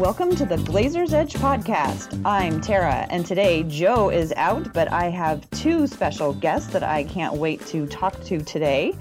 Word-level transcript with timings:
Welcome 0.00 0.34
to 0.36 0.46
the 0.46 0.56
Blazers 0.56 1.12
Edge 1.12 1.34
podcast. 1.34 2.22
I'm 2.24 2.62
Tara, 2.62 3.06
and 3.10 3.26
today 3.26 3.64
Joe 3.64 4.08
is 4.08 4.32
out, 4.34 4.72
but 4.72 4.90
I 4.90 5.10
have 5.10 5.48
two 5.50 5.86
special 5.86 6.32
guests 6.32 6.72
that 6.72 6.82
I 6.82 7.04
can't 7.04 7.34
wait 7.34 7.66
to 7.66 7.86
talk 7.86 8.18
to 8.24 8.40
today. 8.40 8.94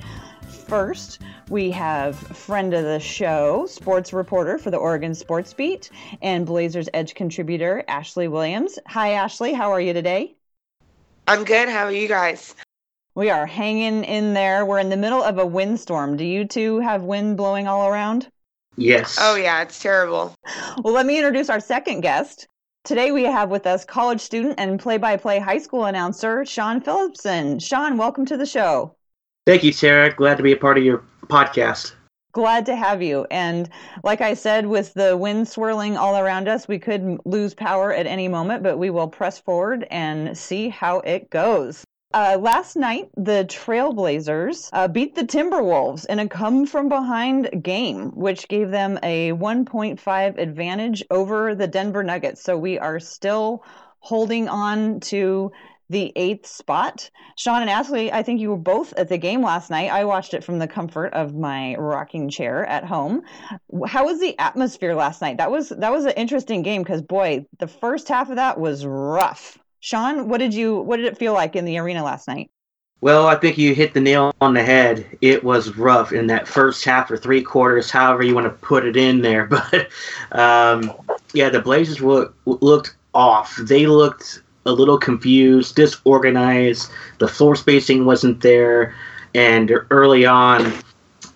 First, 0.68 1.22
we 1.48 1.72
have 1.72 2.18
friend 2.18 2.74
of 2.74 2.84
the 2.84 3.00
show, 3.00 3.66
sports 3.66 4.12
reporter 4.12 4.58
for 4.58 4.72
the 4.72 4.78
Oregon 4.78 5.16
Sports 5.16 5.54
Beat, 5.54 5.90
and 6.22 6.46
Blazers 6.46 6.90
Edge 6.94 7.16
contributor 7.16 7.82
Ashley 7.88 8.28
Williams. 8.28 8.78
Hi, 8.86 9.14
Ashley. 9.14 9.54
How 9.54 9.72
are 9.72 9.80
you 9.80 9.94
today? 9.94 10.36
I'm 11.30 11.46
good. 11.46 11.70
How 11.70 11.86
are 11.86 11.94
you 11.94 12.10
guys? 12.10 12.56
We 13.16 13.30
are 13.30 13.46
hanging 13.46 14.04
in 14.04 14.34
there. 14.34 14.66
We're 14.66 14.80
in 14.80 14.90
the 14.90 14.98
middle 14.98 15.24
of 15.24 15.38
a 15.38 15.46
windstorm. 15.46 16.18
Do 16.18 16.26
you 16.26 16.44
two 16.44 16.82
have 16.82 17.04
wind 17.04 17.38
blowing 17.38 17.70
all 17.70 17.88
around? 17.88 18.30
Yes. 18.80 19.18
Oh, 19.20 19.36
yeah, 19.36 19.62
it's 19.62 19.80
terrible. 19.80 20.34
Well, 20.84 20.94
let 20.94 21.06
me 21.06 21.18
introduce 21.18 21.50
our 21.50 21.60
second 21.60 22.00
guest. 22.00 22.48
Today 22.86 23.12
we 23.12 23.24
have 23.24 23.50
with 23.50 23.68
us 23.68 23.84
college 23.84 24.22
student 24.22 24.56
and 24.58 24.80
play 24.80 24.98
by 24.98 25.18
play 25.18 25.38
high 25.38 25.58
school 25.58 25.84
announcer, 25.84 26.46
Sean 26.46 26.80
Phillipson. 26.80 27.60
Sean, 27.60 27.98
welcome 27.98 28.26
to 28.26 28.38
the 28.38 28.46
show. 28.46 28.96
Thank 29.46 29.64
you, 29.64 29.74
Tara. 29.74 30.14
Glad 30.14 30.38
to 30.38 30.44
be 30.44 30.54
a 30.54 30.58
part 30.58 30.78
of 30.78 30.86
your 30.86 31.04
podcast. 31.24 31.92
Glad 32.32 32.66
to 32.68 32.76
have 32.76 33.02
you. 33.02 33.28
And 33.30 33.70
like 34.06 34.22
I 34.22 34.34
said, 34.34 34.66
with 34.66 34.94
the 34.94 35.18
wind 35.18 35.50
swirling 35.50 35.98
all 35.98 36.18
around 36.18 36.48
us, 36.48 36.68
we 36.68 36.80
could 36.80 37.20
lose 37.26 37.54
power 37.54 37.94
at 37.94 38.08
any 38.08 38.30
moment, 38.30 38.64
but 38.64 38.78
we 38.78 38.90
will 38.90 39.10
press 39.10 39.40
forward 39.40 39.86
and 39.92 40.38
see 40.38 40.70
how 40.70 41.00
it 41.00 41.30
goes. 41.30 41.84
Uh, 42.12 42.40
last 42.42 42.76
night, 42.76 43.08
the 43.18 43.46
Trailblazers 43.48 44.72
uh, 44.74 44.88
beat 44.88 45.14
the 45.14 45.24
Timberwolves 45.24 46.08
in 46.08 46.18
a 46.18 46.28
come 46.28 46.66
from 46.66 46.90
behind 46.90 47.62
game, 47.62 48.10
which 48.16 48.48
gave 48.48 48.72
them 48.72 48.98
a 49.04 49.32
1.5 49.34 50.38
advantage 50.40 51.04
over 51.12 51.54
the 51.54 51.68
Denver 51.68 52.04
Nuggets. 52.04 52.42
So 52.42 52.58
we 52.58 52.80
are 52.80 53.00
still 53.00 53.64
holding 54.00 54.50
on 54.50 55.02
to 55.02 55.52
the 55.92 56.12
eighth 56.16 56.48
spot. 56.48 57.12
Sean 57.36 57.62
and 57.62 57.70
Ashley, 57.70 58.12
I 58.12 58.24
think 58.24 58.40
you 58.40 58.50
were 58.50 58.58
both 58.58 58.92
at 58.94 59.10
the 59.10 59.20
game 59.20 59.44
last 59.44 59.70
night. 59.70 59.92
I 59.92 60.06
watched 60.06 60.34
it 60.34 60.44
from 60.44 60.58
the 60.58 60.68
comfort 60.68 61.14
of 61.14 61.36
my 61.36 61.76
rocking 61.76 62.28
chair 62.30 62.66
at 62.66 62.86
home. 62.86 63.22
How 63.86 64.06
was 64.06 64.20
the 64.20 64.38
atmosphere 64.40 64.96
last 64.96 65.22
night? 65.22 65.38
That 65.38 65.52
was 65.52 65.70
that 65.70 65.92
was 65.92 66.06
an 66.06 66.14
interesting 66.14 66.64
game 66.64 66.82
because 66.82 67.04
boy, 67.04 67.46
the 67.60 67.68
first 67.68 68.08
half 68.08 68.32
of 68.32 68.38
that 68.38 68.60
was 68.60 68.84
rough. 68.84 69.60
Sean, 69.80 70.28
what 70.28 70.40
did 70.40 70.54
you 70.54 70.80
what 70.80 70.98
did 70.98 71.06
it 71.06 71.18
feel 71.18 71.34
like 71.34 71.56
in 71.56 71.66
the 71.66 71.78
arena 71.78 72.04
last 72.04 72.28
night? 72.28 72.52
Well, 73.02 73.28
I 73.28 73.36
think 73.36 73.58
you 73.58 73.74
hit 73.74 73.94
the 73.94 74.02
nail 74.02 74.34
on 74.42 74.54
the 74.54 74.64
head. 74.64 75.06
It 75.22 75.42
was 75.44 75.78
rough 75.78 76.12
in 76.12 76.28
that 76.28 76.50
first 76.50 76.84
half 76.84 77.10
or 77.10 77.16
three 77.16 77.42
quarters, 77.42 77.90
however 77.90 78.24
you 78.24 78.36
want 78.36 78.46
to 78.46 78.66
put 78.66 78.86
it 78.86 78.98
in 78.98 79.22
there. 79.22 79.46
But 79.50 79.88
um, 80.34 80.94
yeah, 81.34 81.50
the 81.50 81.62
Blazers 81.62 82.02
look, 82.02 82.36
looked 82.46 82.96
off. 83.14 83.56
They 83.56 83.88
looked 83.88 84.42
a 84.66 84.72
little 84.72 84.98
confused, 84.98 85.76
disorganized. 85.76 86.92
The 87.20 87.28
floor 87.30 87.56
spacing 87.56 88.06
wasn't 88.06 88.42
there, 88.42 88.94
and 89.34 89.72
early 89.92 90.26
on, 90.26 90.74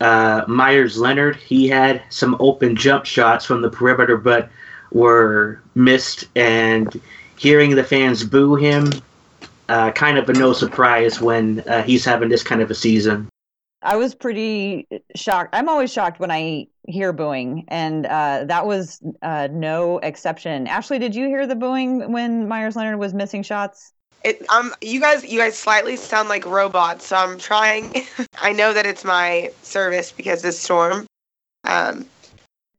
uh, 0.02 0.44
Meyers 0.50 0.98
Leonard 0.98 1.38
he 1.38 1.70
had 1.70 2.04
some 2.10 2.36
open 2.42 2.76
jump 2.76 3.06
shots 3.06 3.46
from 3.46 3.62
the 3.62 3.70
perimeter, 3.70 4.18
but 4.18 4.50
were 4.92 5.62
missed 5.76 6.26
and 6.36 7.02
hearing 7.38 7.76
the 7.76 7.84
fans 7.84 8.24
boo 8.24 8.56
him, 8.56 8.90
uh, 9.70 9.92
kind 9.92 10.18
of 10.18 10.30
a 10.30 10.34
no 10.34 10.54
surprise 10.54 11.22
when 11.22 11.62
uh, 11.62 11.84
he's 11.84 12.06
having 12.06 12.30
this 12.30 12.44
kind 12.44 12.62
of 12.62 12.70
a 12.72 12.76
season. 12.76 13.28
I 13.82 13.98
was 13.98 14.16
pretty 14.16 14.88
shocked. 15.16 15.50
I'm 15.54 15.68
always 15.68 15.92
shocked 15.92 16.20
when 16.20 16.32
I 16.32 16.68
hear 16.88 17.12
booing, 17.12 17.66
and 17.68 18.06
uh, 18.06 18.46
that 18.46 18.66
was 18.66 19.02
uh, 19.22 19.50
no 19.52 19.98
exception. 20.00 20.68
Ashley, 20.68 21.00
did 21.00 21.14
you 21.14 21.28
hear 21.28 21.46
the 21.46 21.56
booing 21.56 22.12
when 22.12 22.48
Meyers 22.48 22.76
Leonard 22.76 22.98
was 22.98 23.14
missing 23.14 23.44
shots? 23.44 23.92
It, 24.24 24.50
um, 24.50 24.74
you 24.82 25.02
guys, 25.02 25.26
you 25.26 25.38
guys 25.38 25.58
slightly 25.58 25.98
sound 25.98 26.30
like 26.30 26.46
robots, 26.46 27.08
so 27.08 27.18
I'm 27.18 27.38
trying. 27.38 28.06
I 28.42 28.54
know 28.54 28.74
that 28.74 28.86
it's 28.86 29.04
my 29.04 29.52
service 29.64 30.14
because 30.14 30.42
this 30.42 30.58
storm. 30.58 31.06
Um, 31.66 32.06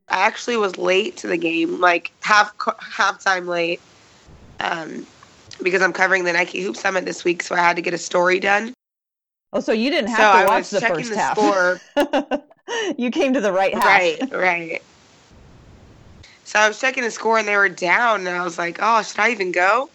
I 0.09 0.21
actually 0.27 0.57
was 0.57 0.79
late 0.79 1.19
to 1.19 1.27
the 1.27 1.37
game, 1.37 1.81
like 1.81 2.13
half 2.21 2.57
halftime 2.57 3.47
late 3.47 3.81
um, 4.65 5.07
because 5.63 5.83
I'm 5.83 5.93
covering 5.93 6.25
the 6.25 6.33
Nike 6.33 6.63
Hoop 6.63 6.77
Summit 6.77 7.05
this 7.05 7.25
week, 7.25 7.43
so 7.43 7.55
I 7.55 7.59
had 7.59 7.77
to 7.77 7.83
get 7.83 7.95
a 7.95 7.99
story 7.99 8.41
done. 8.41 8.73
Oh, 9.53 9.61
so 9.61 9.73
you 9.73 9.91
didn't 9.91 10.11
have 10.11 10.35
so 10.35 10.41
to 10.41 10.47
watch 10.47 10.71
the 10.71 10.81
first 10.81 11.11
the 11.11 11.17
half. 11.17 11.39
Score. 11.39 11.81
you 12.99 13.11
came 13.11 13.35
to 13.35 13.41
the 13.41 13.53
right 13.53 13.75
half. 13.75 13.85
Right, 13.85 14.33
right. 14.33 14.83
So 16.45 16.59
I 16.59 16.69
was 16.69 16.81
checking 16.81 17.05
the 17.05 17.11
score 17.11 17.39
and 17.39 17.47
they 17.47 17.57
were 17.57 17.69
down, 17.69 18.27
and 18.27 18.37
I 18.37 18.43
was 18.43 18.59
like, 18.59 18.79
"Oh, 18.81 19.03
should 19.03 19.21
I 19.21 19.31
even 19.31 19.53
go?" 19.53 19.91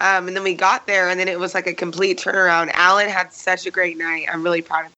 Um, 0.00 0.26
and 0.28 0.36
then 0.36 0.42
we 0.42 0.54
got 0.54 0.86
there, 0.86 1.08
and 1.08 1.18
then 1.18 1.28
it 1.28 1.38
was 1.38 1.54
like 1.54 1.66
a 1.66 1.74
complete 1.74 2.18
turnaround. 2.18 2.70
Allen 2.74 3.08
had 3.08 3.32
such 3.32 3.66
a 3.66 3.70
great 3.70 3.96
night. 3.96 4.26
I'm 4.30 4.42
really 4.42 4.62
proud 4.62 4.86
of 4.86 4.92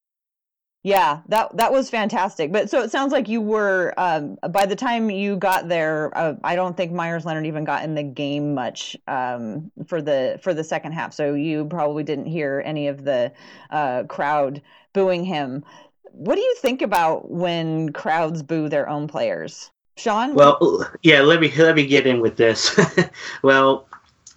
yeah, 0.87 1.23
that 1.31 1.57
that 1.57 1.73
was 1.73 1.91
fantastic. 1.91 2.53
But 2.53 2.71
so 2.71 2.81
it 2.81 2.93
sounds 2.93 3.11
like 3.11 3.27
you 3.29 3.41
were 3.41 3.93
um, 3.97 4.39
by 4.51 4.67
the 4.67 4.77
time 4.77 5.11
you 5.11 5.35
got 5.35 5.69
there. 5.69 6.17
Uh, 6.17 6.35
I 6.45 6.55
don't 6.55 6.77
think 6.77 6.93
Meyers 6.93 7.25
Leonard 7.25 7.45
even 7.45 7.65
got 7.65 7.83
in 7.83 7.97
the 7.97 8.05
game 8.05 8.55
much 8.55 8.97
um, 9.09 9.73
for 9.89 10.01
the 10.01 10.39
for 10.41 10.55
the 10.55 10.63
second 10.63 10.93
half. 10.93 11.13
So 11.13 11.35
you 11.35 11.65
probably 11.65 12.05
didn't 12.05 12.27
hear 12.27 12.63
any 12.65 12.87
of 12.87 13.05
the 13.05 13.33
uh, 13.71 14.05
crowd 14.05 14.63
booing 14.93 15.25
him. 15.25 15.65
What 16.13 16.37
do 16.37 16.41
you 16.41 16.55
think 16.61 16.83
about 16.83 17.33
when 17.33 17.93
crowds 17.93 18.45
boo 18.45 18.69
their 18.69 18.89
own 18.89 19.09
players, 19.09 19.73
Sean? 19.97 20.35
Well, 20.37 20.89
yeah. 21.03 21.21
Let 21.21 21.41
me 21.41 21.51
let 21.57 21.75
me 21.75 21.85
get 21.85 22.07
in 22.07 22.21
with 22.21 22.37
this. 22.37 22.79
well, 23.43 23.89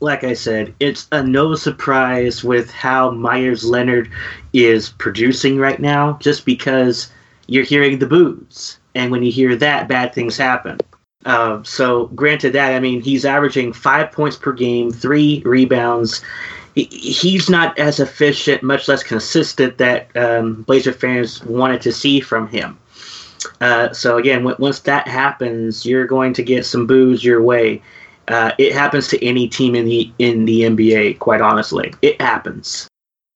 like 0.01 0.23
I 0.23 0.33
said, 0.33 0.73
it's 0.79 1.07
a 1.11 1.21
no 1.23 1.55
surprise 1.55 2.43
with 2.43 2.71
how 2.71 3.11
Meyers 3.11 3.63
Leonard 3.63 4.09
is 4.53 4.89
producing 4.89 5.57
right 5.57 5.79
now, 5.79 6.17
just 6.21 6.45
because 6.45 7.11
you're 7.47 7.63
hearing 7.63 7.99
the 7.99 8.07
boos. 8.07 8.77
And 8.95 9.11
when 9.11 9.23
you 9.23 9.31
hear 9.31 9.55
that, 9.55 9.87
bad 9.87 10.13
things 10.13 10.37
happen. 10.37 10.77
Uh, 11.25 11.61
so, 11.63 12.07
granted 12.07 12.53
that, 12.53 12.73
I 12.73 12.79
mean, 12.79 13.01
he's 13.01 13.25
averaging 13.25 13.73
five 13.73 14.11
points 14.11 14.37
per 14.37 14.53
game, 14.53 14.89
three 14.91 15.41
rebounds. 15.45 16.23
He's 16.75 17.49
not 17.49 17.77
as 17.77 17.99
efficient, 17.99 18.63
much 18.63 18.87
less 18.87 19.03
consistent 19.03 19.77
that 19.79 20.15
um, 20.15 20.61
Blazer 20.63 20.93
fans 20.93 21.43
wanted 21.43 21.81
to 21.81 21.91
see 21.91 22.21
from 22.21 22.47
him. 22.47 22.77
Uh, 23.59 23.91
so, 23.91 24.17
again, 24.17 24.39
w- 24.39 24.55
once 24.59 24.79
that 24.81 25.07
happens, 25.07 25.85
you're 25.85 26.07
going 26.07 26.33
to 26.33 26.43
get 26.43 26.65
some 26.65 26.87
boos 26.87 27.23
your 27.23 27.41
way. 27.41 27.81
Uh, 28.29 28.51
it 28.59 28.73
happens 28.73 29.07
to 29.07 29.25
any 29.25 29.47
team 29.47 29.75
in 29.75 29.85
the 29.85 30.11
in 30.19 30.45
the 30.45 30.61
NBA. 30.61 31.19
Quite 31.19 31.41
honestly, 31.41 31.93
it 32.01 32.21
happens. 32.21 32.87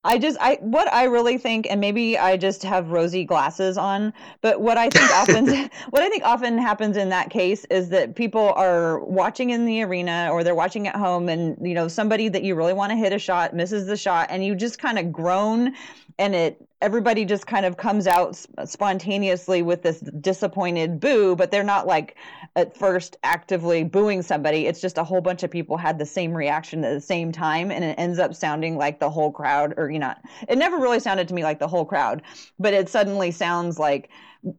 I 0.06 0.18
just 0.18 0.38
I 0.42 0.58
what 0.60 0.92
I 0.92 1.06
really 1.06 1.38
think, 1.38 1.66
and 1.70 1.80
maybe 1.80 2.18
I 2.18 2.36
just 2.36 2.62
have 2.64 2.92
rosy 2.92 3.24
glasses 3.24 3.78
on, 3.78 4.14
but 4.42 4.60
what 4.60 4.78
I 4.78 4.90
think 4.90 5.10
often 5.12 5.48
what 5.92 6.02
I 6.02 6.10
think 6.10 6.24
often 6.24 6.58
happens 6.58 6.98
in 6.98 7.10
that 7.10 7.30
case 7.30 7.66
is 7.66 7.90
that 7.90 8.16
people 8.16 8.52
are 8.56 9.00
watching 9.06 9.52
in 9.52 9.66
the 9.66 9.82
arena 9.84 10.30
or 10.32 10.44
they're 10.44 10.56
watching 10.56 10.88
at 10.88 10.96
home, 10.96 11.30
and 11.30 11.58
you 11.66 11.74
know 11.74 11.88
somebody 11.88 12.28
that 12.30 12.44
you 12.44 12.56
really 12.56 12.74
want 12.74 12.92
to 12.92 12.98
hit 12.98 13.14
a 13.14 13.20
shot 13.20 13.56
misses 13.56 13.88
the 13.88 13.96
shot, 13.96 14.28
and 14.30 14.44
you 14.46 14.56
just 14.56 14.78
kind 14.78 15.00
of 15.00 15.12
groan, 15.12 15.74
and 16.20 16.36
it 16.36 16.68
everybody 16.84 17.24
just 17.24 17.48
kind 17.48 17.66
of 17.66 17.78
comes 17.78 18.08
out 18.08 18.36
spontaneously 18.66 19.62
with 19.62 19.84
this 19.84 20.02
disappointed 20.02 21.00
boo, 21.00 21.34
but 21.34 21.50
they're 21.50 21.64
not 21.64 21.88
like 21.88 22.18
at 22.58 22.78
first 22.78 23.16
actively 23.24 23.86
booing 23.86 24.22
somebody. 24.22 24.68
It's 24.68 24.82
just 24.82 24.98
a 24.98 25.04
whole 25.04 25.22
bunch 25.22 25.44
of 25.44 25.50
people 25.50 25.78
had 25.78 25.98
the 25.98 26.06
same 26.06 26.34
reaction 26.34 26.84
at 26.84 26.94
the 26.94 27.00
same 27.00 27.32
time, 27.32 27.72
and 27.72 27.86
it 27.86 27.98
ends 27.98 28.20
up 28.20 28.36
sounding 28.36 28.78
like 28.78 29.00
the 29.00 29.10
whole 29.10 29.32
crowd, 29.32 29.74
or 29.78 29.90
you 29.94 30.00
know, 30.00 30.14
it 30.48 30.58
never 30.58 30.78
really 30.78 31.00
sounded 31.00 31.28
to 31.28 31.34
me 31.34 31.44
like 31.44 31.60
the 31.60 31.68
whole 31.68 31.86
crowd, 31.86 32.22
but 32.60 32.74
it 32.74 32.90
suddenly 32.90 33.32
sounds 33.32 33.80
like 33.80 34.10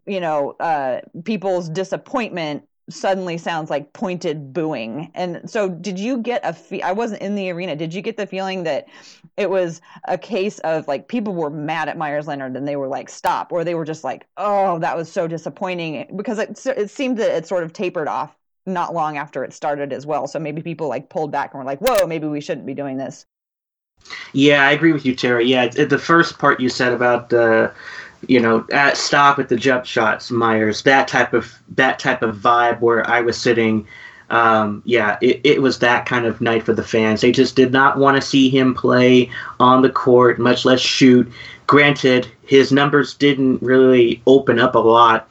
you 0.06 0.20
know 0.20 0.52
uh, 0.60 1.00
people's 1.24 1.68
disappointment 1.68 2.64
suddenly 2.90 3.38
sounds 3.38 3.70
like 3.70 3.92
pointed 3.92 4.52
booing. 4.52 5.10
And 5.14 5.48
so 5.48 5.68
did 5.68 5.98
you 5.98 6.18
get 6.18 6.40
a 6.44 6.52
fe- 6.52 6.82
I 6.82 6.92
wasn't 6.92 7.22
in 7.22 7.34
the 7.34 7.50
arena. 7.50 7.76
Did 7.76 7.94
you 7.94 8.02
get 8.02 8.16
the 8.16 8.26
feeling 8.26 8.64
that 8.64 8.86
it 9.36 9.48
was 9.48 9.80
a 10.06 10.18
case 10.18 10.58
of 10.60 10.86
like 10.86 11.08
people 11.08 11.34
were 11.34 11.50
mad 11.50 11.88
at 11.88 11.96
Meyers 11.96 12.26
Leonard 12.26 12.56
and 12.56 12.68
they 12.68 12.76
were 12.76 12.88
like 12.88 13.08
stop 13.08 13.52
or 13.52 13.64
they 13.64 13.74
were 13.74 13.84
just 13.84 14.04
like, 14.04 14.26
"Oh, 14.36 14.78
that 14.80 14.96
was 14.96 15.10
so 15.10 15.26
disappointing." 15.26 16.14
Because 16.16 16.38
it 16.38 16.64
it 16.66 16.90
seemed 16.90 17.18
that 17.18 17.34
it 17.34 17.46
sort 17.46 17.64
of 17.64 17.72
tapered 17.72 18.08
off 18.08 18.36
not 18.66 18.94
long 18.94 19.16
after 19.16 19.44
it 19.44 19.52
started 19.52 19.92
as 19.92 20.06
well. 20.06 20.26
So 20.26 20.38
maybe 20.38 20.62
people 20.62 20.88
like 20.88 21.08
pulled 21.10 21.32
back 21.32 21.52
and 21.52 21.58
were 21.58 21.66
like, 21.66 21.80
"Whoa, 21.80 22.06
maybe 22.06 22.26
we 22.26 22.40
shouldn't 22.40 22.66
be 22.66 22.74
doing 22.74 22.96
this." 22.98 23.26
Yeah, 24.34 24.66
I 24.66 24.72
agree 24.72 24.92
with 24.92 25.06
you, 25.06 25.14
Terry. 25.14 25.46
Yeah, 25.46 25.68
the 25.68 25.98
first 25.98 26.38
part 26.38 26.60
you 26.60 26.68
said 26.68 26.92
about 26.92 27.30
the, 27.30 27.72
you 28.26 28.40
know, 28.40 28.66
at 28.72 28.96
stop 28.96 29.38
at 29.38 29.48
the 29.48 29.56
jump 29.56 29.86
shots, 29.86 30.30
Meyers, 30.30 30.82
that 30.82 31.06
type 31.06 31.32
of 31.32 31.52
that 31.76 31.98
type 32.00 32.22
of 32.22 32.36
vibe 32.36 32.80
where 32.80 33.08
I 33.08 33.20
was 33.20 33.40
sitting. 33.40 33.86
Um, 34.30 34.82
yeah, 34.84 35.18
it, 35.20 35.40
it 35.44 35.62
was 35.62 35.78
that 35.78 36.06
kind 36.06 36.26
of 36.26 36.40
night 36.40 36.64
for 36.64 36.72
the 36.72 36.82
fans. 36.82 37.20
They 37.20 37.30
just 37.30 37.54
did 37.54 37.70
not 37.70 37.98
want 37.98 38.16
to 38.16 38.26
see 38.26 38.48
him 38.48 38.74
play 38.74 39.30
on 39.60 39.82
the 39.82 39.90
court, 39.90 40.40
much 40.40 40.64
less 40.64 40.80
shoot. 40.80 41.30
Granted, 41.68 42.28
his 42.44 42.72
numbers 42.72 43.14
didn't 43.14 43.62
really 43.62 44.20
open 44.26 44.58
up 44.58 44.74
a 44.74 44.78
lot 44.78 45.28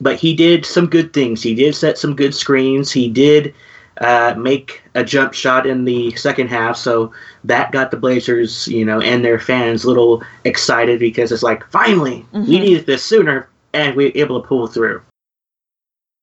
but 0.00 0.18
he 0.18 0.34
did 0.34 0.66
some 0.66 0.88
good 0.88 1.12
things. 1.12 1.42
He 1.44 1.54
did 1.54 1.76
set 1.76 1.96
some 1.96 2.16
good 2.16 2.34
screens. 2.34 2.90
He 2.90 3.08
did 3.08 3.54
uh, 4.00 4.34
make 4.36 4.82
a 4.94 5.04
jump 5.04 5.34
shot 5.34 5.66
in 5.66 5.84
the 5.84 6.14
second 6.16 6.48
half, 6.48 6.76
so 6.76 7.12
that 7.44 7.72
got 7.72 7.90
the 7.90 7.96
Blazers, 7.96 8.66
you 8.68 8.84
know, 8.84 9.00
and 9.00 9.24
their 9.24 9.38
fans 9.38 9.84
a 9.84 9.88
little 9.88 10.22
excited 10.44 10.98
because 10.98 11.30
it's 11.32 11.42
like, 11.42 11.68
finally, 11.70 12.26
mm-hmm. 12.32 12.48
we 12.48 12.58
needed 12.58 12.86
this 12.86 13.04
sooner, 13.04 13.48
and 13.72 13.96
we 13.96 14.06
were 14.06 14.12
able 14.14 14.40
to 14.40 14.46
pull 14.46 14.66
through. 14.66 15.02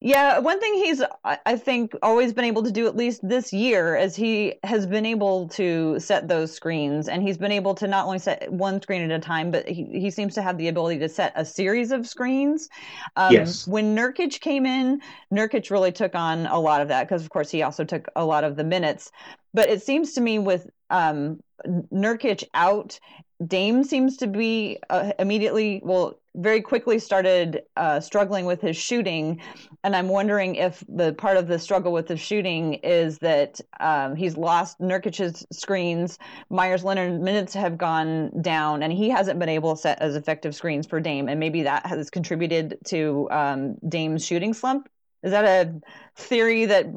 Yeah, 0.02 0.40
one 0.40 0.62
thing 0.62 0.76
he's 0.76 1.04
I 1.26 1.58
think 1.58 1.94
always 2.02 2.32
been 2.32 2.46
able 2.46 2.64
to 2.64 2.72
do 2.72 2.88
at 2.88 2.96
least 2.96 3.20
this 3.22 3.52
year 3.52 3.98
is 3.98 4.16
he 4.16 4.54
has 4.64 4.88
been 4.88 5.06
able 5.06 5.50
to 5.50 6.00
set 6.00 6.30
those 6.30 6.54
screens 6.54 7.10
and 7.10 7.22
he's 7.22 7.38
been 7.38 7.52
able 7.52 7.76
to 7.76 7.88
not 7.88 8.06
only 8.06 8.20
set 8.20 8.50
one 8.50 8.82
screen 8.82 9.02
at 9.02 9.12
a 9.12 9.20
time, 9.20 9.52
but 9.52 9.68
he, 9.68 9.84
he 9.92 10.10
seems 10.10 10.36
to 10.36 10.42
have 10.42 10.58
the 10.58 10.70
ability 10.70 11.00
to 11.00 11.10
set 11.10 11.34
a 11.36 11.44
series 11.44 11.92
of 11.92 12.08
screens. 12.08 12.70
Um, 13.18 13.34
yes. 13.34 13.68
When 13.68 13.94
Nurkic 13.94 14.40
came 14.40 14.66
in, 14.66 15.02
Nurkic 15.34 15.70
really 15.70 15.92
took 15.92 16.16
on 16.16 16.46
a 16.46 16.60
lot 16.60 16.80
of 16.80 16.88
that 16.88 17.04
because 17.10 17.24
of 17.24 17.30
course 17.30 17.52
he 17.52 17.62
also 17.62 17.84
took 17.84 18.08
a 18.16 18.24
lot 18.24 18.46
of 18.46 18.56
the 18.56 18.64
minutes. 18.64 19.12
But 19.54 19.68
it 19.68 19.82
seems 19.82 20.14
to 20.14 20.22
me 20.22 20.40
with 20.40 20.70
um, 20.90 21.42
Nurkic 21.68 22.44
out, 22.54 23.00
Dame 23.46 23.84
seems 23.84 24.18
to 24.18 24.28
be 24.28 24.80
uh, 24.90 25.14
immediately 25.18 25.82
well 25.84 26.20
very 26.36 26.62
quickly 26.62 27.00
started 27.00 27.64
uh, 27.76 28.00
struggling 28.00 28.46
with 28.46 28.62
his 28.62 28.78
shooting, 28.78 29.42
and 29.84 29.96
I'm 29.96 30.10
wondering 30.10 30.56
if 30.56 30.84
the 30.88 31.14
part 31.14 31.38
of 31.38 31.48
the 31.48 31.58
struggle 31.58 31.92
with 31.92 32.08
the 32.08 32.18
shooting 32.18 32.76
is 32.76 33.18
that 33.20 33.60
um, 33.80 34.16
he's 34.16 34.38
lost 34.38 34.80
Nurkic's 34.80 35.46
screens. 35.52 36.20
Meyers 36.50 36.84
Leonard 36.84 37.22
minutes 37.22 37.54
have 37.54 37.78
gone 37.78 38.42
down, 38.42 38.84
and 38.84 38.92
he 38.92 39.10
hasn't 39.10 39.40
been 39.40 39.50
able 39.50 39.76
to 39.76 39.82
set 39.82 40.02
as 40.02 40.16
effective 40.16 40.54
screens 40.54 40.86
for 40.86 41.00
Dame, 41.00 41.30
and 41.30 41.40
maybe 41.40 41.64
that 41.64 41.86
has 41.86 42.10
contributed 42.10 42.78
to 42.88 43.28
um, 43.32 43.76
Dame's 43.88 44.26
shooting 44.26 44.54
slump. 44.54 44.90
Is 45.24 45.32
that 45.32 45.46
a 45.46 45.82
theory 46.16 46.66
that 46.66 46.88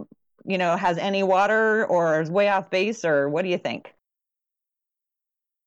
you 0.44 0.58
know 0.58 0.76
has 0.76 0.98
any 0.98 1.22
water 1.22 1.86
or 1.86 2.20
is 2.20 2.30
way 2.30 2.48
off 2.48 2.68
base, 2.68 3.04
or 3.04 3.28
what 3.28 3.42
do 3.42 3.48
you 3.48 3.58
think? 3.58 3.94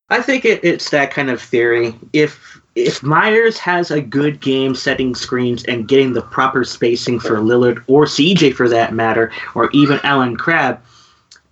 I 0.09 0.21
think 0.21 0.45
it, 0.45 0.63
it's 0.63 0.89
that 0.91 1.11
kind 1.11 1.29
of 1.29 1.41
theory. 1.41 1.95
If 2.13 2.61
if 2.75 3.01
Meyers 3.01 3.57
has 3.59 3.89
a 3.89 4.01
good 4.01 4.41
game 4.41 4.75
setting 4.75 5.15
screens 5.15 5.63
and 5.63 5.87
getting 5.87 6.13
the 6.13 6.21
proper 6.21 6.63
spacing 6.65 7.19
for 7.19 7.37
Lillard 7.37 7.83
or 7.87 8.05
CJ 8.05 8.53
for 8.53 8.67
that 8.69 8.93
matter, 8.93 9.31
or 9.55 9.69
even 9.71 9.99
Allen 10.03 10.35
Crabbe, 10.35 10.81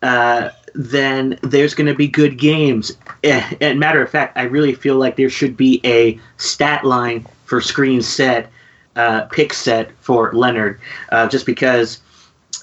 uh, 0.01 0.49
then 0.75 1.39
there's 1.41 1.73
going 1.73 1.87
to 1.87 1.95
be 1.95 2.07
good 2.07 2.37
games. 2.37 2.91
And 3.23 3.55
eh, 3.61 3.73
matter 3.73 4.01
of 4.01 4.09
fact, 4.09 4.37
I 4.37 4.43
really 4.43 4.73
feel 4.73 4.97
like 4.97 5.15
there 5.15 5.29
should 5.29 5.55
be 5.55 5.79
a 5.85 6.19
stat 6.37 6.83
line 6.83 7.25
for 7.45 7.61
screen 7.61 8.01
set, 8.01 8.51
uh, 8.97 9.21
pick 9.31 9.53
set 9.53 9.91
for 10.01 10.33
Leonard, 10.33 10.79
uh, 11.09 11.27
just 11.29 11.45
because 11.45 12.01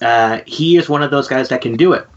uh, 0.01 0.41
he 0.45 0.77
is 0.77 0.87
one 0.87 1.01
of 1.01 1.09
those 1.09 1.27
guys 1.27 1.49
that 1.49 1.61
can 1.61 1.75
do 1.75 1.93
it. 1.93 2.07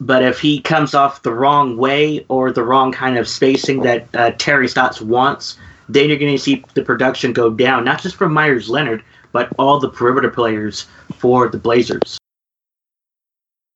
But 0.00 0.22
if 0.22 0.40
he 0.40 0.60
comes 0.60 0.94
off 0.94 1.22
the 1.22 1.34
wrong 1.34 1.76
way 1.76 2.24
or 2.28 2.52
the 2.52 2.62
wrong 2.64 2.92
kind 2.92 3.18
of 3.18 3.28
spacing 3.28 3.80
that 3.82 4.06
uh, 4.14 4.30
Terry 4.38 4.68
Stotts 4.68 5.00
wants, 5.00 5.58
then 5.88 6.08
you're 6.08 6.18
going 6.18 6.36
to 6.36 6.42
see 6.42 6.64
the 6.74 6.82
production 6.82 7.32
go 7.32 7.50
down, 7.50 7.84
not 7.84 8.02
just 8.02 8.16
from 8.16 8.32
Meyers 8.32 8.68
Leonard, 8.68 9.02
but 9.32 9.48
all 9.58 9.80
the 9.80 9.88
perimeter 9.88 10.30
players 10.30 10.86
for 11.16 11.48
the 11.48 11.58
Blazers. 11.58 12.17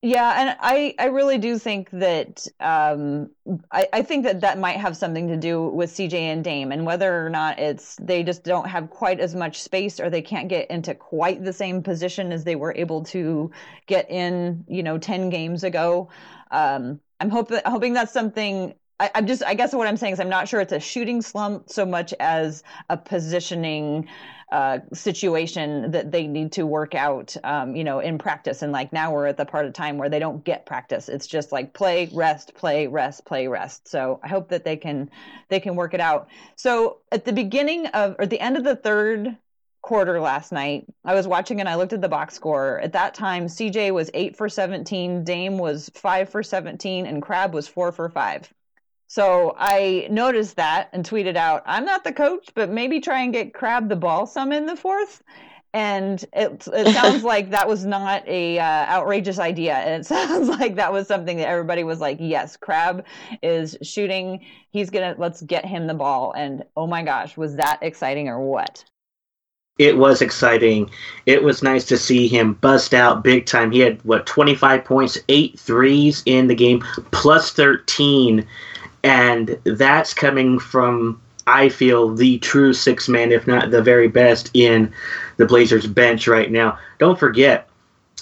Yeah, 0.04 0.34
and 0.40 0.56
I, 0.60 0.96
I 0.98 1.06
really 1.06 1.38
do 1.38 1.58
think 1.58 1.88
that 1.90 2.44
um, 2.58 3.30
I, 3.70 3.86
I 3.92 4.02
think 4.02 4.24
that 4.24 4.40
that 4.40 4.58
might 4.58 4.76
have 4.78 4.96
something 4.96 5.28
to 5.28 5.36
do 5.36 5.68
with 5.68 5.92
CJ 5.92 6.18
and 6.18 6.42
Dame, 6.42 6.72
and 6.72 6.84
whether 6.84 7.24
or 7.24 7.30
not 7.30 7.60
it's 7.60 7.94
they 8.00 8.24
just 8.24 8.42
don't 8.42 8.66
have 8.68 8.90
quite 8.90 9.20
as 9.20 9.36
much 9.36 9.62
space, 9.62 10.00
or 10.00 10.10
they 10.10 10.20
can't 10.20 10.48
get 10.48 10.68
into 10.72 10.92
quite 10.96 11.44
the 11.44 11.52
same 11.52 11.84
position 11.84 12.32
as 12.32 12.42
they 12.42 12.56
were 12.56 12.74
able 12.76 13.04
to 13.04 13.52
get 13.86 14.10
in, 14.10 14.64
you 14.66 14.82
know, 14.82 14.98
ten 14.98 15.30
games 15.30 15.62
ago. 15.62 16.08
Um, 16.50 17.00
I'm 17.20 17.30
hoping 17.30 17.60
hoping 17.64 17.92
that's 17.92 18.12
something 18.12 18.74
I, 18.98 19.10
am 19.14 19.26
just, 19.28 19.44
I 19.44 19.54
guess 19.54 19.72
what 19.72 19.86
I'm 19.86 19.96
saying 19.96 20.14
is 20.14 20.20
I'm 20.20 20.28
not 20.28 20.48
sure 20.48 20.60
it's 20.60 20.72
a 20.72 20.80
shooting 20.80 21.22
slump 21.22 21.70
so 21.70 21.86
much 21.86 22.12
as 22.20 22.62
a 22.90 22.96
positioning 22.96 24.08
uh, 24.52 24.80
situation 24.92 25.90
that 25.92 26.12
they 26.12 26.26
need 26.26 26.52
to 26.52 26.66
work 26.66 26.94
out, 26.94 27.34
um, 27.42 27.74
you 27.74 27.84
know, 27.84 28.00
in 28.00 28.18
practice. 28.18 28.60
And 28.60 28.70
like 28.70 28.92
now 28.92 29.10
we're 29.10 29.26
at 29.26 29.38
the 29.38 29.46
part 29.46 29.64
of 29.64 29.72
time 29.72 29.96
where 29.96 30.10
they 30.10 30.18
don't 30.18 30.44
get 30.44 30.66
practice. 30.66 31.08
It's 31.08 31.26
just 31.26 31.52
like 31.52 31.72
play, 31.72 32.10
rest, 32.12 32.54
play, 32.54 32.86
rest, 32.86 33.24
play, 33.24 33.48
rest. 33.48 33.88
So 33.88 34.20
I 34.22 34.28
hope 34.28 34.50
that 34.50 34.64
they 34.64 34.76
can, 34.76 35.10
they 35.48 35.58
can 35.58 35.74
work 35.74 35.94
it 35.94 36.00
out. 36.00 36.28
So 36.54 36.98
at 37.10 37.24
the 37.24 37.32
beginning 37.32 37.86
of, 37.86 38.14
or 38.18 38.26
the 38.26 38.40
end 38.40 38.58
of 38.58 38.64
the 38.64 38.76
third 38.76 39.38
quarter 39.80 40.20
last 40.20 40.52
night. 40.52 40.86
I 41.04 41.14
was 41.14 41.26
watching 41.26 41.58
and 41.58 41.68
I 41.68 41.74
looked 41.74 41.92
at 41.92 42.00
the 42.00 42.08
box 42.08 42.34
score. 42.34 42.78
At 42.78 42.92
that 42.92 43.14
time, 43.14 43.46
CJ 43.46 43.92
was 43.92 44.10
8 44.14 44.36
for 44.36 44.48
17, 44.48 45.24
Dame 45.24 45.58
was 45.58 45.90
5 45.94 46.28
for 46.28 46.42
17, 46.42 47.04
and 47.04 47.20
Crabbe 47.20 47.52
was 47.52 47.66
4 47.66 47.90
for 47.90 48.08
5. 48.08 48.54
So 49.12 49.54
I 49.58 50.06
noticed 50.10 50.56
that 50.56 50.88
and 50.94 51.04
tweeted 51.04 51.36
out, 51.36 51.62
I'm 51.66 51.84
not 51.84 52.02
the 52.02 52.14
coach, 52.14 52.48
but 52.54 52.70
maybe 52.70 52.98
try 52.98 53.20
and 53.20 53.30
get 53.30 53.52
Crabbe 53.52 53.90
the 53.90 53.94
ball 53.94 54.26
some 54.26 54.52
in 54.52 54.64
the 54.64 54.74
fourth. 54.74 55.22
And 55.74 56.24
it, 56.32 56.66
it 56.72 56.94
sounds 56.94 57.22
like 57.32 57.50
that 57.50 57.68
was 57.68 57.84
not 57.84 58.26
a 58.26 58.58
uh, 58.58 58.64
outrageous 58.64 59.38
idea. 59.38 59.74
And 59.74 60.00
it 60.00 60.06
sounds 60.06 60.48
like 60.48 60.76
that 60.76 60.94
was 60.94 61.08
something 61.08 61.36
that 61.36 61.48
everybody 61.48 61.84
was 61.84 62.00
like, 62.00 62.16
yes, 62.20 62.56
Crabbe 62.56 63.04
is 63.42 63.76
shooting. 63.82 64.46
He's 64.70 64.88
going 64.88 65.14
to, 65.14 65.20
let's 65.20 65.42
get 65.42 65.66
him 65.66 65.88
the 65.88 65.92
ball. 65.92 66.32
And 66.32 66.64
oh 66.74 66.86
my 66.86 67.02
gosh, 67.02 67.36
was 67.36 67.56
that 67.56 67.80
exciting 67.82 68.30
or 68.30 68.40
what? 68.40 68.82
it 69.78 69.96
was 69.96 70.22
exciting. 70.22 70.88
It 71.26 71.42
was 71.42 71.62
nice 71.62 71.84
to 71.86 71.98
see 71.98 72.28
him 72.28 72.54
bust 72.54 72.94
out 72.94 73.24
big 73.24 73.46
time. 73.46 73.72
He 73.72 73.80
had 73.80 74.02
what 74.04 74.26
25 74.26 74.84
points, 74.84 75.18
eight 75.28 75.58
threes 75.58 76.22
in 76.24 76.46
the 76.46 76.54
game, 76.54 76.82
plus 77.10 77.52
13 77.52 78.46
and 79.02 79.58
that's 79.64 80.14
coming 80.14 80.58
from 80.58 81.20
I 81.46 81.68
feel 81.68 82.14
the 82.14 82.38
true 82.38 82.72
six 82.72 83.08
man, 83.08 83.32
if 83.32 83.46
not 83.46 83.70
the 83.70 83.82
very 83.82 84.08
best 84.08 84.50
in 84.54 84.92
the 85.38 85.46
Blazers 85.46 85.86
bench 85.86 86.28
right 86.28 86.50
now. 86.50 86.78
Don't 86.98 87.18
forget, 87.18 87.68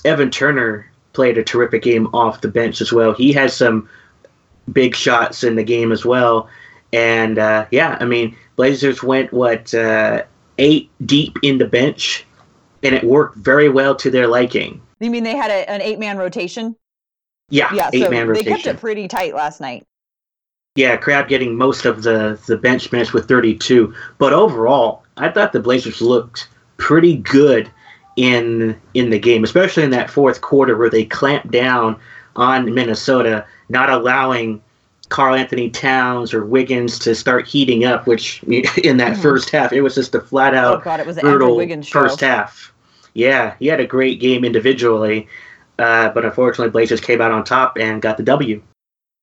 Evan 0.05 0.31
Turner 0.31 0.91
played 1.13 1.37
a 1.37 1.45
terrific 1.45 1.83
game 1.83 2.07
off 2.15 2.41
the 2.41 2.49
bench 2.49 2.81
as 2.81 2.93
well. 2.93 3.13
He 3.13 3.33
has 3.33 3.55
some 3.55 3.89
big 4.73 4.95
shots 4.95 5.45
in 5.45 5.57
the 5.57 5.65
game 5.65 5.93
as 5.93 6.05
well. 6.05 6.49
And 6.93 7.39
uh, 7.39 7.67
yeah, 7.71 7.99
I 8.01 8.05
mean, 8.05 8.37
Blazers 8.57 9.03
went 9.03 9.33
what 9.33 9.73
uh, 9.75 10.25
eight 10.59 10.91
deep 11.05 11.39
in 11.43 11.59
the 11.59 11.67
bench, 11.67 12.25
and 12.83 12.95
it 12.95 13.05
worked 13.05 13.37
very 13.37 13.69
well 13.69 13.95
to 13.97 14.11
their 14.11 14.27
liking. 14.27 14.81
You 14.99 15.11
mean 15.11 15.25
they 15.25 15.37
had 15.37 15.51
a, 15.51 15.69
an 15.71 15.83
eight 15.83 15.99
man 15.99 16.19
rotation? 16.19 16.77
Yeah, 17.49 17.73
yeah. 17.75 17.91
Eight 17.93 18.05
so 18.05 18.11
man 18.11 18.29
rotation. 18.29 18.53
They 18.53 18.63
kept 18.63 18.67
it 18.67 18.81
pretty 18.81 19.09
tight 19.09 19.35
last 19.35 19.61
night. 19.61 19.87
Yeah, 20.77 20.97
Crabbe 20.97 21.29
getting 21.29 21.57
most 21.57 21.85
of 21.85 22.05
the, 22.05 22.41
the 22.47 22.57
bench 22.57 22.93
minutes 22.93 23.13
with 23.13 23.27
32. 23.27 23.93
But 24.19 24.33
overall, 24.33 25.03
I 25.17 25.29
thought 25.29 25.53
the 25.53 25.61
Blazers 25.61 26.01
looked 26.01 26.49
pretty 26.77 27.17
good 27.17 27.71
in 28.17 28.81
in 28.95 29.11
the 29.11 29.19
game, 29.19 29.43
especially 29.43 29.83
in 29.83 29.91
that 29.91 30.11
fourth 30.11 30.41
quarter 30.41 30.77
where 30.77 30.91
they 30.91 31.05
clamped 31.05 31.51
down 31.51 31.99
on 32.37 32.73
Minnesota, 32.73 33.45
not 33.69 33.91
allowing 33.91 34.63
Karl-Anthony 35.09 35.71
Towns 35.71 36.33
or 36.33 36.45
Wiggins 36.45 36.99
to 37.01 37.15
start 37.17 37.49
heating 37.49 37.85
up, 37.85 38.07
which 38.07 38.43
in 38.45 38.97
that 38.99 39.13
mm-hmm. 39.13 39.23
first 39.23 39.51
half, 39.51 39.73
it 39.73 39.81
was 39.81 39.97
just 39.97 40.15
a 40.15 40.21
flat 40.21 40.55
out 40.55 40.79
oh 40.79 40.85
God, 40.85 41.01
it 41.01 41.07
was 41.07 41.19
brutal 41.19 41.57
Wiggins 41.57 41.89
first 41.89 42.21
half. 42.21 42.73
Yeah, 43.15 43.55
he 43.59 43.67
had 43.67 43.81
a 43.81 43.87
great 43.87 44.21
game 44.21 44.45
individually, 44.45 45.27
uh, 45.81 46.11
but 46.11 46.25
unfortunately, 46.25 46.71
Blazers 46.71 47.01
came 47.01 47.21
out 47.21 47.33
on 47.33 47.43
top 47.43 47.77
and 47.77 48.01
got 48.01 48.17
the 48.17 48.23
W 48.23 48.63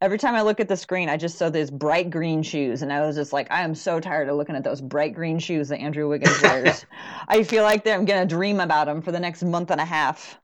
every 0.02 0.18
time 0.18 0.36
I 0.36 0.42
look 0.42 0.60
at 0.60 0.68
the 0.68 0.78
screen, 0.78 1.10
I 1.10 1.18
just 1.18 1.38
saw 1.38 1.50
these 1.50 1.72
bright 1.72 2.10
green 2.10 2.44
shoes, 2.44 2.82
and 2.82 2.92
I 2.92 3.02
was 3.06 3.16
just 3.16 3.34
like, 3.34 3.50
I 3.52 3.62
am 3.62 3.76
so 3.76 4.00
tired 4.00 4.30
of 4.30 4.36
looking 4.36 4.56
at 4.56 4.64
those 4.64 4.82
bright 4.82 5.14
green 5.14 5.40
shoes 5.40 5.70
that 5.70 5.80
Andrew 5.80 6.08
Wiggins 6.10 6.42
wears. 6.42 6.86
I 7.28 7.44
feel 7.44 7.64
like 7.64 7.88
I'm 7.88 8.06
gonna 8.06 8.26
dream 8.26 8.60
about 8.60 8.88
them 8.88 9.02
for 9.02 9.12
the 9.12 9.20
next 9.20 9.44
month 9.44 9.72
and 9.72 9.82
a 9.82 9.86
half. 9.86 10.40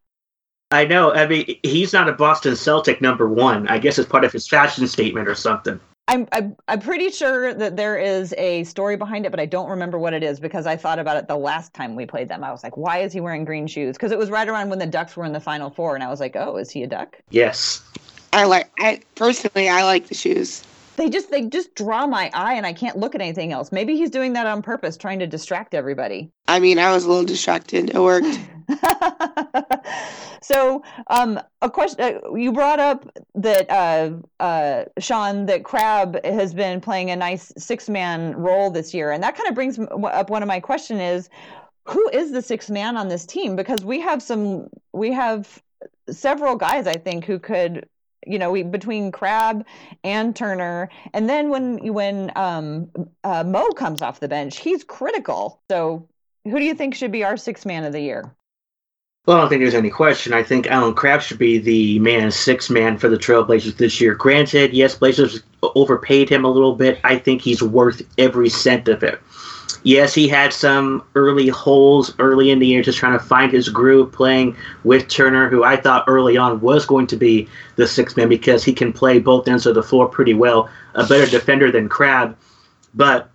I 0.71 0.85
know. 0.85 1.13
I 1.13 1.27
mean, 1.27 1.59
he's 1.61 1.93
not 1.93 2.09
a 2.09 2.13
Boston 2.13 2.55
Celtic 2.55 2.99
number 2.99 3.29
one. 3.29 3.67
I 3.67 3.77
guess 3.77 3.99
it's 3.99 4.09
part 4.09 4.23
of 4.23 4.31
his 4.31 4.47
fashion 4.47 4.87
statement 4.87 5.27
or 5.27 5.35
something. 5.35 5.79
I'm, 6.07 6.27
I'm 6.33 6.57
I'm 6.67 6.79
pretty 6.79 7.11
sure 7.11 7.53
that 7.53 7.77
there 7.77 7.97
is 7.97 8.33
a 8.37 8.65
story 8.65 8.97
behind 8.97 9.25
it, 9.25 9.29
but 9.29 9.39
I 9.39 9.45
don't 9.45 9.69
remember 9.69 9.97
what 9.97 10.13
it 10.13 10.21
is 10.21 10.39
because 10.39 10.65
I 10.65 10.75
thought 10.75 10.99
about 10.99 11.15
it 11.15 11.27
the 11.27 11.37
last 11.37 11.73
time 11.73 11.95
we 11.95 12.05
played 12.05 12.27
them. 12.27 12.43
I 12.43 12.51
was 12.51 12.61
like, 12.61 12.75
why 12.75 12.99
is 12.99 13.13
he 13.13 13.21
wearing 13.21 13.45
green 13.45 13.67
shoes? 13.67 13.95
Because 13.95 14.11
it 14.11 14.17
was 14.17 14.29
right 14.29 14.47
around 14.49 14.69
when 14.69 14.79
the 14.79 14.85
Ducks 14.85 15.15
were 15.15 15.23
in 15.23 15.31
the 15.31 15.39
Final 15.39 15.69
Four, 15.69 15.95
and 15.95 16.03
I 16.03 16.09
was 16.09 16.19
like, 16.19 16.35
oh, 16.35 16.57
is 16.57 16.69
he 16.69 16.83
a 16.83 16.87
Duck? 16.87 17.17
Yes. 17.29 17.83
I 18.33 18.45
like. 18.45 18.71
I 18.79 18.99
personally, 19.15 19.69
I 19.69 19.83
like 19.83 20.07
the 20.07 20.15
shoes. 20.15 20.63
They 20.95 21.09
just 21.09 21.31
they 21.31 21.43
just 21.43 21.75
draw 21.75 22.07
my 22.07 22.31
eye, 22.33 22.55
and 22.55 22.65
I 22.65 22.73
can't 22.73 22.97
look 22.97 23.15
at 23.15 23.21
anything 23.21 23.51
else. 23.51 23.71
Maybe 23.71 23.95
he's 23.95 24.09
doing 24.09 24.33
that 24.33 24.47
on 24.47 24.61
purpose, 24.61 24.97
trying 24.97 25.19
to 25.19 25.27
distract 25.27 25.73
everybody. 25.73 26.31
I 26.47 26.59
mean, 26.59 26.79
I 26.79 26.91
was 26.93 27.05
a 27.05 27.09
little 27.09 27.25
distracted. 27.25 27.91
It 27.91 27.99
worked. 27.99 28.39
so, 30.41 30.83
um, 31.07 31.39
a 31.61 31.69
question 31.69 31.99
uh, 32.23 32.33
you 32.33 32.51
brought 32.51 32.79
up 32.79 33.07
that 33.35 33.69
uh, 33.69 34.11
uh, 34.39 34.85
Sean 34.99 35.45
that 35.45 35.63
Crabbe 35.63 36.23
has 36.25 36.53
been 36.53 36.81
playing 36.81 37.11
a 37.11 37.15
nice 37.15 37.51
six 37.57 37.87
man 37.87 38.35
role 38.35 38.71
this 38.71 38.93
year, 38.93 39.11
and 39.11 39.21
that 39.23 39.35
kind 39.35 39.49
of 39.49 39.55
brings 39.55 39.77
up 39.79 40.29
one 40.29 40.41
of 40.41 40.47
my 40.47 40.59
question 40.59 40.99
is 40.99 41.29
who 41.85 42.09
is 42.09 42.31
the 42.31 42.41
sixth 42.41 42.69
man 42.69 42.97
on 42.97 43.09
this 43.09 43.25
team? 43.25 43.55
Because 43.55 43.83
we 43.83 43.99
have 43.99 44.23
some, 44.23 44.69
we 44.91 45.11
have 45.11 45.61
several 46.09 46.55
guys 46.55 46.87
I 46.87 46.93
think 46.93 47.25
who 47.25 47.39
could 47.39 47.87
you 48.25 48.39
know, 48.39 48.51
we 48.51 48.63
between 48.63 49.11
Crabbe 49.11 49.65
and 50.03 50.35
Turner, 50.35 50.89
and 51.13 51.29
then 51.29 51.49
when 51.49 51.93
when 51.93 52.31
um, 52.35 52.89
uh, 53.23 53.43
Mo 53.43 53.71
comes 53.71 54.01
off 54.01 54.19
the 54.19 54.27
bench, 54.27 54.59
he's 54.59 54.83
critical. 54.83 55.61
So, 55.69 56.07
who 56.43 56.59
do 56.59 56.65
you 56.65 56.73
think 56.73 56.95
should 56.95 57.11
be 57.11 57.23
our 57.23 57.37
sixth 57.37 57.65
man 57.65 57.83
of 57.83 57.93
the 57.93 58.01
year? 58.01 58.35
Well, 59.25 59.37
I 59.37 59.39
don't 59.39 59.49
think 59.49 59.61
there's 59.61 59.73
any 59.73 59.89
question. 59.89 60.33
I 60.33 60.43
think 60.43 60.67
Allen 60.67 60.95
Crabbe 60.95 61.21
should 61.21 61.37
be 61.37 61.57
the 61.57 61.97
man, 61.99 62.29
six 62.29 62.69
man 62.69 62.97
for 62.97 63.07
the 63.07 63.15
Trailblazers 63.15 63.77
this 63.77 64.01
year. 64.01 64.15
Granted, 64.15 64.73
yes, 64.73 64.95
Blazers 64.95 65.41
overpaid 65.61 66.27
him 66.27 66.43
a 66.43 66.49
little 66.49 66.75
bit. 66.75 66.99
I 67.05 67.17
think 67.17 67.41
he's 67.41 67.63
worth 67.63 68.01
every 68.17 68.49
cent 68.49 68.89
of 68.89 69.01
it. 69.01 69.21
Yes, 69.83 70.13
he 70.13 70.29
had 70.29 70.53
some 70.53 71.03
early 71.13 71.49
holes 71.49 72.13
early 72.17 72.51
in 72.51 72.59
the 72.59 72.67
year, 72.67 72.81
just 72.81 72.97
trying 72.97 73.17
to 73.19 73.23
find 73.23 73.51
his 73.51 73.67
groove 73.67 74.13
playing 74.13 74.55
with 74.85 75.09
Turner, 75.09 75.49
who 75.49 75.63
I 75.63 75.75
thought 75.75 76.05
early 76.07 76.37
on 76.37 76.61
was 76.61 76.85
going 76.85 77.07
to 77.07 77.17
be 77.17 77.49
the 77.75 77.85
sixth 77.85 78.15
man 78.15 78.29
because 78.29 78.63
he 78.63 78.71
can 78.71 78.93
play 78.93 79.19
both 79.19 79.47
ends 79.47 79.65
of 79.65 79.75
the 79.75 79.83
floor 79.83 80.07
pretty 80.07 80.33
well, 80.33 80.69
a 80.95 81.05
better 81.05 81.29
defender 81.29 81.69
than 81.69 81.89
Crabbe. 81.89 82.37
But 82.93 83.29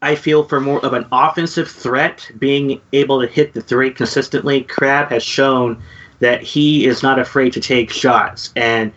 I 0.00 0.14
feel 0.14 0.44
for 0.44 0.60
more 0.60 0.84
of 0.84 0.94
an 0.94 1.06
offensive 1.12 1.70
threat, 1.70 2.30
being 2.38 2.80
able 2.94 3.20
to 3.20 3.26
hit 3.26 3.52
the 3.52 3.60
three 3.60 3.90
consistently, 3.90 4.62
Crabbe 4.62 5.10
has 5.10 5.22
shown 5.22 5.82
that 6.20 6.42
he 6.42 6.86
is 6.86 7.02
not 7.02 7.18
afraid 7.18 7.52
to 7.52 7.60
take 7.60 7.90
shots. 7.90 8.52
And 8.56 8.92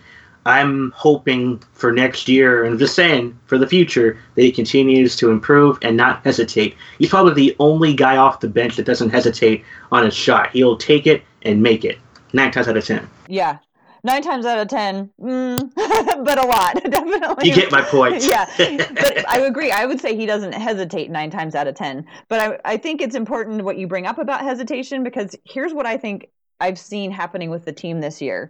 I'm 0.46 0.92
hoping 0.92 1.62
for 1.74 1.92
next 1.92 2.28
year, 2.28 2.64
and 2.64 2.80
just 2.80 2.96
saying 2.96 3.38
for 3.46 3.58
the 3.58 3.68
future, 3.68 4.18
that 4.36 4.42
he 4.42 4.52
continues 4.52 5.16
to 5.18 5.30
improve 5.30 5.78
and 5.84 5.96
not 5.96 6.24
hesitate. 6.24 6.76
He's 6.98 7.10
probably 7.10 7.34
the 7.34 7.56
only 7.60 7.94
guy 7.94 8.18
off 8.18 8.40
the 8.40 8.50
bench 8.50 8.76
that 8.78 8.86
doesn't 8.86 9.12
hesitate 9.12 9.64
on 9.92 10.06
a 10.06 10.12
shot. 10.12 10.50
He'll 10.52 10.78
take 10.78 11.06
it 11.06 11.24
and 11.44 11.62
make 11.62 11.86
it 11.86 12.00
nine 12.34 12.52
times 12.52 12.68
out 12.68 12.76
of 12.76 12.86
ten. 12.86 13.08
Yeah, 13.28 13.60
nine 14.04 14.24
times 14.24 14.48
out 14.48 14.58
of 14.58 14.68
ten, 14.68 15.12
mm, 15.22 15.72
but 15.76 16.38
a 16.40 16.48
lot, 16.48 16.84
definitely. 16.90 17.48
You 17.48 17.56
get 17.56 17.72
my 17.72 17.84
point. 17.84 18.24
yeah, 18.24 18.50
but 18.58 19.30
I 19.30 19.42
agree. 19.42 19.70
I 19.70 19.86
would 19.86 20.02
say 20.02 20.16
he 20.16 20.26
doesn't 20.26 20.54
hesitate 20.54 21.12
nine 21.12 21.30
times 21.30 21.54
out 21.54 21.68
of 21.68 21.76
ten. 21.76 22.04
But 22.30 22.40
I, 22.40 22.74
I 22.74 22.78
think 22.78 23.02
it's 23.02 23.16
important 23.16 23.64
what 23.64 23.78
you 23.78 23.86
bring 23.86 24.08
up 24.08 24.18
about 24.18 24.42
hesitation 24.42 25.04
because 25.04 25.36
here's 25.46 25.72
what 25.72 25.86
I 25.86 25.98
think 25.98 26.30
I've 26.60 26.80
seen 26.80 27.12
happening 27.12 27.52
with 27.52 27.66
the 27.66 27.74
team 27.74 28.02
this 28.02 28.24
year 28.24 28.50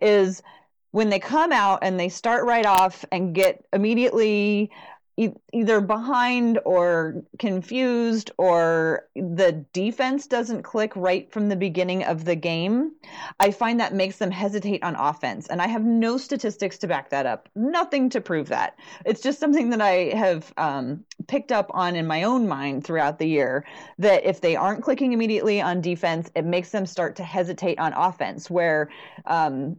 is– 0.00 0.42
when 0.92 1.10
they 1.10 1.18
come 1.18 1.52
out 1.52 1.80
and 1.82 1.98
they 1.98 2.08
start 2.08 2.44
right 2.46 2.66
off 2.66 3.04
and 3.12 3.34
get 3.34 3.64
immediately 3.72 4.70
e- 5.16 5.30
either 5.52 5.80
behind 5.80 6.58
or 6.64 7.22
confused 7.38 8.30
or 8.38 9.06
the 9.14 9.64
defense 9.72 10.26
doesn't 10.26 10.62
click 10.62 10.92
right 10.96 11.30
from 11.30 11.48
the 11.48 11.56
beginning 11.56 12.02
of 12.04 12.24
the 12.24 12.34
game, 12.34 12.92
I 13.38 13.50
find 13.50 13.78
that 13.78 13.94
makes 13.94 14.16
them 14.16 14.30
hesitate 14.30 14.82
on 14.82 14.96
offense. 14.96 15.46
And 15.46 15.60
I 15.60 15.68
have 15.68 15.84
no 15.84 16.16
statistics 16.16 16.78
to 16.78 16.88
back 16.88 17.10
that 17.10 17.26
up, 17.26 17.48
nothing 17.54 18.08
to 18.10 18.20
prove 18.20 18.48
that. 18.48 18.76
It's 19.04 19.20
just 19.20 19.38
something 19.38 19.70
that 19.70 19.80
I 19.80 20.16
have 20.16 20.52
um, 20.56 21.04
picked 21.28 21.52
up 21.52 21.70
on 21.72 21.96
in 21.96 22.06
my 22.06 22.22
own 22.22 22.48
mind 22.48 22.84
throughout 22.84 23.18
the 23.18 23.28
year 23.28 23.64
that 23.98 24.24
if 24.24 24.40
they 24.40 24.56
aren't 24.56 24.82
clicking 24.82 25.12
immediately 25.12 25.60
on 25.60 25.80
defense, 25.80 26.30
it 26.34 26.44
makes 26.44 26.70
them 26.70 26.86
start 26.86 27.16
to 27.16 27.22
hesitate 27.22 27.78
on 27.78 27.92
offense, 27.92 28.50
where 28.50 28.88
um, 29.26 29.76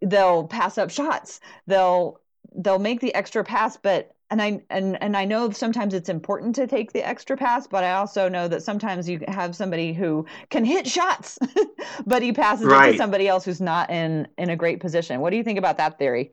they'll 0.00 0.44
pass 0.44 0.78
up 0.78 0.90
shots. 0.90 1.40
They'll 1.66 2.20
they'll 2.54 2.78
make 2.78 3.00
the 3.00 3.14
extra 3.14 3.44
pass, 3.44 3.76
but 3.76 4.14
and 4.30 4.40
I 4.40 4.62
and 4.70 5.00
and 5.02 5.16
I 5.16 5.24
know 5.24 5.50
sometimes 5.50 5.94
it's 5.94 6.08
important 6.08 6.54
to 6.56 6.66
take 6.66 6.92
the 6.92 7.06
extra 7.06 7.36
pass, 7.36 7.66
but 7.66 7.84
I 7.84 7.92
also 7.92 8.28
know 8.28 8.48
that 8.48 8.62
sometimes 8.62 9.08
you 9.08 9.20
have 9.28 9.54
somebody 9.54 9.92
who 9.92 10.26
can 10.50 10.64
hit 10.64 10.86
shots, 10.86 11.38
but 12.06 12.22
he 12.22 12.32
passes 12.32 12.66
right. 12.66 12.88
it 12.88 12.92
to 12.92 12.98
somebody 12.98 13.28
else 13.28 13.44
who's 13.44 13.60
not 13.60 13.90
in 13.90 14.26
in 14.38 14.50
a 14.50 14.56
great 14.56 14.80
position. 14.80 15.20
What 15.20 15.30
do 15.30 15.36
you 15.36 15.44
think 15.44 15.58
about 15.58 15.76
that 15.78 15.98
theory? 15.98 16.32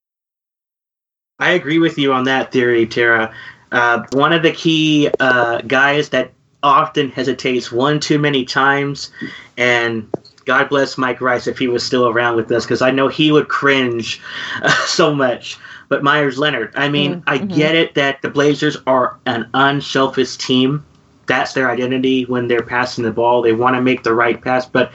I 1.39 1.51
agree 1.51 1.80
with 1.80 1.98
you 1.98 2.13
on 2.13 2.25
that 2.25 2.51
theory, 2.51 2.86
Tara. 2.86 3.34
Uh, 3.72 4.06
one 4.13 4.34
of 4.34 4.44
the 4.44 4.51
key 4.51 5.10
uh, 5.20 5.62
guys 5.62 6.10
that 6.10 6.32
often 6.63 7.10
hesitates 7.10 7.72
one 7.72 8.00
too 8.00 8.20
many 8.20 8.46
times, 8.46 9.12
and 9.58 10.08
God 10.45 10.69
bless 10.69 10.98
Mike 10.98 11.21
Rice 11.21 11.48
if 11.48 11.57
he 11.57 11.67
was 11.67 11.83
still 11.83 12.07
around 12.07 12.36
with 12.36 12.51
us, 12.51 12.65
because 12.65 12.81
I 12.81 12.91
know 12.91 13.07
he 13.07 13.31
would 13.31 13.48
cringe 13.48 14.21
uh, 14.62 14.69
so 14.86 15.13
much. 15.13 15.57
But 15.89 16.03
Meyers 16.03 16.38
Leonard, 16.38 16.71
I 16.75 16.88
mean, 16.88 17.15
mm-hmm. 17.15 17.29
I 17.29 17.38
get 17.38 17.75
it 17.75 17.95
that 17.95 18.21
the 18.21 18.29
Blazers 18.29 18.77
are 18.88 19.17
an 19.25 19.50
unselfish 19.53 20.38
team. 20.38 20.86
That's 21.27 21.53
their 21.53 21.69
identity 21.69 22.24
when 22.25 22.48
they're 22.48 22.63
passing 22.63 23.03
the 23.03 23.12
ball. 23.12 23.41
They 23.41 23.51
want 23.51 23.75
to 23.75 23.81
make 23.81 24.03
the 24.03 24.13
right 24.13 24.41
pass, 24.41 24.65
but 24.65 24.91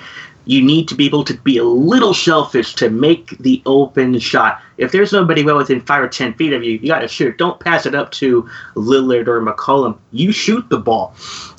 you 0.47 0.63
need 0.63 0.89
to 0.89 0.95
be 0.95 1.07
able 1.07 1.25
to 1.25 1.35
be 1.35 1.59
a 1.59 1.65
little 1.65 2.15
selfish 2.15 2.75
to 2.77 2.89
make 2.89 3.37
the 3.39 3.61
open 3.67 4.19
shot. 4.19 4.63
If 4.79 4.93
there's 4.93 5.13
nobody 5.13 5.43
well 5.43 5.57
within 5.57 5.81
five 5.81 6.03
or 6.03 6.09
ten 6.09 6.33
feet 6.35 6.53
of 6.53 6.63
you, 6.63 6.73
you 6.73 6.89
got 6.89 7.01
to 7.01 7.09
shoot. 7.09 7.37
Don't 7.37 7.61
pass 7.61 7.85
it 7.85 7.95
up 7.95 8.13
to 8.13 8.49
Lillard 8.75 9.27
or 9.27 9.43
McCollum. 9.43 9.99
You 10.13 10.33
shoot 10.33 10.67
the 10.71 10.79
ball. 10.79 11.15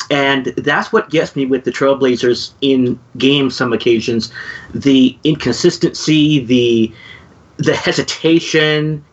And 0.09 0.45
that's 0.57 0.93
what 0.93 1.09
gets 1.09 1.35
me 1.35 1.45
with 1.45 1.65
the 1.65 1.71
Trailblazers 1.71 2.51
in 2.61 2.99
games 3.17 3.55
some 3.55 3.73
occasions. 3.73 4.31
The 4.73 5.17
inconsistency, 5.23 6.43
the 6.43 6.93
the 7.57 7.75
hesitation, 7.75 9.03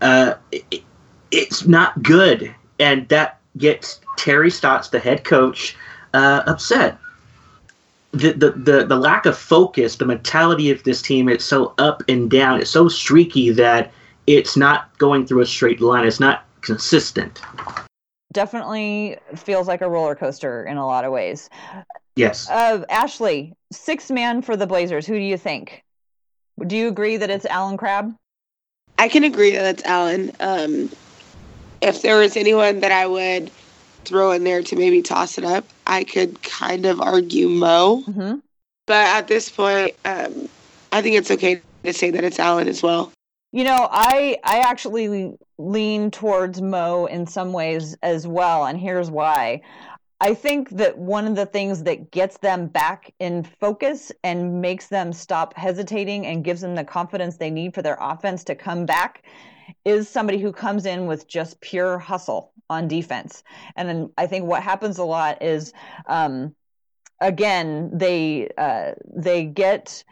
uh, 0.00 0.34
it, 0.52 0.82
it's 1.30 1.66
not 1.66 2.02
good. 2.02 2.54
And 2.78 3.08
that 3.08 3.40
gets 3.56 4.00
Terry 4.16 4.50
Stotts, 4.50 4.88
the 4.88 5.00
head 5.00 5.24
coach, 5.24 5.76
uh, 6.14 6.42
upset. 6.46 6.96
The, 8.12 8.32
the, 8.32 8.50
the, 8.52 8.86
the 8.86 8.96
lack 8.96 9.26
of 9.26 9.36
focus, 9.36 9.96
the 9.96 10.06
mentality 10.06 10.70
of 10.70 10.82
this 10.84 11.02
team, 11.02 11.28
it's 11.28 11.44
so 11.44 11.74
up 11.76 12.02
and 12.08 12.30
down. 12.30 12.60
It's 12.60 12.70
so 12.70 12.88
streaky 12.88 13.50
that 13.50 13.92
it's 14.26 14.56
not 14.56 14.96
going 14.98 15.26
through 15.26 15.42
a 15.42 15.46
straight 15.46 15.80
line. 15.80 16.06
It's 16.06 16.20
not 16.20 16.44
consistent 16.62 17.42
definitely 18.32 19.16
feels 19.36 19.68
like 19.68 19.80
a 19.80 19.88
roller 19.88 20.14
coaster 20.14 20.64
in 20.64 20.76
a 20.76 20.86
lot 20.86 21.04
of 21.04 21.12
ways. 21.12 21.48
Yes. 22.16 22.48
Uh, 22.50 22.84
Ashley, 22.90 23.54
six 23.70 24.10
man 24.10 24.42
for 24.42 24.56
the 24.56 24.66
Blazers. 24.66 25.06
Who 25.06 25.14
do 25.14 25.24
you 25.24 25.36
think? 25.36 25.82
Do 26.66 26.76
you 26.76 26.88
agree 26.88 27.16
that 27.16 27.30
it's 27.30 27.46
Allen 27.46 27.76
Crabbe? 27.76 28.14
I 28.98 29.08
can 29.08 29.22
agree 29.22 29.52
that 29.52 29.64
it's 29.64 29.84
Allen. 29.84 30.32
Um, 30.40 30.90
if 31.80 32.02
there 32.02 32.18
was 32.18 32.36
anyone 32.36 32.80
that 32.80 32.90
I 32.90 33.06
would 33.06 33.50
throw 34.04 34.32
in 34.32 34.42
there 34.42 34.62
to 34.62 34.76
maybe 34.76 35.02
toss 35.02 35.38
it 35.38 35.44
up, 35.44 35.64
I 35.86 36.02
could 36.02 36.42
kind 36.42 36.86
of 36.86 37.00
argue 37.00 37.48
Mo. 37.48 38.02
Mm-hmm. 38.08 38.38
But 38.86 39.06
at 39.06 39.28
this 39.28 39.48
point, 39.48 39.94
um, 40.04 40.48
I 40.90 41.02
think 41.02 41.16
it's 41.16 41.30
okay 41.30 41.60
to 41.84 41.92
say 41.92 42.10
that 42.10 42.24
it's 42.24 42.40
Allen 42.40 42.66
as 42.66 42.82
well. 42.82 43.12
You 43.50 43.64
know, 43.64 43.88
I 43.90 44.36
I 44.44 44.58
actually 44.58 45.32
lean 45.56 46.10
towards 46.10 46.60
Mo 46.60 47.06
in 47.06 47.26
some 47.26 47.52
ways 47.52 47.96
as 48.02 48.26
well, 48.26 48.66
and 48.66 48.78
here's 48.78 49.10
why. 49.10 49.62
I 50.20 50.34
think 50.34 50.70
that 50.70 50.98
one 50.98 51.26
of 51.26 51.36
the 51.36 51.46
things 51.46 51.84
that 51.84 52.10
gets 52.10 52.38
them 52.38 52.66
back 52.66 53.14
in 53.20 53.44
focus 53.44 54.10
and 54.24 54.60
makes 54.60 54.88
them 54.88 55.12
stop 55.12 55.54
hesitating 55.54 56.26
and 56.26 56.44
gives 56.44 56.60
them 56.60 56.74
the 56.74 56.84
confidence 56.84 57.36
they 57.36 57.50
need 57.50 57.72
for 57.72 57.82
their 57.82 57.96
offense 58.00 58.42
to 58.44 58.54
come 58.56 58.84
back 58.84 59.22
is 59.84 60.08
somebody 60.08 60.38
who 60.38 60.52
comes 60.52 60.86
in 60.86 61.06
with 61.06 61.28
just 61.28 61.60
pure 61.60 61.98
hustle 61.98 62.52
on 62.68 62.88
defense. 62.88 63.44
And 63.76 63.88
then 63.88 64.10
I 64.18 64.26
think 64.26 64.44
what 64.44 64.62
happens 64.62 64.98
a 64.98 65.04
lot 65.04 65.42
is, 65.42 65.72
um, 66.06 66.54
again, 67.20 67.90
they 67.94 68.50
uh, 68.58 68.92
they 69.14 69.44
get 69.44 70.04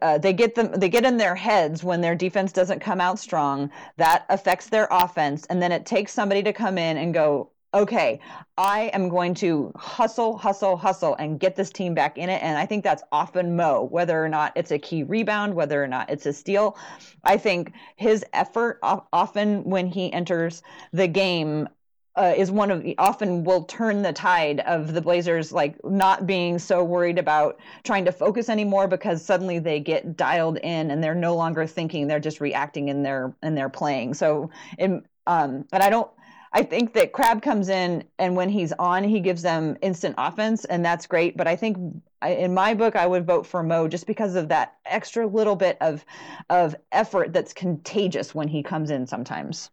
uh, 0.00 0.18
they 0.18 0.32
get 0.32 0.54
them 0.54 0.72
they 0.72 0.88
get 0.88 1.04
in 1.04 1.16
their 1.16 1.34
heads 1.34 1.82
when 1.82 2.00
their 2.00 2.14
defense 2.14 2.52
doesn't 2.52 2.80
come 2.80 3.00
out 3.00 3.18
strong. 3.18 3.70
That 3.96 4.24
affects 4.28 4.68
their 4.68 4.88
offense. 4.90 5.46
And 5.46 5.62
then 5.62 5.72
it 5.72 5.86
takes 5.86 6.12
somebody 6.12 6.42
to 6.44 6.52
come 6.52 6.78
in 6.78 6.96
and 6.96 7.12
go 7.12 7.50
okay 7.74 8.20
i 8.58 8.90
am 8.92 9.08
going 9.08 9.32
to 9.32 9.72
hustle 9.76 10.36
hustle 10.36 10.76
hustle 10.76 11.14
and 11.14 11.40
get 11.40 11.56
this 11.56 11.70
team 11.70 11.94
back 11.94 12.18
in 12.18 12.28
it. 12.28 12.42
And 12.42 12.58
i 12.58 12.66
think 12.66 12.84
that's 12.84 13.02
often 13.10 13.56
mo 13.56 13.84
whether 13.90 14.22
or 14.22 14.28
not 14.28 14.52
it's 14.56 14.70
a 14.72 14.78
key 14.78 15.02
rebound 15.04 15.54
whether 15.54 15.82
or 15.82 15.88
not 15.88 16.10
it's 16.10 16.26
a 16.26 16.32
steal. 16.32 16.76
I 17.24 17.38
think 17.38 17.72
his 17.96 18.24
effort 18.34 18.78
often 18.82 19.64
when 19.64 19.86
he 19.86 20.12
enters 20.12 20.62
the 20.92 21.08
game 21.08 21.68
uh, 22.16 22.34
is 22.36 22.50
one 22.50 22.70
of 22.70 22.84
often 22.98 23.44
will 23.44 23.64
turn 23.64 24.02
the 24.02 24.12
tide 24.12 24.60
of 24.60 24.92
the 24.92 25.00
Blazers 25.00 25.52
like 25.52 25.82
not 25.84 26.26
being 26.26 26.58
so 26.58 26.84
worried 26.84 27.18
about 27.18 27.58
trying 27.84 28.04
to 28.04 28.12
focus 28.12 28.48
anymore 28.48 28.86
because 28.86 29.24
suddenly 29.24 29.58
they 29.58 29.80
get 29.80 30.16
dialed 30.16 30.58
in 30.58 30.90
and 30.90 31.02
they're 31.02 31.14
no 31.14 31.34
longer 31.34 31.66
thinking 31.66 32.06
they're 32.06 32.20
just 32.20 32.40
reacting 32.40 32.88
in 32.88 33.02
their 33.02 33.34
in 33.42 33.54
their 33.54 33.68
playing. 33.68 34.14
So 34.14 34.50
in, 34.78 35.04
um 35.26 35.66
and 35.72 35.82
I 35.82 35.88
don't 35.88 36.10
I 36.54 36.62
think 36.62 36.92
that 36.92 37.12
Crabbe 37.12 37.40
comes 37.40 37.70
in 37.70 38.04
and 38.18 38.36
when 38.36 38.50
he's 38.50 38.72
on 38.72 39.04
he 39.04 39.20
gives 39.20 39.40
them 39.40 39.78
instant 39.80 40.14
offense 40.18 40.66
and 40.66 40.84
that's 40.84 41.06
great. 41.06 41.34
But 41.36 41.48
I 41.48 41.56
think 41.56 41.78
in 42.26 42.52
my 42.52 42.74
book 42.74 42.94
I 42.94 43.06
would 43.06 43.26
vote 43.26 43.46
for 43.46 43.62
Mo 43.62 43.88
just 43.88 44.06
because 44.06 44.34
of 44.34 44.48
that 44.48 44.76
extra 44.84 45.26
little 45.26 45.56
bit 45.56 45.78
of 45.80 46.04
of 46.50 46.76
effort 46.92 47.32
that's 47.32 47.54
contagious 47.54 48.34
when 48.34 48.48
he 48.48 48.62
comes 48.62 48.90
in 48.90 49.06
sometimes 49.06 49.70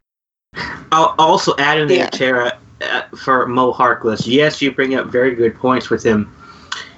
I'll 0.91 1.15
also 1.17 1.53
add 1.57 1.79
in 1.79 1.87
there, 1.87 1.97
yeah. 1.97 2.09
Tara. 2.09 2.57
uh, 2.81 3.01
for 3.15 3.45
Mo 3.47 3.73
Harkless. 3.73 4.25
Yes, 4.25 4.61
you 4.61 4.71
bring 4.71 4.95
up 4.95 5.07
very 5.07 5.35
good 5.35 5.55
points 5.55 5.89
with 5.89 6.03
him. 6.03 6.33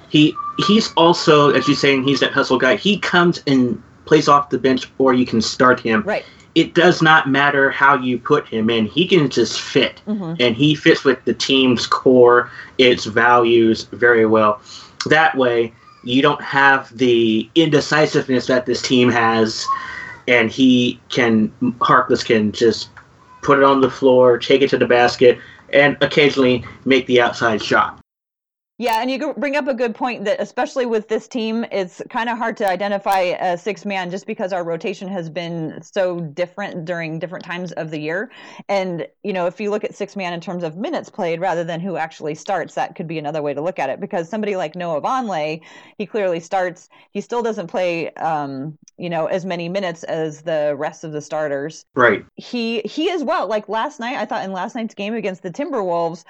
He 0.08 0.34
he's 0.66 0.92
also, 0.94 1.50
as 1.50 1.66
you're 1.66 1.76
saying, 1.76 2.04
he's 2.04 2.20
that 2.20 2.32
hustle 2.32 2.58
guy. 2.58 2.76
He 2.76 2.98
comes 2.98 3.42
and 3.46 3.82
plays 4.04 4.28
off 4.28 4.50
the 4.50 4.58
bench, 4.58 4.90
or 4.98 5.14
you 5.14 5.26
can 5.26 5.40
start 5.40 5.80
him. 5.80 6.02
Right. 6.02 6.24
It 6.54 6.74
does 6.74 7.00
not 7.00 7.30
matter 7.30 7.70
how 7.70 7.96
you 7.96 8.18
put 8.18 8.46
him 8.46 8.68
in. 8.68 8.84
He 8.86 9.06
can 9.06 9.30
just 9.30 9.60
fit, 9.60 10.02
Mhm. 10.06 10.36
and 10.38 10.54
he 10.54 10.74
fits 10.74 11.02
with 11.02 11.24
the 11.24 11.32
team's 11.32 11.86
core, 11.86 12.50
its 12.76 13.06
values 13.06 13.84
very 13.92 14.26
well. 14.26 14.60
That 15.06 15.34
way, 15.36 15.72
you 16.04 16.20
don't 16.20 16.42
have 16.42 16.96
the 16.96 17.48
indecisiveness 17.54 18.46
that 18.48 18.66
this 18.66 18.82
team 18.82 19.10
has, 19.10 19.66
and 20.28 20.50
he 20.50 21.00
can 21.08 21.50
Harkless 21.80 22.22
can 22.24 22.52
just 22.52 22.88
put 23.42 23.58
it 23.58 23.64
on 23.64 23.80
the 23.80 23.90
floor, 23.90 24.38
take 24.38 24.62
it 24.62 24.70
to 24.70 24.78
the 24.78 24.86
basket, 24.86 25.38
and 25.72 25.96
occasionally 26.00 26.64
make 26.84 27.06
the 27.06 27.20
outside 27.20 27.62
shot. 27.62 28.01
Yeah, 28.82 29.00
and 29.00 29.08
you 29.08 29.32
bring 29.34 29.54
up 29.54 29.68
a 29.68 29.74
good 29.74 29.94
point 29.94 30.24
that, 30.24 30.40
especially 30.40 30.86
with 30.86 31.06
this 31.06 31.28
team, 31.28 31.64
it's 31.70 32.02
kind 32.10 32.28
of 32.28 32.36
hard 32.36 32.56
to 32.56 32.68
identify 32.68 33.20
a 33.20 33.56
six 33.56 33.84
man 33.84 34.10
just 34.10 34.26
because 34.26 34.52
our 34.52 34.64
rotation 34.64 35.06
has 35.06 35.30
been 35.30 35.80
so 35.82 36.18
different 36.18 36.84
during 36.84 37.20
different 37.20 37.44
times 37.44 37.70
of 37.70 37.92
the 37.92 38.00
year. 38.00 38.32
And, 38.68 39.06
you 39.22 39.32
know, 39.32 39.46
if 39.46 39.60
you 39.60 39.70
look 39.70 39.84
at 39.84 39.94
six 39.94 40.16
man 40.16 40.32
in 40.32 40.40
terms 40.40 40.64
of 40.64 40.76
minutes 40.76 41.08
played 41.08 41.38
rather 41.38 41.62
than 41.62 41.78
who 41.78 41.96
actually 41.96 42.34
starts, 42.34 42.74
that 42.74 42.96
could 42.96 43.06
be 43.06 43.20
another 43.20 43.40
way 43.40 43.54
to 43.54 43.60
look 43.60 43.78
at 43.78 43.88
it. 43.88 44.00
Because 44.00 44.28
somebody 44.28 44.56
like 44.56 44.74
Noah 44.74 45.00
Vonleh, 45.00 45.60
he 45.96 46.04
clearly 46.04 46.40
starts. 46.40 46.88
He 47.12 47.20
still 47.20 47.44
doesn't 47.44 47.68
play, 47.68 48.12
um, 48.14 48.76
you 48.98 49.10
know, 49.10 49.26
as 49.26 49.44
many 49.44 49.68
minutes 49.68 50.02
as 50.02 50.42
the 50.42 50.74
rest 50.76 51.04
of 51.04 51.12
the 51.12 51.20
starters 51.20 51.86
Right. 51.94 52.26
he 52.34 52.80
he 52.80 53.10
as 53.10 53.22
well 53.22 53.46
like 53.46 53.68
last 53.68 54.00
night 54.00 54.16
i 54.16 54.24
thought 54.24 54.44
in 54.44 54.52
last 54.52 54.74
night's 54.74 54.94
game 54.94 55.14
against 55.14 55.42
the 55.42 55.50
timberwolves 55.50 56.24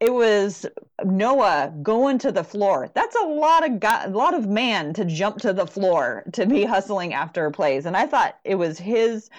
it 0.00 0.12
was 0.12 0.66
noah 1.04 1.72
going 1.82 2.18
to 2.18 2.32
the 2.32 2.44
floor. 2.44 2.90
That's 2.94 3.16
a 3.16 3.26
lot 3.26 3.66
of 3.68 3.80
guy, 3.80 4.04
a 4.04 4.08
lot 4.10 4.34
of 4.34 4.48
man 4.48 4.92
to 4.94 5.04
jump 5.04 5.38
to 5.38 5.52
the 5.52 5.66
floor 5.66 6.24
to 6.32 6.46
be 6.46 6.64
hustling 6.64 7.12
after 7.14 7.50
plays. 7.50 7.86
And 7.86 7.96
i 7.96 8.06
thought 8.06 8.38
it 8.44 8.54
was 8.56 8.78
his 8.78 9.30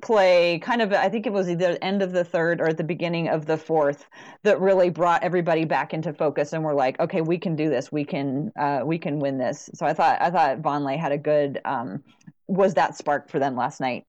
play 0.00 0.60
kind 0.60 0.80
of 0.80 0.92
i 0.92 1.08
think 1.08 1.26
it 1.26 1.32
was 1.32 1.48
either 1.50 1.72
the 1.72 1.84
end 1.84 2.02
of 2.02 2.12
the 2.12 2.22
third 2.22 2.60
or 2.60 2.68
at 2.68 2.76
the 2.76 2.84
beginning 2.84 3.28
of 3.28 3.46
the 3.46 3.56
fourth 3.56 4.06
that 4.44 4.60
really 4.60 4.90
brought 4.90 5.24
everybody 5.24 5.64
back 5.64 5.92
into 5.92 6.12
focus 6.12 6.52
and 6.52 6.62
we're 6.62 6.72
like 6.72 6.98
okay 7.00 7.20
we 7.20 7.36
can 7.36 7.56
do 7.56 7.68
this. 7.68 7.90
We 7.90 8.04
can 8.04 8.52
uh, 8.56 8.82
we 8.84 8.96
can 8.98 9.18
win 9.18 9.38
this. 9.38 9.68
So 9.74 9.86
i 9.86 9.92
thought 9.92 10.20
i 10.22 10.30
thought 10.30 10.62
vonleh 10.62 10.96
had 10.98 11.12
a 11.12 11.18
good 11.18 11.60
um, 11.64 12.02
was 12.46 12.74
that 12.74 12.96
spark 12.96 13.28
for 13.28 13.38
them 13.38 13.56
last 13.56 13.80
night. 13.80 14.04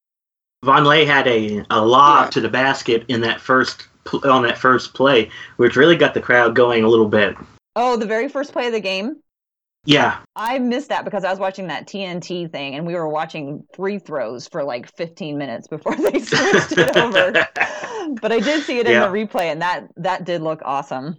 Vonleh 0.64 1.06
had 1.06 1.28
a, 1.28 1.66
a 1.70 1.84
lob 1.86 2.26
Yeah. 2.26 2.30
to 2.32 2.42
the 2.42 2.50
basket 2.50 3.06
in 3.08 3.22
that 3.22 3.42
first 3.42 3.88
on 4.14 4.44
that 4.44 4.58
first 4.58 4.94
play, 4.94 5.30
which 5.58 5.76
really 5.76 5.96
got 5.96 6.14
the 6.14 6.22
crowd 6.22 6.56
going 6.56 6.84
a 6.84 6.88
little 6.90 7.08
bit. 7.08 7.36
Oh, 7.76 7.96
the 7.98 8.06
very 8.06 8.28
first 8.30 8.52
play 8.54 8.68
of 8.68 8.74
the 8.74 8.80
game. 8.80 9.18
Yeah, 9.86 10.20
I 10.36 10.60
missed 10.60 10.90
that 10.90 11.06
because 11.06 11.24
I 11.24 11.30
was 11.30 11.40
watching 11.40 11.68
that 11.68 11.88
TNT 11.88 12.52
thing 12.52 12.76
and 12.76 12.86
we 12.86 12.96
were 12.96 13.08
watching 13.08 13.64
free 13.74 13.98
throws 13.98 14.46
for 14.48 14.64
like 14.64 14.94
15 14.98 15.38
minutes 15.38 15.68
before 15.68 15.96
they 15.96 16.20
switched 16.20 16.78
it 16.78 16.98
over. 16.98 17.48
But 18.22 18.32
I 18.32 18.40
did 18.40 18.64
see 18.64 18.80
it 18.80 18.88
in 18.88 18.94
Yeah. 18.94 19.08
the 19.08 19.14
replay 19.14 19.52
and 19.52 19.62
that 19.62 19.88
that 19.98 20.26
did 20.26 20.42
look 20.42 20.62
awesome. 20.66 21.18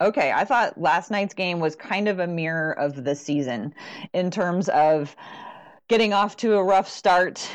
Okay, 0.00 0.32
I 0.32 0.44
thought 0.44 0.78
last 0.80 1.10
night's 1.10 1.32
game 1.32 1.58
was 1.60 1.74
kind 1.76 2.08
of 2.08 2.18
a 2.18 2.26
mirror 2.26 2.72
of 2.72 3.04
the 3.04 3.14
season 3.14 3.72
in 4.12 4.30
terms 4.30 4.68
of 4.68 5.14
getting 5.88 6.12
off 6.12 6.36
to 6.38 6.54
a 6.56 6.62
rough 6.62 6.88
start, 6.88 7.48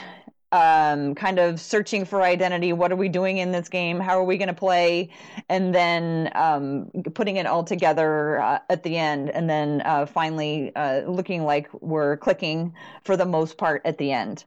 um, 0.52 1.16
kind 1.16 1.40
of 1.40 1.60
searching 1.60 2.06
for 2.06 2.22
identity. 2.22 2.74
What 2.74 2.92
are 2.92 2.96
we 2.96 3.10
doing 3.10 3.38
in 3.38 3.52
this 3.52 3.70
game? 3.70 4.00
How 4.00 4.20
are 4.20 4.24
we 4.24 4.38
going 4.38 4.48
to 4.48 4.54
play? 4.54 5.10
And 5.50 5.74
then 5.74 6.32
um, 6.36 6.92
putting 7.14 7.38
it 7.38 7.46
all 7.46 7.64
together 7.64 8.40
uh, 8.40 8.60
at 8.70 8.84
the 8.84 8.98
end, 8.98 9.30
and 9.30 9.50
then 9.50 9.82
uh, 9.86 10.06
finally 10.06 10.76
uh, 10.76 11.02
looking 11.02 11.44
like 11.44 11.70
we're 11.82 12.18
clicking 12.18 12.74
for 13.04 13.16
the 13.16 13.26
most 13.26 13.58
part 13.58 13.82
at 13.86 13.98
the 13.98 14.12
end. 14.12 14.46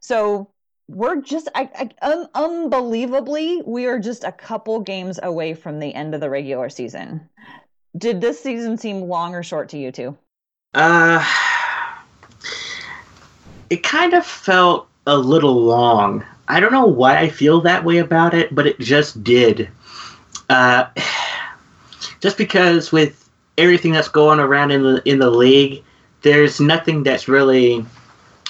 So 0.00 0.50
we're 0.88 1.20
just 1.20 1.48
I, 1.54 1.68
I, 1.74 2.10
un- 2.12 2.28
unbelievably 2.34 3.62
we 3.66 3.86
are 3.86 3.98
just 3.98 4.22
a 4.22 4.32
couple 4.32 4.80
games 4.80 5.18
away 5.22 5.54
from 5.54 5.80
the 5.80 5.92
end 5.94 6.14
of 6.14 6.20
the 6.20 6.30
regular 6.30 6.68
season. 6.68 7.28
Did 7.96 8.20
this 8.20 8.40
season 8.40 8.78
seem 8.78 9.00
long 9.02 9.34
or 9.34 9.42
short 9.42 9.70
to 9.70 9.78
you 9.78 9.90
two? 9.90 10.16
uh, 10.74 11.24
it 13.70 13.82
kind 13.82 14.14
of 14.14 14.24
felt 14.24 14.88
a 15.06 15.16
little 15.16 15.54
long. 15.54 16.24
I 16.48 16.60
don't 16.60 16.72
know 16.72 16.86
why 16.86 17.18
I 17.18 17.28
feel 17.28 17.60
that 17.62 17.84
way 17.84 17.98
about 17.98 18.34
it, 18.34 18.54
but 18.54 18.66
it 18.66 18.78
just 18.78 19.22
did. 19.22 19.68
Uh, 20.48 20.86
just 22.20 22.38
because 22.38 22.92
with 22.92 23.28
everything 23.58 23.92
that's 23.92 24.08
going 24.08 24.40
around 24.40 24.70
in 24.70 24.82
the 24.82 25.02
in 25.08 25.18
the 25.18 25.30
league, 25.30 25.82
there's 26.22 26.60
nothing 26.60 27.02
that's 27.02 27.28
really 27.28 27.84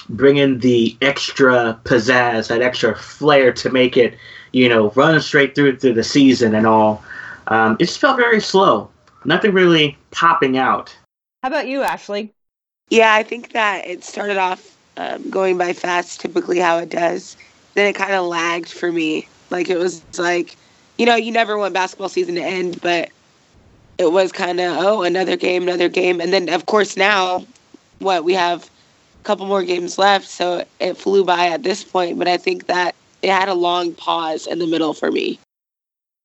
bringing 0.09 0.59
the 0.59 0.95
extra 1.01 1.79
pizzazz, 1.83 2.47
that 2.47 2.61
extra 2.61 2.95
flair 2.95 3.51
to 3.51 3.69
make 3.69 3.97
it, 3.97 4.17
you 4.53 4.69
know, 4.69 4.89
run 4.91 5.19
straight 5.21 5.55
through 5.55 5.77
through 5.77 5.93
the 5.93 6.03
season 6.03 6.55
and 6.55 6.65
all. 6.65 7.03
Um, 7.47 7.73
it 7.79 7.85
just 7.85 7.99
felt 7.99 8.17
very 8.17 8.41
slow. 8.41 8.89
Nothing 9.25 9.53
really 9.53 9.97
popping 10.11 10.57
out. 10.57 10.95
How 11.43 11.49
about 11.49 11.67
you, 11.67 11.81
Ashley? 11.81 12.33
Yeah, 12.89 13.13
I 13.13 13.23
think 13.23 13.51
that 13.51 13.85
it 13.85 14.03
started 14.03 14.37
off 14.37 14.76
um, 14.97 15.29
going 15.29 15.57
by 15.57 15.73
fast, 15.73 16.19
typically 16.19 16.59
how 16.59 16.77
it 16.79 16.89
does. 16.89 17.37
Then 17.75 17.87
it 17.87 17.93
kind 17.93 18.13
of 18.13 18.25
lagged 18.25 18.69
for 18.69 18.91
me. 18.91 19.27
Like 19.49 19.69
it 19.69 19.77
was 19.77 20.03
like, 20.17 20.55
you 20.97 21.05
know, 21.05 21.15
you 21.15 21.31
never 21.31 21.57
want 21.57 21.73
basketball 21.73 22.09
season 22.09 22.35
to 22.35 22.41
end, 22.41 22.81
but 22.81 23.09
it 23.97 24.11
was 24.11 24.31
kind 24.31 24.59
of 24.59 24.77
oh 24.77 25.03
another 25.03 25.37
game, 25.37 25.63
another 25.63 25.89
game, 25.89 26.19
and 26.21 26.33
then 26.33 26.49
of 26.49 26.65
course 26.65 26.97
now, 26.97 27.45
what 27.99 28.23
we 28.23 28.33
have 28.33 28.63
a 28.63 29.23
couple 29.23 29.45
more 29.45 29.63
games 29.63 29.97
left, 29.97 30.27
so 30.27 30.65
it 30.79 30.97
flew 30.97 31.23
by 31.23 31.47
at 31.47 31.63
this 31.63 31.83
point. 31.83 32.17
But 32.17 32.27
I 32.27 32.37
think 32.37 32.67
that 32.67 32.95
it 33.21 33.29
had 33.29 33.49
a 33.49 33.53
long 33.53 33.93
pause 33.93 34.47
in 34.47 34.59
the 34.59 34.67
middle 34.67 34.93
for 34.93 35.11
me. 35.11 35.39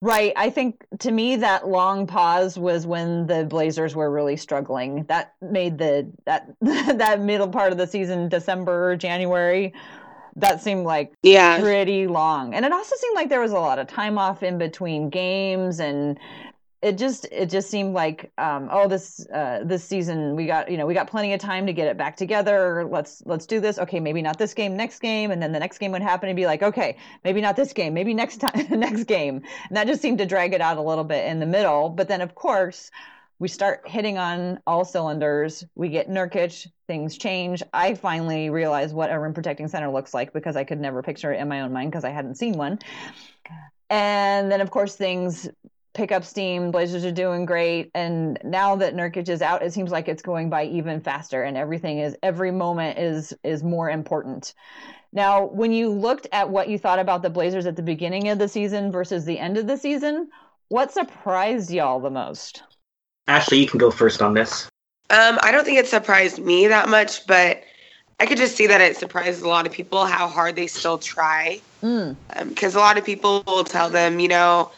Right. 0.02 0.32
I 0.34 0.50
think 0.50 0.84
to 0.98 1.12
me 1.12 1.36
that 1.36 1.68
long 1.68 2.08
pause 2.08 2.58
was 2.58 2.88
when 2.88 3.28
the 3.28 3.44
Blazers 3.44 3.94
were 3.94 4.10
really 4.10 4.36
struggling. 4.36 5.04
That 5.04 5.34
made 5.40 5.78
the 5.78 6.10
that 6.26 6.52
that 6.60 7.20
middle 7.20 7.48
part 7.48 7.70
of 7.70 7.78
the 7.78 7.86
season, 7.86 8.28
December, 8.28 8.96
January, 8.96 9.72
that 10.34 10.60
seemed 10.60 10.84
like 10.84 11.12
Yeah, 11.22 11.60
pretty 11.60 12.08
long. 12.08 12.52
And 12.52 12.64
it 12.64 12.72
also 12.72 12.96
seemed 12.96 13.14
like 13.14 13.28
there 13.28 13.40
was 13.40 13.52
a 13.52 13.60
lot 13.60 13.78
of 13.78 13.86
time 13.86 14.18
off 14.18 14.42
in 14.42 14.58
between 14.58 15.08
games 15.08 15.78
and 15.78 16.18
it 16.82 16.98
just 16.98 17.26
it 17.30 17.48
just 17.48 17.70
seemed 17.70 17.94
like 17.94 18.32
um, 18.38 18.68
oh 18.72 18.88
this 18.88 19.24
uh, 19.32 19.60
this 19.64 19.84
season 19.84 20.34
we 20.34 20.46
got 20.46 20.68
you 20.68 20.76
know 20.76 20.84
we 20.84 20.94
got 20.94 21.08
plenty 21.08 21.32
of 21.32 21.40
time 21.40 21.64
to 21.66 21.72
get 21.72 21.86
it 21.86 21.96
back 21.96 22.16
together. 22.16 22.84
Let's 22.90 23.22
let's 23.24 23.46
do 23.46 23.60
this. 23.60 23.78
Okay 23.78 24.00
maybe 24.00 24.20
not 24.20 24.36
this 24.36 24.52
game 24.52 24.76
next 24.76 24.98
game. 24.98 25.30
And 25.30 25.40
then 25.40 25.52
the 25.52 25.60
next 25.60 25.78
game 25.78 25.92
would 25.92 26.02
happen 26.02 26.28
and 26.28 26.36
be 26.36 26.44
like 26.44 26.62
okay 26.62 26.96
maybe 27.24 27.40
not 27.40 27.54
this 27.54 27.72
game 27.72 27.94
maybe 27.94 28.12
next 28.12 28.38
time 28.38 28.66
next 28.70 29.04
game. 29.04 29.42
And 29.68 29.76
that 29.76 29.86
just 29.86 30.02
seemed 30.02 30.18
to 30.18 30.26
drag 30.26 30.54
it 30.54 30.60
out 30.60 30.76
a 30.76 30.82
little 30.82 31.04
bit 31.04 31.26
in 31.26 31.38
the 31.38 31.46
middle. 31.46 31.88
But 31.88 32.08
then 32.08 32.20
of 32.20 32.34
course 32.34 32.90
we 33.38 33.46
start 33.48 33.82
hitting 33.88 34.18
on 34.18 34.60
all 34.66 34.84
cylinders. 34.84 35.64
We 35.76 35.88
get 35.88 36.08
Nurkic. 36.08 36.66
Things 36.88 37.16
change. 37.16 37.62
I 37.72 37.94
finally 37.94 38.50
realized 38.50 38.94
what 38.94 39.10
a 39.10 39.18
rim 39.18 39.34
protecting 39.34 39.68
center 39.68 39.90
looks 39.90 40.12
like 40.12 40.32
because 40.32 40.56
I 40.56 40.64
could 40.64 40.80
never 40.80 41.02
picture 41.02 41.32
it 41.32 41.40
in 41.40 41.48
my 41.48 41.60
own 41.60 41.72
mind 41.72 41.92
because 41.92 42.04
I 42.04 42.10
hadn't 42.10 42.36
seen 42.36 42.54
one. 42.54 42.80
And 43.88 44.50
then 44.50 44.60
of 44.60 44.70
course 44.70 44.96
things 44.96 45.48
pick 45.94 46.12
up 46.12 46.24
steam. 46.24 46.70
Blazers 46.70 47.04
are 47.04 47.12
doing 47.12 47.44
great, 47.44 47.90
and 47.94 48.38
now 48.44 48.76
that 48.76 48.94
Nurkic 48.94 49.28
is 49.28 49.42
out, 49.42 49.62
it 49.62 49.72
seems 49.72 49.90
like 49.90 50.08
it's 50.08 50.22
going 50.22 50.50
by 50.50 50.64
even 50.64 51.00
faster, 51.00 51.42
and 51.42 51.56
everything 51.56 51.98
is 51.98 52.16
every 52.22 52.50
moment 52.50 52.98
is 52.98 53.34
is 53.42 53.62
more 53.62 53.90
important. 53.90 54.54
Now, 55.12 55.44
when 55.46 55.72
you 55.72 55.90
looked 55.90 56.26
at 56.32 56.48
what 56.48 56.68
you 56.68 56.78
thought 56.78 56.98
about 56.98 57.22
the 57.22 57.30
Blazers 57.30 57.66
at 57.66 57.76
the 57.76 57.82
beginning 57.82 58.28
of 58.28 58.38
the 58.38 58.48
season 58.48 58.90
versus 58.90 59.24
the 59.24 59.38
end 59.38 59.58
of 59.58 59.66
the 59.66 59.76
season, 59.76 60.30
what 60.68 60.92
surprised 60.92 61.70
y'all 61.70 62.00
the 62.00 62.10
most? 62.10 62.62
Ashley, 63.28 63.58
you 63.58 63.66
can 63.66 63.78
go 63.78 63.90
first 63.90 64.22
on 64.22 64.32
this. 64.34 64.68
Um, 65.10 65.38
I 65.42 65.52
don't 65.52 65.64
think 65.64 65.78
it 65.78 65.86
surprised 65.86 66.38
me 66.38 66.66
that 66.68 66.88
much, 66.88 67.26
but 67.26 67.62
I 68.18 68.24
could 68.24 68.38
just 68.38 68.56
see 68.56 68.66
that 68.66 68.80
it 68.80 68.96
surprises 68.96 69.42
a 69.42 69.48
lot 69.48 69.66
of 69.66 69.72
people 69.72 70.06
how 70.06 70.28
hard 70.28 70.56
they 70.56 70.66
still 70.66 70.96
try. 70.96 71.60
Mm, 71.82 72.16
Because 72.48 72.74
a 72.74 72.78
lot 72.78 72.96
of 72.96 73.04
people 73.04 73.42
will 73.46 73.64
tell 73.64 73.90
them, 73.90 74.18
you 74.18 74.28
know, 74.28 74.70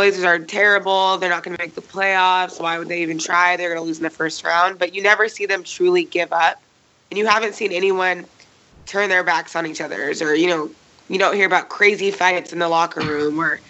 Blazers 0.00 0.24
are 0.24 0.38
terrible. 0.38 1.18
They're 1.18 1.28
not 1.28 1.42
going 1.42 1.54
to 1.54 1.62
make 1.62 1.74
the 1.74 1.82
playoffs. 1.82 2.58
Why 2.58 2.78
would 2.78 2.88
they 2.88 3.02
even 3.02 3.18
try? 3.18 3.58
They're 3.58 3.68
going 3.68 3.82
to 3.82 3.86
lose 3.86 3.98
in 3.98 4.02
the 4.02 4.08
first 4.08 4.42
round. 4.42 4.78
But 4.78 4.94
you 4.94 5.02
never 5.02 5.28
see 5.28 5.44
them 5.44 5.62
truly 5.62 6.04
give 6.04 6.32
up. 6.32 6.58
And 7.10 7.18
you 7.18 7.26
haven't 7.26 7.54
seen 7.54 7.70
anyone 7.70 8.24
turn 8.86 9.10
their 9.10 9.22
backs 9.22 9.54
on 9.54 9.66
each 9.66 9.78
other's 9.78 10.22
or, 10.22 10.34
you 10.34 10.46
know, 10.46 10.70
you 11.10 11.18
don't 11.18 11.34
hear 11.34 11.44
about 11.44 11.68
crazy 11.68 12.10
fights 12.10 12.50
in 12.50 12.60
the 12.60 12.68
locker 12.70 13.02
room 13.02 13.38
or 13.38 13.60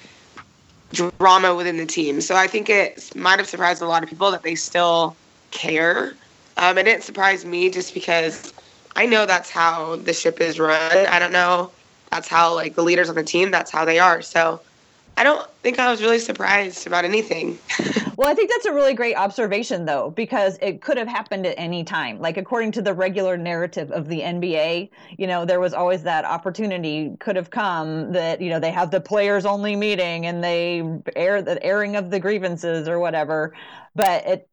drama 1.18 1.52
within 1.56 1.78
the 1.78 1.84
team. 1.84 2.20
So 2.20 2.36
I 2.36 2.46
think 2.46 2.70
it 2.70 3.10
might 3.16 3.40
have 3.40 3.48
surprised 3.48 3.82
a 3.82 3.88
lot 3.88 4.04
of 4.04 4.08
people 4.08 4.30
that 4.30 4.44
they 4.44 4.54
still 4.54 5.16
care. 5.50 6.14
Um, 6.58 6.78
it 6.78 6.84
didn't 6.84 7.02
surprise 7.02 7.44
me 7.44 7.70
just 7.70 7.92
because 7.92 8.52
I 8.94 9.04
know 9.04 9.26
that's 9.26 9.50
how 9.50 9.96
the 9.96 10.12
ship 10.12 10.40
is 10.40 10.60
run. 10.60 11.08
I 11.08 11.18
don't 11.18 11.32
know. 11.32 11.72
That's 12.12 12.28
how 12.28 12.54
like 12.54 12.76
the 12.76 12.84
leaders 12.84 13.08
on 13.08 13.16
the 13.16 13.24
team. 13.24 13.50
That's 13.50 13.72
how 13.72 13.84
they 13.84 13.98
are. 13.98 14.22
So 14.22 14.60
I 15.20 15.22
don't 15.22 15.46
think 15.62 15.78
I 15.78 15.90
was 15.90 16.00
really 16.00 16.18
surprised 16.18 16.86
about 16.86 17.04
anything. 17.04 17.58
well, 18.16 18.26
I 18.26 18.32
think 18.32 18.50
that's 18.50 18.64
a 18.64 18.72
really 18.72 18.94
great 18.94 19.16
observation, 19.16 19.84
though, 19.84 20.12
because 20.12 20.56
it 20.62 20.80
could 20.80 20.96
have 20.96 21.08
happened 21.08 21.44
at 21.44 21.54
any 21.58 21.84
time. 21.84 22.18
Like, 22.18 22.38
according 22.38 22.72
to 22.72 22.80
the 22.80 22.94
regular 22.94 23.36
narrative 23.36 23.90
of 23.92 24.08
the 24.08 24.20
NBA, 24.20 24.88
you 25.18 25.26
know, 25.26 25.44
there 25.44 25.60
was 25.60 25.74
always 25.74 26.04
that 26.04 26.24
opportunity 26.24 27.14
could 27.20 27.36
have 27.36 27.50
come 27.50 28.12
that, 28.12 28.40
you 28.40 28.48
know, 28.48 28.58
they 28.58 28.70
have 28.70 28.90
the 28.90 29.00
players 29.02 29.44
only 29.44 29.76
meeting 29.76 30.24
and 30.24 30.42
they 30.42 30.82
air 31.14 31.42
the 31.42 31.62
airing 31.62 31.96
of 31.96 32.10
the 32.10 32.18
grievances 32.18 32.88
or 32.88 32.98
whatever. 32.98 33.54
But 33.94 34.26
it, 34.26 34.48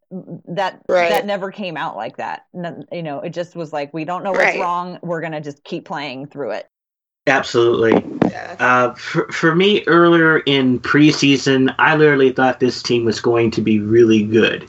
that 0.49 0.81
right. 0.89 1.09
that 1.09 1.25
never 1.25 1.49
came 1.49 1.77
out 1.77 1.95
like 1.95 2.17
that. 2.17 2.47
You 2.91 3.03
know, 3.03 3.21
it 3.21 3.29
just 3.29 3.55
was 3.55 3.71
like 3.71 3.93
we 3.93 4.03
don't 4.03 4.21
know 4.21 4.31
what's 4.31 4.43
right. 4.43 4.59
wrong. 4.59 4.99
We're 5.01 5.21
gonna 5.21 5.39
just 5.39 5.63
keep 5.63 5.85
playing 5.85 6.27
through 6.27 6.51
it. 6.51 6.67
Absolutely. 7.25 8.16
Uh, 8.59 8.93
for, 8.93 9.31
for 9.31 9.55
me, 9.55 9.83
earlier 9.87 10.39
in 10.39 10.79
preseason, 10.79 11.73
I 11.79 11.95
literally 11.95 12.31
thought 12.31 12.59
this 12.59 12.81
team 12.81 13.05
was 13.05 13.19
going 13.19 13.51
to 13.51 13.61
be 13.61 13.79
really 13.79 14.23
good. 14.23 14.67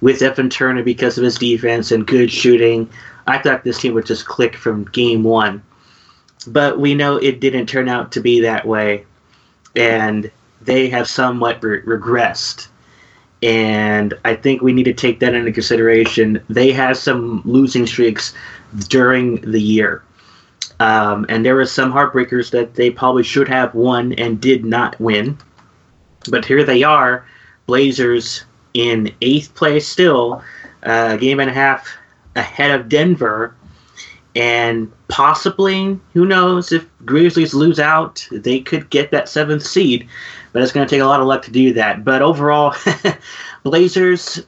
With 0.00 0.22
Evan 0.22 0.50
Turner 0.50 0.82
because 0.82 1.16
of 1.16 1.24
his 1.24 1.36
defense 1.36 1.90
and 1.90 2.06
good 2.06 2.30
shooting, 2.30 2.88
I 3.26 3.38
thought 3.38 3.64
this 3.64 3.80
team 3.80 3.94
would 3.94 4.06
just 4.06 4.26
click 4.26 4.54
from 4.56 4.84
game 4.86 5.24
one. 5.24 5.62
But 6.46 6.78
we 6.78 6.94
know 6.94 7.16
it 7.16 7.40
didn't 7.40 7.66
turn 7.66 7.88
out 7.88 8.12
to 8.12 8.20
be 8.20 8.40
that 8.40 8.66
way. 8.66 9.06
And 9.74 10.30
they 10.60 10.88
have 10.90 11.08
somewhat 11.08 11.62
re- 11.62 11.80
regressed. 11.82 12.68
And 13.42 14.14
I 14.24 14.34
think 14.34 14.62
we 14.62 14.72
need 14.72 14.84
to 14.84 14.94
take 14.94 15.20
that 15.20 15.34
into 15.34 15.52
consideration. 15.52 16.42
They 16.48 16.70
had 16.72 16.96
some 16.96 17.42
losing 17.44 17.86
streaks 17.86 18.34
during 18.88 19.40
the 19.40 19.60
year 19.60 20.02
um, 20.80 21.26
and 21.28 21.44
there 21.44 21.54
were 21.54 21.66
some 21.66 21.92
heartbreakers 21.92 22.50
that 22.50 22.74
they 22.74 22.90
probably 22.90 23.22
should 23.22 23.48
have 23.48 23.74
won 23.74 24.12
and 24.14 24.40
did 24.40 24.64
not 24.64 24.98
win. 25.00 25.38
But 26.30 26.44
here 26.44 26.64
they 26.64 26.82
are, 26.82 27.26
Blazers 27.66 28.44
in 28.72 29.14
eighth 29.20 29.54
place 29.54 29.86
still, 29.86 30.42
uh, 30.84 31.10
a 31.12 31.18
game 31.18 31.40
and 31.40 31.50
a 31.50 31.54
half 31.54 31.88
ahead 32.34 32.78
of 32.78 32.88
Denver. 32.88 33.54
And 34.36 34.90
possibly, 35.08 35.98
who 36.12 36.26
knows, 36.26 36.72
if 36.72 36.86
Grizzlies 37.04 37.54
lose 37.54 37.78
out, 37.78 38.26
they 38.32 38.58
could 38.60 38.90
get 38.90 39.12
that 39.12 39.28
seventh 39.28 39.64
seed. 39.64 40.08
But 40.52 40.62
it's 40.62 40.72
going 40.72 40.86
to 40.86 40.90
take 40.90 41.02
a 41.02 41.06
lot 41.06 41.20
of 41.20 41.26
luck 41.26 41.42
to 41.42 41.52
do 41.52 41.72
that. 41.74 42.04
But 42.04 42.20
overall, 42.20 42.74
Blazers 43.62 44.40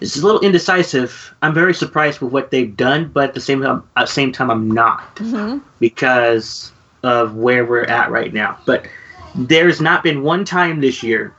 it's 0.00 0.16
a 0.16 0.24
little 0.24 0.40
indecisive. 0.40 1.34
I'm 1.42 1.54
very 1.54 1.74
surprised 1.74 2.20
with 2.20 2.32
what 2.32 2.50
they've 2.50 2.76
done, 2.76 3.10
but 3.12 3.30
at 3.30 3.34
the 3.34 3.40
same 3.40 3.62
time, 3.62 3.82
at 3.96 4.06
the 4.06 4.12
same 4.12 4.32
time, 4.32 4.50
I'm 4.50 4.70
not 4.70 5.16
mm-hmm. 5.16 5.58
because 5.80 6.72
of 7.02 7.36
where 7.36 7.64
we're 7.64 7.84
at 7.84 8.10
right 8.10 8.32
now. 8.32 8.58
But 8.66 8.86
there's 9.34 9.80
not 9.80 10.02
been 10.02 10.22
one 10.22 10.44
time 10.44 10.80
this 10.80 11.02
year 11.02 11.34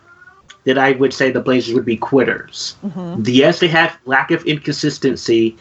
that 0.66 0.78
I 0.78 0.92
would 0.92 1.14
say 1.14 1.32
the 1.32 1.42
Blazers 1.42 1.74
would 1.74 1.86
be 1.86 1.98
quitters. 1.98 2.76
Mm-hmm. 2.86 3.24
Yes, 3.26 3.60
they 3.60 3.68
have 3.70 3.98
lack 4.06 4.32
of 4.32 4.44
inconsistency, 4.46 5.58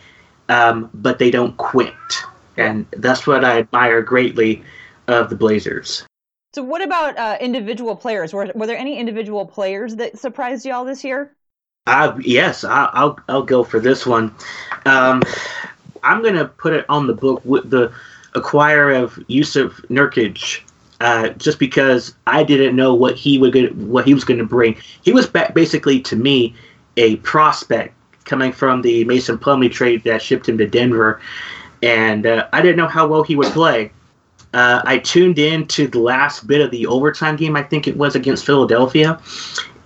um, 0.48 0.90
but 0.94 1.18
they 1.18 1.30
don't 1.30 1.56
quit, 1.56 1.94
and 2.56 2.86
that's 2.96 3.26
what 3.26 3.44
I 3.44 3.60
admire 3.60 4.02
greatly 4.02 4.62
of 5.06 5.30
the 5.30 5.36
Blazers. 5.36 6.04
So, 6.54 6.62
what 6.62 6.82
about 6.82 7.16
uh, 7.16 7.38
individual 7.40 7.94
players? 7.94 8.32
Were, 8.32 8.50
were 8.54 8.66
there 8.66 8.76
any 8.76 8.98
individual 8.98 9.46
players 9.46 9.96
that 9.96 10.18
surprised 10.18 10.66
y'all 10.66 10.84
this 10.84 11.04
year? 11.04 11.36
I, 11.88 12.16
yes, 12.18 12.64
I, 12.64 13.04
will 13.04 13.18
I'll 13.28 13.42
go 13.42 13.64
for 13.64 13.80
this 13.80 14.06
one. 14.06 14.34
Um, 14.84 15.22
I'm 16.02 16.22
gonna 16.22 16.46
put 16.46 16.72
it 16.72 16.84
on 16.88 17.06
the 17.06 17.14
book 17.14 17.42
with 17.44 17.70
the 17.70 17.92
acquire 18.34 18.90
of 18.90 19.14
Jusuf 19.28 19.80
Nurkic, 19.88 20.60
uh, 21.00 21.30
just 21.30 21.58
because 21.58 22.14
I 22.26 22.44
didn't 22.44 22.76
know 22.76 22.94
what 22.94 23.16
he 23.16 23.38
would 23.38 23.88
what 23.88 24.06
he 24.06 24.14
was 24.14 24.24
going 24.24 24.38
to 24.38 24.46
bring. 24.46 24.76
He 25.02 25.12
was 25.12 25.26
basically 25.26 26.00
to 26.02 26.16
me 26.16 26.54
a 26.96 27.16
prospect 27.16 27.94
coming 28.24 28.52
from 28.52 28.82
the 28.82 29.04
Mason 29.04 29.38
Plumlee 29.38 29.72
trade 29.72 30.04
that 30.04 30.20
shipped 30.20 30.48
him 30.48 30.58
to 30.58 30.66
Denver, 30.66 31.20
and 31.82 32.26
uh, 32.26 32.48
I 32.52 32.60
didn't 32.60 32.76
know 32.76 32.88
how 32.88 33.06
well 33.06 33.22
he 33.22 33.36
would 33.36 33.52
play. 33.52 33.90
Uh, 34.54 34.80
I 34.84 34.98
tuned 34.98 35.38
in 35.38 35.66
to 35.68 35.86
the 35.86 35.98
last 35.98 36.46
bit 36.46 36.62
of 36.62 36.70
the 36.70 36.86
overtime 36.86 37.36
game, 37.36 37.54
I 37.54 37.62
think 37.62 37.86
it 37.86 37.96
was 37.96 38.14
against 38.14 38.46
Philadelphia, 38.46 39.20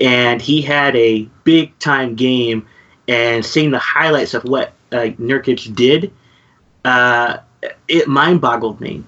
and 0.03 0.43
he 0.43 0.61
had 0.61 0.95
a 0.97 1.23
big 1.45 1.79
time 1.79 2.15
game. 2.15 2.67
And 3.09 3.45
seeing 3.45 3.71
the 3.71 3.79
highlights 3.79 4.35
of 4.35 4.45
what 4.45 4.73
uh, 4.93 5.11
Nurkic 5.19 5.75
did, 5.75 6.13
uh, 6.85 7.39
it 7.89 8.09
mind 8.09 8.41
boggled 8.41 8.81
me. 8.81 9.05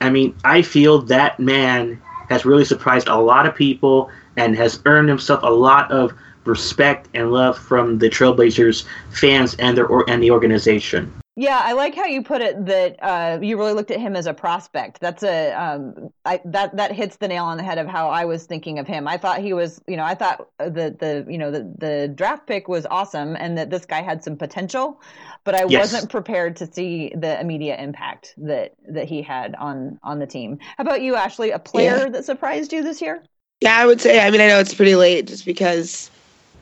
I 0.00 0.10
mean, 0.10 0.34
I 0.44 0.62
feel 0.62 1.02
that 1.02 1.38
man 1.38 2.00
has 2.28 2.44
really 2.44 2.64
surprised 2.64 3.08
a 3.08 3.16
lot 3.16 3.46
of 3.46 3.54
people 3.54 4.10
and 4.36 4.56
has 4.56 4.80
earned 4.84 5.08
himself 5.08 5.40
a 5.42 5.50
lot 5.50 5.90
of 5.90 6.12
respect 6.44 7.08
and 7.14 7.32
love 7.32 7.58
from 7.58 7.98
the 7.98 8.08
Trailblazers 8.08 8.84
fans 9.10 9.54
and 9.58 9.76
their 9.76 9.88
and 10.08 10.22
the 10.22 10.30
organization. 10.30 11.12
Yeah, 11.40 11.60
I 11.62 11.74
like 11.74 11.94
how 11.94 12.06
you 12.06 12.24
put 12.24 12.42
it 12.42 12.66
that 12.66 12.96
uh, 13.00 13.38
you 13.40 13.56
really 13.56 13.72
looked 13.72 13.92
at 13.92 14.00
him 14.00 14.16
as 14.16 14.26
a 14.26 14.34
prospect. 14.34 14.98
That's 14.98 15.22
a 15.22 15.52
um, 15.52 16.10
I, 16.24 16.40
that 16.44 16.74
that 16.76 16.90
hits 16.90 17.14
the 17.18 17.28
nail 17.28 17.44
on 17.44 17.58
the 17.58 17.62
head 17.62 17.78
of 17.78 17.86
how 17.86 18.10
I 18.10 18.24
was 18.24 18.44
thinking 18.44 18.80
of 18.80 18.88
him. 18.88 19.06
I 19.06 19.18
thought 19.18 19.38
he 19.38 19.52
was, 19.52 19.80
you 19.86 19.96
know, 19.96 20.02
I 20.02 20.16
thought 20.16 20.48
the 20.58 20.96
the 20.98 21.24
you 21.28 21.38
know 21.38 21.52
the 21.52 21.72
the 21.78 22.12
draft 22.12 22.48
pick 22.48 22.66
was 22.66 22.86
awesome 22.90 23.36
and 23.36 23.56
that 23.56 23.70
this 23.70 23.86
guy 23.86 24.02
had 24.02 24.24
some 24.24 24.36
potential, 24.36 25.00
but 25.44 25.54
I 25.54 25.64
yes. 25.66 25.92
wasn't 25.92 26.10
prepared 26.10 26.56
to 26.56 26.66
see 26.66 27.12
the 27.14 27.40
immediate 27.40 27.78
impact 27.78 28.34
that 28.38 28.74
that 28.88 29.08
he 29.08 29.22
had 29.22 29.54
on 29.60 30.00
on 30.02 30.18
the 30.18 30.26
team. 30.26 30.58
How 30.76 30.82
about 30.82 31.02
you, 31.02 31.14
Ashley? 31.14 31.52
A 31.52 31.60
player 31.60 31.98
yeah. 31.98 32.08
that 32.08 32.24
surprised 32.24 32.72
you 32.72 32.82
this 32.82 33.00
year? 33.00 33.22
Yeah, 33.60 33.78
I 33.78 33.86
would 33.86 34.00
say. 34.00 34.18
I 34.18 34.32
mean, 34.32 34.40
I 34.40 34.48
know 34.48 34.58
it's 34.58 34.74
pretty 34.74 34.96
late 34.96 35.28
just 35.28 35.46
because 35.46 36.10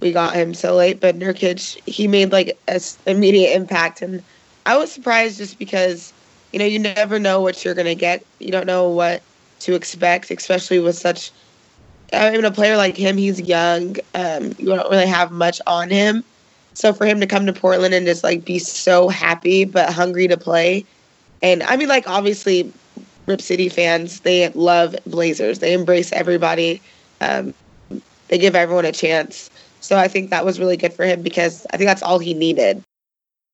we 0.00 0.12
got 0.12 0.34
him 0.34 0.52
so 0.52 0.74
late, 0.74 1.00
but 1.00 1.18
Nurkic 1.18 1.80
he 1.86 2.06
made 2.06 2.30
like 2.30 2.58
a 2.68 2.78
immediate 3.06 3.54
impact 3.54 4.02
and 4.02 4.22
I 4.66 4.76
was 4.76 4.92
surprised 4.92 5.38
just 5.38 5.58
because, 5.58 6.12
you 6.52 6.58
know, 6.58 6.66
you 6.66 6.78
never 6.80 7.18
know 7.18 7.40
what 7.40 7.64
you're 7.64 7.74
going 7.74 7.86
to 7.86 7.94
get. 7.94 8.24
You 8.40 8.50
don't 8.50 8.66
know 8.66 8.88
what 8.90 9.22
to 9.60 9.74
expect, 9.74 10.30
especially 10.30 10.80
with 10.80 10.96
such. 10.96 11.32
I 12.12 12.30
mean, 12.32 12.44
a 12.44 12.50
player 12.50 12.76
like 12.76 12.96
him, 12.96 13.16
he's 13.16 13.40
young. 13.40 13.96
Um, 14.14 14.52
you 14.58 14.66
don't 14.66 14.90
really 14.90 15.06
have 15.06 15.32
much 15.32 15.60
on 15.66 15.90
him. 15.90 16.24
So 16.74 16.92
for 16.92 17.06
him 17.06 17.20
to 17.20 17.26
come 17.26 17.46
to 17.46 17.52
Portland 17.52 17.94
and 17.94 18.06
just 18.06 18.24
like 18.24 18.44
be 18.44 18.58
so 18.58 19.08
happy 19.08 19.64
but 19.64 19.92
hungry 19.92 20.28
to 20.28 20.36
play, 20.36 20.84
and 21.42 21.62
I 21.62 21.76
mean, 21.76 21.88
like 21.88 22.08
obviously, 22.08 22.72
Rip 23.26 23.40
City 23.40 23.68
fans 23.68 24.20
they 24.20 24.48
love 24.50 24.94
Blazers. 25.06 25.58
They 25.60 25.72
embrace 25.72 26.12
everybody. 26.12 26.82
Um, 27.20 27.54
they 28.28 28.38
give 28.38 28.54
everyone 28.54 28.84
a 28.84 28.92
chance. 28.92 29.50
So 29.80 29.96
I 29.96 30.08
think 30.08 30.30
that 30.30 30.44
was 30.44 30.58
really 30.60 30.76
good 30.76 30.92
for 30.92 31.04
him 31.04 31.22
because 31.22 31.66
I 31.72 31.78
think 31.78 31.88
that's 31.88 32.02
all 32.02 32.18
he 32.18 32.34
needed. 32.34 32.82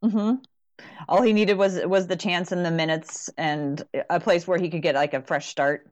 Mm-hmm 0.05 0.37
all 1.09 1.23
he 1.23 1.33
needed 1.33 1.59
was 1.59 1.81
was 1.87 2.07
the 2.07 2.17
chance 2.17 2.53
and 2.53 2.65
the 2.65 2.71
minutes 2.71 3.31
and 3.37 3.85
a 4.11 4.21
place 4.21 4.47
where 4.47 4.59
he 4.59 4.69
could 4.71 4.83
get 4.83 4.95
like 4.95 5.15
a 5.15 5.23
fresh 5.23 5.49
start 5.49 5.87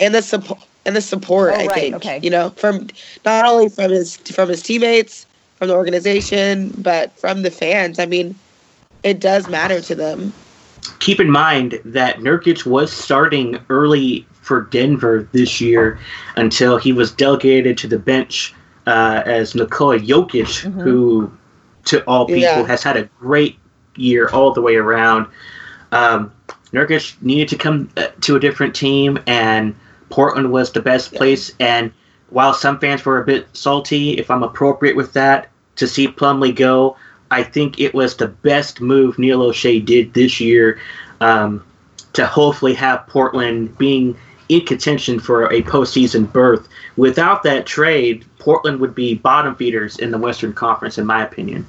and 0.00 0.14
the 0.14 0.22
support 0.22 0.60
and 0.84 0.96
the 0.96 1.00
support 1.00 1.52
oh, 1.52 1.56
i 1.56 1.66
right, 1.66 1.74
think 1.74 1.94
okay. 1.94 2.20
you 2.22 2.30
know 2.30 2.50
from 2.50 2.88
not 3.24 3.44
only 3.44 3.68
from 3.68 3.90
his 3.90 4.16
from 4.16 4.48
his 4.48 4.62
teammates 4.62 5.26
from 5.56 5.68
the 5.68 5.74
organization 5.74 6.72
but 6.78 7.12
from 7.18 7.42
the 7.42 7.50
fans 7.50 7.98
i 7.98 8.06
mean 8.06 8.34
it 9.02 9.20
does 9.20 9.48
matter 9.48 9.80
to 9.80 9.94
them 9.94 10.32
keep 10.98 11.20
in 11.20 11.30
mind 11.30 11.80
that 11.84 12.18
Nurkic 12.18 12.66
was 12.66 12.92
starting 12.92 13.58
early 13.68 14.26
for 14.32 14.62
Denver 14.62 15.28
this 15.32 15.60
year 15.60 15.98
until 16.36 16.76
he 16.76 16.92
was 16.92 17.10
delegated 17.12 17.78
to 17.78 17.88
the 17.88 17.98
bench 17.98 18.54
uh, 18.86 19.22
as 19.24 19.54
Nikola 19.54 19.98
Jokic, 19.98 20.62
mm-hmm. 20.62 20.80
who, 20.80 21.32
to 21.86 22.04
all 22.04 22.26
people, 22.26 22.40
yeah. 22.40 22.66
has 22.66 22.82
had 22.82 22.96
a 22.96 23.04
great 23.18 23.58
year 23.96 24.28
all 24.32 24.52
the 24.52 24.62
way 24.62 24.76
around. 24.76 25.26
Um, 25.92 26.32
Nurkic 26.72 27.20
needed 27.22 27.48
to 27.48 27.56
come 27.56 27.88
uh, 27.96 28.08
to 28.22 28.36
a 28.36 28.40
different 28.40 28.74
team, 28.74 29.18
and 29.26 29.74
Portland 30.10 30.50
was 30.50 30.72
the 30.72 30.82
best 30.82 31.14
place. 31.14 31.52
And 31.60 31.92
while 32.30 32.52
some 32.52 32.78
fans 32.80 33.04
were 33.04 33.20
a 33.20 33.24
bit 33.24 33.46
salty, 33.52 34.18
if 34.18 34.30
I'm 34.30 34.42
appropriate 34.42 34.96
with 34.96 35.12
that, 35.12 35.48
to 35.76 35.86
see 35.86 36.08
Plumlee 36.08 36.54
go, 36.54 36.96
I 37.30 37.42
think 37.42 37.80
it 37.80 37.94
was 37.94 38.16
the 38.16 38.28
best 38.28 38.80
move 38.80 39.18
Neil 39.18 39.40
Olshey 39.40 39.84
did 39.84 40.14
this 40.14 40.40
year 40.40 40.80
um, 41.20 41.64
to 42.12 42.26
hopefully 42.26 42.74
have 42.74 43.06
Portland 43.06 43.76
being 43.78 44.16
in 44.48 44.64
contention 44.66 45.18
for 45.18 45.52
a 45.52 45.62
postseason 45.62 46.30
berth. 46.32 46.68
Without 46.96 47.42
that 47.44 47.66
trade, 47.66 48.24
Portland 48.38 48.78
would 48.80 48.94
be 48.94 49.14
bottom 49.14 49.54
feeders 49.56 49.98
in 49.98 50.10
the 50.10 50.18
Western 50.18 50.52
Conference, 50.52 50.98
in 50.98 51.06
my 51.06 51.24
opinion. 51.24 51.66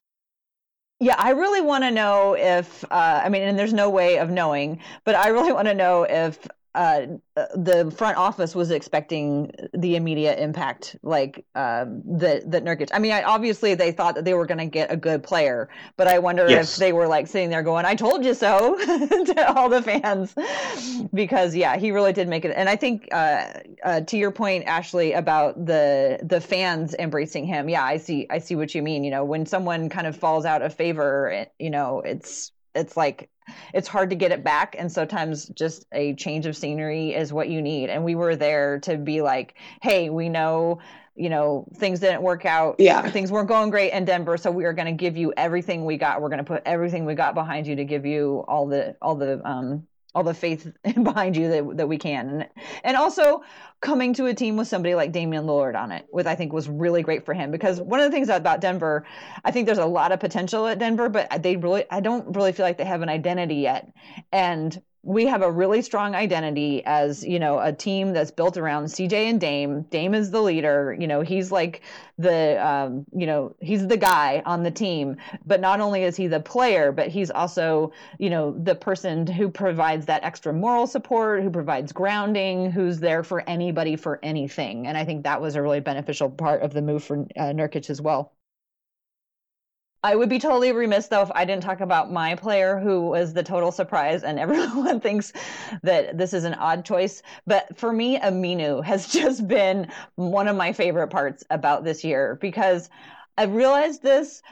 Yeah, 0.99 1.15
I 1.17 1.31
really 1.31 1.59
want 1.59 1.83
to 1.83 1.91
know 1.91 2.35
if, 2.37 2.83
uh, 2.85 3.21
I 3.23 3.27
mean, 3.27 3.41
and 3.43 3.59
there's 3.59 3.73
no 3.73 3.89
way 3.89 4.17
of 4.17 4.29
knowing, 4.29 4.79
but 5.03 5.13
I 5.13 5.27
really 5.27 5.51
want 5.51 5.67
to 5.67 5.73
know 5.73 6.03
if 6.03 6.47
uh, 6.75 7.07
the 7.55 7.91
front 7.95 8.17
office 8.17 8.53
was 8.53 8.69
expecting 8.69 9.51
the 9.73 9.95
immediate 9.95 10.39
impact, 10.39 10.97
like 11.03 11.45
um, 11.55 12.01
that 12.05 12.51
that 12.51 12.65
Nurkic. 12.65 12.89
I 12.93 12.99
mean, 12.99 13.13
I, 13.13 13.23
obviously 13.23 13.75
they 13.75 13.91
thought 13.91 14.15
that 14.15 14.25
they 14.25 14.33
were 14.33 14.45
going 14.45 14.57
to 14.57 14.65
get 14.65 14.91
a 14.91 14.97
good 14.97 15.23
player, 15.23 15.69
but 15.95 16.07
I 16.07 16.19
wonder 16.19 16.49
yes. 16.49 16.73
if 16.73 16.79
they 16.79 16.91
were 16.91 17.07
like 17.07 17.27
sitting 17.27 17.49
there 17.49 17.63
going, 17.63 17.85
"I 17.85 17.95
told 17.95 18.25
you 18.25 18.33
so" 18.33 18.77
to 18.85 19.53
all 19.55 19.69
the 19.69 19.81
fans, 19.81 20.35
because 21.13 21.55
yeah, 21.55 21.77
he 21.77 21.91
really 21.91 22.13
did 22.13 22.27
make 22.27 22.43
it. 22.43 22.51
And 22.55 22.67
I 22.67 22.75
think 22.75 23.07
uh, 23.11 23.45
uh, 23.83 24.01
to 24.01 24.17
your 24.17 24.31
point, 24.31 24.65
Ashley, 24.65 25.13
about 25.13 25.65
the 25.65 26.19
the 26.23 26.41
fans 26.41 26.93
embracing 26.99 27.45
him. 27.45 27.69
Yeah, 27.69 27.83
I 27.83 27.97
see. 27.97 28.27
I 28.29 28.39
see 28.39 28.55
what 28.55 28.75
you 28.75 28.81
mean. 28.81 29.05
You 29.05 29.11
know, 29.11 29.23
when 29.23 29.45
someone 29.45 29.87
kind 29.87 30.07
of 30.07 30.15
falls 30.17 30.43
out 30.43 30.61
of 30.61 30.73
favor, 30.73 31.47
you 31.57 31.69
know, 31.69 32.01
it's 32.01 32.51
it's 32.75 32.95
like 32.97 33.29
it's 33.73 33.87
hard 33.87 34.09
to 34.09 34.15
get 34.15 34.31
it 34.31 34.43
back 34.43 34.75
and 34.77 34.91
sometimes 34.91 35.47
just 35.49 35.85
a 35.91 36.15
change 36.15 36.45
of 36.45 36.57
scenery 36.57 37.13
is 37.13 37.31
what 37.31 37.49
you 37.49 37.61
need. 37.61 37.89
And 37.89 38.03
we 38.03 38.15
were 38.15 38.35
there 38.35 38.79
to 38.81 38.97
be 38.97 39.21
like 39.21 39.55
hey 39.81 40.09
we 40.09 40.29
know 40.29 40.79
you 41.15 41.29
know 41.29 41.65
things 41.75 41.99
didn't 41.99 42.21
work 42.21 42.45
out. 42.45 42.75
Yeah. 42.79 43.09
Things 43.09 43.31
weren't 43.31 43.47
going 43.47 43.69
great 43.69 43.93
in 43.93 44.05
denver 44.05 44.37
so 44.37 44.51
we 44.51 44.65
are 44.65 44.73
going 44.73 44.87
to 44.87 44.91
give 44.91 45.17
you 45.17 45.33
everything 45.37 45.85
we 45.85 45.97
got. 45.97 46.21
We're 46.21 46.29
going 46.29 46.39
to 46.39 46.43
put 46.43 46.63
everything 46.65 47.05
we 47.05 47.15
got 47.15 47.35
behind 47.35 47.67
you 47.67 47.75
to 47.77 47.85
give 47.85 48.05
you 48.05 48.43
all 48.47 48.67
the 48.67 48.95
all 49.01 49.15
the 49.15 49.45
um 49.47 49.87
all 50.15 50.23
the 50.23 50.33
faith 50.33 50.71
behind 51.03 51.35
you 51.35 51.49
that, 51.49 51.77
that 51.77 51.87
we 51.87 51.97
can 51.97 52.29
and, 52.29 52.49
and 52.83 52.97
also 52.97 53.43
coming 53.81 54.13
to 54.13 54.25
a 54.25 54.33
team 54.33 54.55
with 54.55 54.67
somebody 54.67 54.95
like 54.95 55.11
Damian 55.11 55.45
Lillard 55.45 55.75
on 55.75 55.91
it, 55.91 56.07
which 56.09 56.25
I 56.25 56.33
think 56.33 56.53
was 56.53 56.67
really 56.67 57.03
great 57.03 57.25
for 57.25 57.33
him 57.33 57.51
because 57.51 57.79
one 57.81 57.99
of 57.99 58.05
the 58.05 58.11
things 58.11 58.29
about 58.29 58.61
Denver, 58.61 59.05
I 59.43 59.51
think 59.51 59.65
there's 59.65 59.77
a 59.77 59.85
lot 59.85 60.11
of 60.11 60.19
potential 60.19 60.65
at 60.67 60.79
Denver, 60.79 61.09
but 61.09 61.43
they 61.43 61.57
really, 61.57 61.83
I 61.91 61.99
don't 61.99 62.35
really 62.35 62.53
feel 62.53 62.65
like 62.65 62.77
they 62.77 62.85
have 62.85 63.01
an 63.01 63.09
identity 63.09 63.55
yet. 63.55 63.91
And 64.31 64.81
we 65.05 65.27
have 65.27 65.43
a 65.43 65.51
really 65.51 65.83
strong 65.83 66.15
identity 66.15 66.83
as 66.83 67.23
you 67.23 67.37
know 67.37 67.59
a 67.59 67.71
team 67.71 68.11
that's 68.11 68.31
built 68.31 68.57
around 68.57 68.85
CJ 68.85 69.13
and 69.29 69.39
Dame. 69.39 69.83
Dame 69.83 70.15
is 70.15 70.31
the 70.31 70.41
leader. 70.41 70.97
You 70.99 71.05
know 71.07 71.21
he's 71.21 71.51
like 71.51 71.83
the 72.17 72.65
um, 72.65 73.05
you 73.15 73.27
know 73.27 73.55
he's 73.61 73.87
the 73.87 73.97
guy 73.97 74.41
on 74.47 74.63
the 74.63 74.71
team. 74.71 75.17
But 75.45 75.61
not 75.61 75.79
only 75.79 76.03
is 76.03 76.15
he 76.15 76.25
the 76.25 76.39
player, 76.39 76.91
but 76.91 77.09
he's 77.09 77.29
also 77.29 77.93
you 78.17 78.31
know 78.31 78.57
the 78.57 78.73
person 78.73 79.27
who 79.27 79.47
provides 79.49 80.07
that 80.07 80.23
extra 80.23 80.51
moral 80.51 80.87
support, 80.87 81.43
who 81.43 81.51
provides 81.51 81.91
grounding, 81.93 82.71
who's 82.71 82.99
there 82.99 83.23
for 83.23 83.47
anybody 83.47 83.95
for 83.95 84.19
anything. 84.23 84.87
And 84.87 84.97
I 84.97 85.05
think 85.05 85.23
that 85.23 85.39
was 85.39 85.55
a 85.55 85.61
really 85.61 85.81
beneficial 85.81 86.31
part 86.31 86.63
of 86.63 86.73
the 86.73 86.81
move 86.81 87.03
for 87.03 87.19
uh, 87.37 87.53
Nurkic 87.53 87.91
as 87.91 88.01
well. 88.01 88.33
I 90.05 90.13
would 90.13 90.29
be 90.29 90.37
totally 90.37 90.71
remiss 90.71 91.07
though 91.07 91.23
if 91.23 91.31
I 91.33 91.45
didn't 91.45 91.63
talk 91.63 91.81
about 91.81 92.11
my 92.11 92.35
player 92.35 92.77
who 92.77 93.07
was 93.07 93.33
the 93.33 93.41
total 93.41 93.71
surprise, 93.71 94.21
and 94.21 94.37
everyone 94.45 94.99
thinks 94.99 95.33
that 95.81 96.15
this 96.15 96.31
is 96.31 96.43
an 96.43 96.53
odd 96.53 96.85
choice. 96.85 97.23
But 97.47 97.75
for 97.75 97.91
me, 97.91 98.19
Aminu 98.19 98.83
has 98.83 99.07
just 99.19 99.47
been 99.47 99.91
one 100.13 100.47
of 100.47 100.55
my 100.55 100.73
favorite 100.73 101.07
parts 101.07 101.43
about 101.49 101.83
this 101.83 102.03
year 102.03 102.37
because 102.39 102.87
I 103.35 103.45
realized 103.45 104.03
this. 104.03 104.43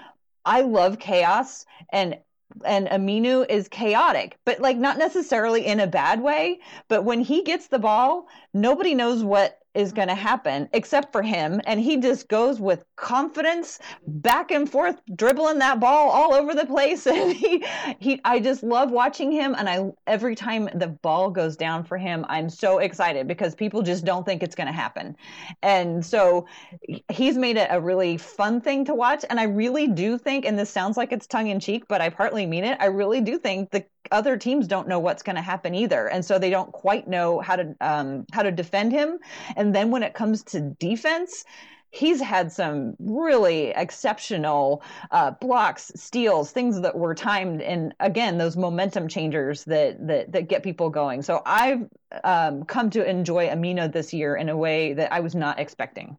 I 0.44 0.62
love 0.62 0.98
chaos 0.98 1.68
and 1.92 2.18
and 2.66 2.88
Aminu 2.88 3.46
is 3.48 3.68
chaotic, 3.68 4.40
but 4.46 4.60
like 4.60 4.78
not 4.78 4.98
necessarily 4.98 5.68
in 5.68 5.80
a 5.80 5.88
bad 5.88 6.20
way. 6.20 6.62
But 6.88 7.04
when 7.04 7.22
he 7.22 7.44
gets 7.44 7.68
the 7.68 7.80
ball, 7.80 8.28
nobody 8.56 8.96
knows 8.96 9.24
what 9.24 9.60
is 9.74 9.90
mm-hmm. 9.90 9.98
going 9.98 10.08
to 10.08 10.16
happen 10.16 10.70
except 10.74 11.12
for 11.12 11.22
him 11.22 11.62
and 11.66 11.80
he 11.80 11.98
just 11.98 12.28
goes 12.28 12.60
with 12.60 12.86
confidence 12.96 13.80
back 14.08 14.52
and 14.52 14.70
forth 14.70 15.02
dribbling 15.16 15.60
that 15.60 15.80
ball 15.80 16.10
all 16.10 16.34
over 16.34 16.54
the 16.54 16.66
place. 16.66 17.08
And 17.14 17.32
he 17.32 17.64
he 18.00 18.20
I 18.26 18.40
just 18.40 18.64
love 18.64 18.90
watching 18.90 19.32
him 19.32 19.56
and 19.58 19.70
I 19.70 19.92
every 20.08 20.36
time 20.36 20.68
the 20.74 20.88
ball 20.88 21.30
goes 21.30 21.56
down 21.56 21.84
for 21.84 21.98
him 21.98 22.26
I'm 22.28 22.50
so 22.50 22.80
excited 22.80 23.28
because 23.28 23.54
people 23.54 23.82
just 23.84 24.04
don't 24.04 24.26
think 24.26 24.42
it's 24.42 24.56
going 24.56 24.68
to 24.68 24.74
happen. 24.74 25.16
And 25.62 26.04
so 26.04 26.48
he's 27.10 27.38
made 27.38 27.58
it 27.58 27.68
a 27.70 27.80
really 27.80 28.18
fun 28.18 28.62
thing 28.62 28.84
to 28.86 28.96
watch 28.96 29.24
and 29.30 29.40
I 29.40 29.44
really 29.44 29.88
do 29.88 30.18
think 30.18 30.46
and 30.46 30.58
this 30.58 30.70
sounds 30.70 30.98
like 30.98 31.12
it's 31.12 31.28
tongue 31.28 31.48
in 31.48 31.60
cheek 31.60 31.88
but 31.88 32.02
I 32.02 32.10
partly 32.10 32.46
mean 32.46 32.64
it 32.64 32.78
I 32.80 32.88
really 32.88 33.22
do 33.22 33.38
think 33.38 33.72
the 33.72 33.86
other 34.12 34.38
teams 34.38 34.68
don't 34.68 34.88
know 34.88 35.00
what's 35.00 35.24
going 35.24 35.36
to 35.36 35.42
happen 35.42 35.74
either 35.74 36.08
and 36.08 36.24
so 36.24 36.38
they 36.38 36.50
don't 36.50 36.72
quite 36.72 37.08
know 37.08 37.40
how 37.40 37.56
to 37.56 37.76
um, 37.82 38.26
how 38.32 38.44
to 38.44 38.52
defend 38.52 38.92
him 38.92 39.18
and 39.56 39.74
then 39.74 39.92
when 39.92 40.04
it 40.04 40.14
comes 40.14 40.44
to 40.44 40.60
defense 40.80 41.46
he's 41.94 42.20
had 42.20 42.52
some 42.52 42.96
really 43.00 43.68
exceptional 43.68 44.84
uh, 45.12 45.30
blocks, 45.30 45.92
steals, 45.96 46.52
things 46.52 46.82
that 46.82 46.96
were 46.96 47.14
timed, 47.14 47.62
and 47.62 47.94
again, 48.00 48.40
those 48.40 48.58
momentum 48.58 49.08
changers 49.08 49.64
that 49.66 50.06
that, 50.08 50.32
that 50.32 50.48
get 50.50 50.64
people 50.64 50.90
going. 50.90 51.22
So 51.22 51.42
I've 51.46 51.88
um, 52.24 52.66
come 52.66 52.90
to 52.90 53.08
enjoy 53.08 53.48
Aminu 53.48 53.92
this 53.92 54.12
year 54.12 54.36
in 54.36 54.50
a 54.50 54.58
way 54.58 54.94
that 54.94 55.14
I 55.14 55.20
was 55.20 55.36
not 55.36 55.60
expecting. 55.60 56.18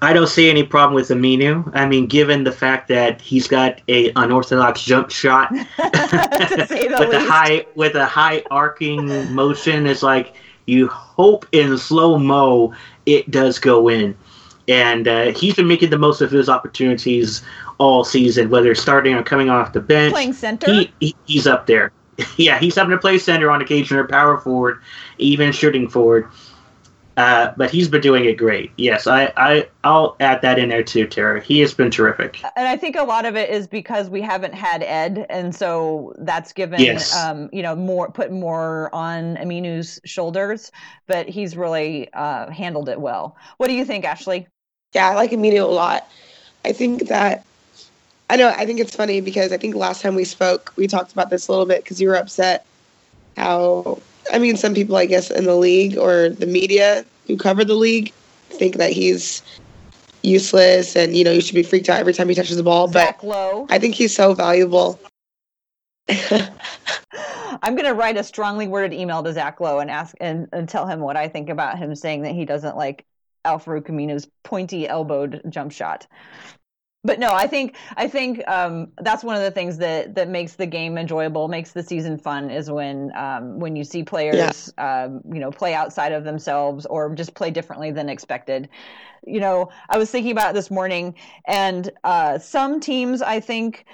I 0.00 0.12
don't 0.12 0.28
see 0.28 0.48
any 0.48 0.62
problem 0.62 0.94
with 0.94 1.08
Aminu. 1.08 1.70
I 1.74 1.86
mean, 1.86 2.06
given 2.06 2.44
the 2.44 2.52
fact 2.52 2.88
that 2.88 3.20
he's 3.20 3.48
got 3.48 3.80
a 3.88 4.12
unorthodox 4.14 4.82
jump 4.82 5.10
shot 5.10 5.50
with 5.78 5.78
a 5.78 7.24
high 7.28 7.66
with 7.74 7.96
a 7.96 8.06
high 8.06 8.42
arcing 8.50 9.34
motion, 9.34 9.86
it's 9.86 10.02
like 10.02 10.34
you 10.66 10.86
hope 10.88 11.46
in 11.52 11.76
slow 11.78 12.18
mo 12.18 12.74
it 13.06 13.30
does 13.30 13.58
go 13.58 13.88
in. 13.88 14.16
And 14.68 15.08
uh, 15.08 15.32
he's 15.32 15.54
been 15.54 15.66
making 15.66 15.90
the 15.90 15.98
most 15.98 16.20
of 16.20 16.30
his 16.30 16.48
opportunities 16.48 17.42
all 17.78 18.04
season, 18.04 18.50
whether 18.50 18.74
starting 18.74 19.14
or 19.14 19.22
coming 19.22 19.48
off 19.48 19.72
the 19.72 19.80
bench. 19.80 20.12
Playing 20.12 20.34
center, 20.34 20.70
he, 20.70 20.92
he, 21.00 21.16
he's 21.24 21.46
up 21.46 21.66
there. 21.66 21.90
yeah, 22.36 22.58
he's 22.58 22.74
having 22.74 22.90
to 22.90 22.98
play 22.98 23.18
center 23.18 23.50
on 23.50 23.62
occasion 23.62 23.96
or 23.96 24.06
power 24.06 24.38
forward, 24.38 24.80
even 25.16 25.52
shooting 25.52 25.88
forward. 25.88 26.28
Uh, 27.18 27.52
but 27.56 27.68
he's 27.68 27.88
been 27.88 28.00
doing 28.00 28.24
it 28.26 28.34
great. 28.34 28.70
Yes, 28.76 29.08
I, 29.08 29.32
I, 29.36 29.66
I'll 29.82 30.14
add 30.20 30.40
that 30.42 30.56
in 30.56 30.68
there 30.68 30.84
too, 30.84 31.04
Tara. 31.04 31.42
He 31.42 31.58
has 31.58 31.74
been 31.74 31.90
terrific. 31.90 32.40
And 32.54 32.68
I 32.68 32.76
think 32.76 32.94
a 32.94 33.02
lot 33.02 33.24
of 33.24 33.34
it 33.34 33.50
is 33.50 33.66
because 33.66 34.08
we 34.08 34.22
haven't 34.22 34.54
had 34.54 34.84
Ed, 34.84 35.26
and 35.28 35.52
so 35.52 36.14
that's 36.18 36.52
given, 36.52 36.80
yes. 36.80 37.16
um, 37.16 37.50
you 37.52 37.60
know, 37.60 37.74
more 37.74 38.08
put 38.08 38.30
more 38.30 38.88
on 38.94 39.36
Aminu's 39.38 40.00
shoulders. 40.04 40.70
But 41.08 41.28
he's 41.28 41.56
really 41.56 42.08
uh, 42.12 42.52
handled 42.52 42.88
it 42.88 43.00
well. 43.00 43.36
What 43.56 43.66
do 43.66 43.74
you 43.74 43.84
think, 43.84 44.04
Ashley? 44.04 44.46
Yeah, 44.94 45.08
I 45.08 45.14
like 45.16 45.32
Aminu 45.32 45.62
a 45.62 45.66
lot. 45.66 46.08
I 46.64 46.70
think 46.70 47.08
that 47.08 47.44
I 48.30 48.36
know. 48.36 48.50
I 48.50 48.64
think 48.64 48.78
it's 48.78 48.94
funny 48.94 49.20
because 49.20 49.50
I 49.50 49.56
think 49.56 49.74
last 49.74 50.02
time 50.02 50.14
we 50.14 50.24
spoke, 50.24 50.72
we 50.76 50.86
talked 50.86 51.10
about 51.10 51.30
this 51.30 51.48
a 51.48 51.50
little 51.50 51.66
bit 51.66 51.82
because 51.82 52.00
you 52.00 52.06
were 52.06 52.16
upset 52.16 52.64
how 53.36 53.98
I 54.32 54.38
mean, 54.38 54.56
some 54.56 54.74
people, 54.74 54.96
I 54.96 55.06
guess, 55.06 55.30
in 55.30 55.44
the 55.44 55.56
league 55.56 55.96
or 55.96 56.28
the 56.28 56.46
media 56.46 57.04
who 57.26 57.36
cover 57.36 57.64
the 57.64 57.74
league 57.74 58.12
think 58.50 58.76
that 58.76 58.92
he's 58.92 59.42
useless 60.22 60.96
and 60.96 61.16
you 61.16 61.22
know 61.22 61.30
you 61.30 61.40
should 61.40 61.54
be 61.54 61.62
freaked 61.62 61.88
out 61.88 62.00
every 62.00 62.12
time 62.12 62.28
he 62.28 62.34
touches 62.34 62.56
the 62.56 62.62
ball. 62.62 62.88
Zach 62.88 63.18
but 63.20 63.26
Lowe. 63.26 63.66
I 63.70 63.78
think 63.78 63.94
he's 63.94 64.14
so 64.14 64.34
valuable. 64.34 64.98
I'm 66.08 67.74
going 67.74 67.86
to 67.86 67.94
write 67.94 68.16
a 68.16 68.24
strongly 68.24 68.68
worded 68.68 68.98
email 68.98 69.22
to 69.22 69.32
Zach 69.32 69.60
Lowe 69.60 69.78
and 69.78 69.90
ask 69.90 70.14
and, 70.20 70.48
and 70.52 70.68
tell 70.68 70.86
him 70.86 71.00
what 71.00 71.16
I 71.16 71.28
think 71.28 71.48
about 71.48 71.78
him 71.78 71.94
saying 71.94 72.22
that 72.22 72.34
he 72.34 72.44
doesn't 72.44 72.76
like 72.76 73.04
Al-Farouq 73.44 73.86
Aminu's 73.88 74.28
pointy 74.42 74.88
elbowed 74.88 75.42
jump 75.48 75.72
shot 75.72 76.06
but 77.04 77.18
no, 77.18 77.30
I 77.32 77.46
think 77.46 77.76
I 77.96 78.08
think 78.08 78.46
um, 78.48 78.88
that's 78.98 79.22
one 79.22 79.36
of 79.36 79.42
the 79.42 79.50
things 79.50 79.78
that 79.78 80.14
that 80.16 80.28
makes 80.28 80.54
the 80.54 80.66
game 80.66 80.98
enjoyable, 80.98 81.48
makes 81.48 81.72
the 81.72 81.82
season 81.82 82.18
fun, 82.18 82.50
is 82.50 82.70
when 82.70 83.12
um, 83.16 83.58
when 83.60 83.76
you 83.76 83.84
see 83.84 84.02
players, 84.02 84.72
yeah. 84.76 85.04
um, 85.04 85.20
you 85.32 85.38
know, 85.38 85.50
play 85.50 85.74
outside 85.74 86.12
of 86.12 86.24
themselves 86.24 86.86
or 86.86 87.14
just 87.14 87.34
play 87.34 87.50
differently 87.50 87.92
than 87.92 88.08
expected. 88.08 88.68
You 89.26 89.40
know, 89.40 89.70
I 89.88 89.98
was 89.98 90.10
thinking 90.10 90.32
about 90.32 90.54
this 90.54 90.70
morning, 90.70 91.14
and 91.46 91.90
uh, 92.02 92.38
some 92.38 92.80
teams 92.80 93.22
I 93.22 93.40
think 93.40 93.86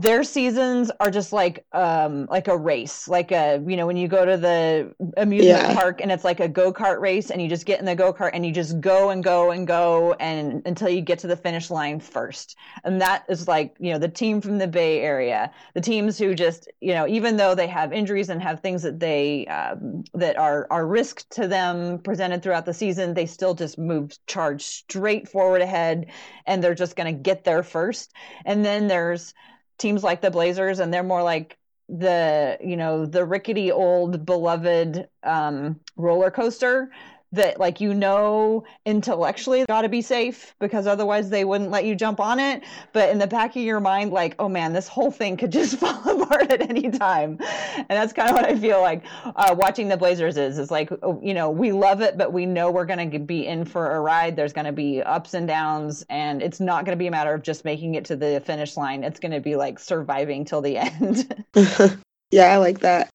their 0.00 0.24
seasons 0.24 0.90
are 0.98 1.10
just 1.10 1.30
like 1.30 1.64
um 1.72 2.26
like 2.30 2.48
a 2.48 2.56
race 2.56 3.06
like 3.06 3.30
a 3.32 3.62
you 3.66 3.76
know 3.76 3.86
when 3.86 3.98
you 3.98 4.08
go 4.08 4.24
to 4.24 4.38
the 4.38 4.94
amusement 5.18 5.68
yeah. 5.68 5.74
park 5.74 6.00
and 6.00 6.10
it's 6.10 6.24
like 6.24 6.40
a 6.40 6.48
go-kart 6.48 7.00
race 7.00 7.30
and 7.30 7.42
you 7.42 7.48
just 7.48 7.66
get 7.66 7.78
in 7.78 7.84
the 7.84 7.94
go-kart 7.94 8.30
and 8.32 8.46
you 8.46 8.52
just 8.52 8.80
go 8.80 9.10
and 9.10 9.22
go 9.22 9.50
and 9.50 9.66
go 9.66 10.14
and 10.14 10.62
until 10.64 10.88
you 10.88 11.02
get 11.02 11.18
to 11.18 11.26
the 11.26 11.36
finish 11.36 11.70
line 11.70 12.00
first 12.00 12.56
and 12.84 13.00
that 13.00 13.24
is 13.28 13.46
like 13.46 13.76
you 13.78 13.92
know 13.92 13.98
the 13.98 14.08
team 14.08 14.40
from 14.40 14.56
the 14.56 14.66
bay 14.66 15.00
area 15.00 15.50
the 15.74 15.80
teams 15.80 16.16
who 16.16 16.34
just 16.34 16.66
you 16.80 16.94
know 16.94 17.06
even 17.06 17.36
though 17.36 17.54
they 17.54 17.66
have 17.66 17.92
injuries 17.92 18.30
and 18.30 18.40
have 18.40 18.60
things 18.60 18.82
that 18.82 19.00
they 19.00 19.46
um, 19.48 20.02
that 20.14 20.38
are 20.38 20.66
are 20.70 20.86
risk 20.86 21.28
to 21.28 21.46
them 21.46 21.98
presented 21.98 22.42
throughout 22.42 22.64
the 22.64 22.72
season 22.72 23.12
they 23.12 23.26
still 23.26 23.54
just 23.54 23.76
move 23.76 24.16
charge 24.26 24.62
straight 24.62 25.28
forward 25.28 25.60
ahead 25.60 26.06
and 26.46 26.64
they're 26.64 26.74
just 26.74 26.96
going 26.96 27.14
to 27.14 27.22
get 27.22 27.44
there 27.44 27.62
first 27.62 28.12
and 28.46 28.64
then 28.64 28.88
there's 28.88 29.34
teams 29.80 30.04
like 30.04 30.20
the 30.20 30.30
Blazers, 30.30 30.78
and 30.78 30.92
they're 30.94 31.02
more 31.02 31.22
like 31.22 31.58
the 31.88 32.56
you 32.62 32.76
know 32.76 33.04
the 33.04 33.24
rickety 33.24 33.72
old 33.72 34.24
beloved 34.24 35.08
um, 35.24 35.80
roller 35.96 36.30
coaster 36.30 36.90
that 37.32 37.60
like 37.60 37.80
you 37.80 37.94
know 37.94 38.64
intellectually 38.84 39.64
got 39.66 39.82
to 39.82 39.88
be 39.88 40.02
safe 40.02 40.54
because 40.58 40.86
otherwise 40.86 41.30
they 41.30 41.44
wouldn't 41.44 41.70
let 41.70 41.84
you 41.84 41.94
jump 41.94 42.20
on 42.20 42.40
it. 42.40 42.64
But 42.92 43.10
in 43.10 43.18
the 43.18 43.26
back 43.26 43.56
of 43.56 43.62
your 43.62 43.80
mind 43.80 44.12
like 44.12 44.34
oh 44.38 44.48
man 44.48 44.72
this 44.72 44.88
whole 44.88 45.10
thing 45.10 45.36
could 45.36 45.52
just 45.52 45.76
fall 45.80 46.22
apart 46.22 46.50
at 46.52 46.68
any 46.68 46.90
time. 46.90 47.38
And 47.76 47.88
that's 47.88 48.12
kind 48.12 48.30
of 48.30 48.36
what 48.36 48.44
i 48.44 48.56
feel 48.56 48.80
like 48.80 49.04
uh, 49.24 49.54
watching 49.56 49.88
the 49.88 49.96
blazers 49.96 50.36
is 50.36 50.58
is 50.58 50.70
like 50.70 50.90
oh, 51.02 51.20
you 51.22 51.34
know 51.34 51.50
we 51.50 51.72
love 51.72 52.00
it 52.00 52.18
but 52.18 52.32
we 52.32 52.46
know 52.46 52.70
we're 52.70 52.86
going 52.86 53.10
to 53.10 53.18
be 53.18 53.46
in 53.46 53.64
for 53.64 53.92
a 53.92 54.00
ride. 54.00 54.36
There's 54.36 54.52
going 54.52 54.66
to 54.66 54.72
be 54.72 55.02
ups 55.02 55.34
and 55.34 55.46
downs 55.46 56.04
and 56.10 56.42
it's 56.42 56.60
not 56.60 56.84
going 56.84 56.96
to 56.96 57.00
be 57.00 57.06
a 57.06 57.10
matter 57.10 57.32
of 57.32 57.42
just 57.42 57.64
making 57.64 57.94
it 57.94 58.04
to 58.06 58.16
the 58.16 58.42
finish 58.44 58.76
line. 58.76 59.04
It's 59.04 59.20
going 59.20 59.32
to 59.32 59.40
be 59.40 59.56
like 59.56 59.78
surviving 59.78 60.44
till 60.44 60.60
the 60.60 60.78
end. 60.78 61.44
Yeah 62.30 62.52
i 62.52 62.58
like 62.58 62.80
that 62.80 63.10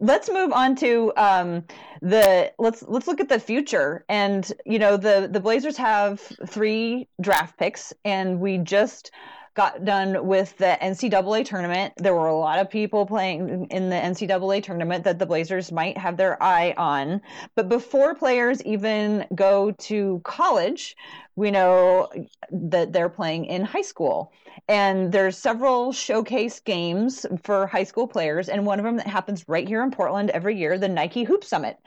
let's 0.00 0.30
move 0.30 0.52
on 0.52 0.74
to 0.76 1.12
um, 1.16 1.64
the 2.02 2.52
let's 2.58 2.82
let's 2.88 3.06
look 3.06 3.20
at 3.20 3.28
the 3.28 3.38
future. 3.38 4.04
And 4.08 4.50
you 4.64 4.78
know 4.78 4.96
the 4.96 5.28
the 5.30 5.40
blazers 5.40 5.76
have 5.76 6.20
three 6.46 7.08
draft 7.20 7.58
picks 7.58 7.92
and 8.04 8.40
we 8.40 8.58
just 8.58 9.10
got 9.54 9.84
done 9.84 10.26
with 10.26 10.56
the 10.58 10.78
ncaa 10.80 11.44
tournament. 11.44 11.92
There 11.96 12.14
were 12.14 12.28
a 12.28 12.38
lot 12.38 12.60
of 12.60 12.70
people 12.70 13.04
playing 13.04 13.66
in 13.70 13.90
the 13.90 13.96
ncaa 13.96 14.62
tournament 14.62 15.04
that 15.04 15.18
the 15.18 15.26
blazers 15.26 15.72
might 15.72 15.98
have 15.98 16.16
their 16.16 16.40
eye 16.42 16.72
on. 16.76 17.20
But 17.56 17.68
before 17.68 18.14
players 18.14 18.62
even 18.62 19.26
go 19.34 19.72
to 19.72 20.20
college 20.24 20.96
we 21.40 21.50
know 21.50 22.10
that 22.52 22.92
they're 22.92 23.08
playing 23.08 23.46
in 23.46 23.64
high 23.64 23.82
school. 23.82 24.30
And 24.68 25.10
there's 25.10 25.38
several 25.38 25.90
showcase 25.90 26.60
games 26.60 27.24
for 27.42 27.66
high 27.66 27.84
school 27.84 28.06
players 28.06 28.48
and 28.50 28.66
one 28.66 28.78
of 28.78 28.84
them 28.84 28.98
that 28.98 29.06
happens 29.06 29.48
right 29.48 29.66
here 29.66 29.82
in 29.82 29.90
portland 29.90 30.30
every 30.30 30.56
year 30.56 30.76
the 30.76 30.88
nike 30.88 31.24
hoop 31.24 31.42
summit. 31.42 31.78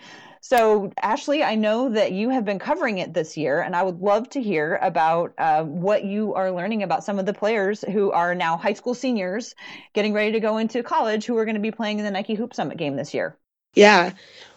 So 0.41 0.91
ashley 1.01 1.43
i 1.43 1.55
know 1.55 1.89
that 1.89 2.11
you 2.13 2.29
have 2.29 2.43
been 2.43 2.57
covering 2.57 2.97
it 2.97 3.13
this 3.13 3.37
year 3.37 3.61
and 3.61 3.75
i 3.75 3.83
would 3.83 4.01
love 4.01 4.29
to 4.31 4.41
hear 4.41 4.79
about 4.81 5.33
uh, 5.37 5.63
what 5.63 6.03
you 6.03 6.33
are 6.33 6.51
learning 6.51 6.81
about 6.83 7.03
some 7.03 7.19
of 7.19 7.25
the 7.25 7.33
players 7.33 7.81
who 7.93 8.11
are 8.11 8.33
now 8.33 8.57
high 8.57 8.73
school 8.73 8.95
seniors 8.95 9.53
getting 9.93 10.13
ready 10.13 10.31
to 10.31 10.39
go 10.39 10.57
into 10.57 10.81
college 10.83 11.25
who 11.25 11.37
are 11.37 11.45
going 11.45 11.55
to 11.55 11.61
be 11.61 11.71
playing 11.71 11.99
in 11.99 12.05
the 12.05 12.11
nike 12.11 12.33
hoop 12.33 12.53
summit 12.53 12.77
game 12.77 12.95
this 12.95 13.13
year. 13.13 13.37
Yeah. 13.75 14.11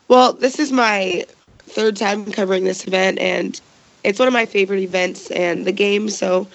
Well 0.08 0.32
this 0.32 0.58
is 0.58 0.72
my 0.72 1.26
third 1.58 1.96
time 1.96 2.32
covering 2.32 2.64
this 2.64 2.86
event 2.86 3.18
and 3.18 3.60
it's 4.06 4.18
one 4.18 4.28
of 4.28 4.34
my 4.34 4.46
favorite 4.46 4.80
events 4.80 5.30
and 5.32 5.66
the 5.66 5.72
game 5.72 6.08
so 6.08 6.46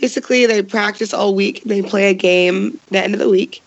basically 0.00 0.46
they 0.46 0.62
practice 0.62 1.12
all 1.12 1.34
week. 1.34 1.62
They 1.64 1.82
play 1.82 2.10
a 2.10 2.14
game 2.14 2.78
the 2.90 3.02
end 3.02 3.14
of 3.14 3.20
the 3.20 3.28
week. 3.28 3.62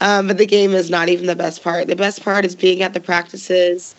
Um, 0.00 0.26
but 0.26 0.38
the 0.38 0.46
game 0.46 0.72
is 0.72 0.90
not 0.90 1.08
even 1.08 1.26
the 1.26 1.36
best 1.36 1.62
part. 1.62 1.86
The 1.86 1.96
best 1.96 2.22
part 2.22 2.44
is 2.44 2.56
being 2.56 2.82
at 2.82 2.92
the 2.92 3.00
practices, 3.00 3.94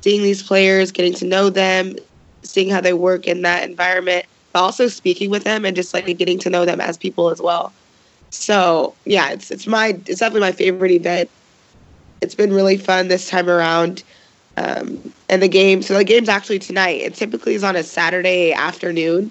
seeing 0.00 0.22
these 0.22 0.42
players, 0.42 0.90
getting 0.90 1.12
to 1.14 1.26
know 1.26 1.50
them, 1.50 1.96
seeing 2.42 2.70
how 2.70 2.80
they 2.80 2.94
work 2.94 3.26
in 3.26 3.42
that 3.42 3.68
environment, 3.68 4.24
but 4.52 4.60
also 4.60 4.88
speaking 4.88 5.30
with 5.30 5.44
them 5.44 5.64
and 5.64 5.76
just 5.76 5.92
like 5.92 6.06
getting 6.16 6.38
to 6.38 6.50
know 6.50 6.64
them 6.64 6.80
as 6.80 6.96
people 6.96 7.28
as 7.28 7.40
well. 7.40 7.72
So 8.30 8.94
yeah, 9.04 9.30
it's 9.30 9.50
it's 9.50 9.66
my 9.66 9.88
it's 10.06 10.20
definitely 10.20 10.40
my 10.40 10.52
favorite 10.52 10.92
event. 10.92 11.28
It's 12.22 12.34
been 12.34 12.52
really 12.52 12.78
fun 12.78 13.08
this 13.08 13.28
time 13.28 13.50
around. 13.50 14.02
Um, 14.56 15.12
and 15.28 15.42
the 15.42 15.48
game, 15.48 15.82
so 15.82 15.94
the 15.94 16.04
game's 16.04 16.28
actually 16.28 16.58
tonight. 16.58 17.00
It 17.00 17.14
typically 17.14 17.54
is 17.54 17.64
on 17.64 17.76
a 17.76 17.82
Saturday 17.82 18.52
afternoon 18.52 19.30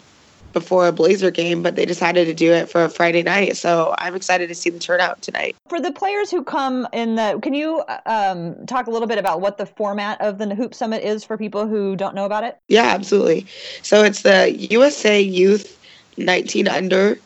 before 0.53 0.87
a 0.87 0.91
Blazer 0.91 1.31
game, 1.31 1.63
but 1.63 1.75
they 1.75 1.85
decided 1.85 2.25
to 2.25 2.33
do 2.33 2.51
it 2.51 2.69
for 2.69 2.83
a 2.83 2.89
Friday 2.89 3.23
night. 3.23 3.55
So 3.57 3.95
I'm 3.99 4.15
excited 4.15 4.47
to 4.49 4.55
see 4.55 4.69
the 4.69 4.79
turnout 4.79 5.21
tonight. 5.21 5.55
For 5.69 5.79
the 5.79 5.91
players 5.91 6.29
who 6.29 6.43
come 6.43 6.87
in 6.91 7.15
the, 7.15 7.39
can 7.41 7.53
you 7.53 7.83
um, 8.05 8.65
talk 8.65 8.87
a 8.87 8.91
little 8.91 9.07
bit 9.07 9.17
about 9.17 9.41
what 9.41 9.57
the 9.57 9.65
format 9.65 10.19
of 10.21 10.37
the 10.37 10.53
Hoop 10.55 10.73
Summit 10.73 11.03
is 11.03 11.23
for 11.23 11.37
people 11.37 11.67
who 11.67 11.95
don't 11.95 12.15
know 12.15 12.25
about 12.25 12.43
it? 12.43 12.57
Yeah, 12.67 12.87
absolutely. 12.87 13.45
So 13.81 14.03
it's 14.03 14.23
the 14.23 14.51
USA 14.71 15.21
Youth 15.21 15.79
19 16.17 16.67
Under 16.67 17.17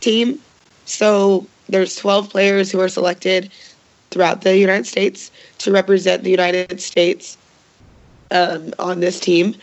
team. 0.00 0.38
So 0.84 1.46
there's 1.68 1.96
12 1.96 2.30
players 2.30 2.70
who 2.70 2.80
are 2.80 2.88
selected 2.88 3.50
throughout 4.14 4.42
the 4.42 4.56
United 4.56 4.86
States 4.86 5.30
to 5.58 5.72
represent 5.72 6.22
the 6.22 6.30
United 6.30 6.80
States 6.80 7.36
um, 8.30 8.72
on 8.78 9.00
this 9.00 9.20
team 9.20 9.54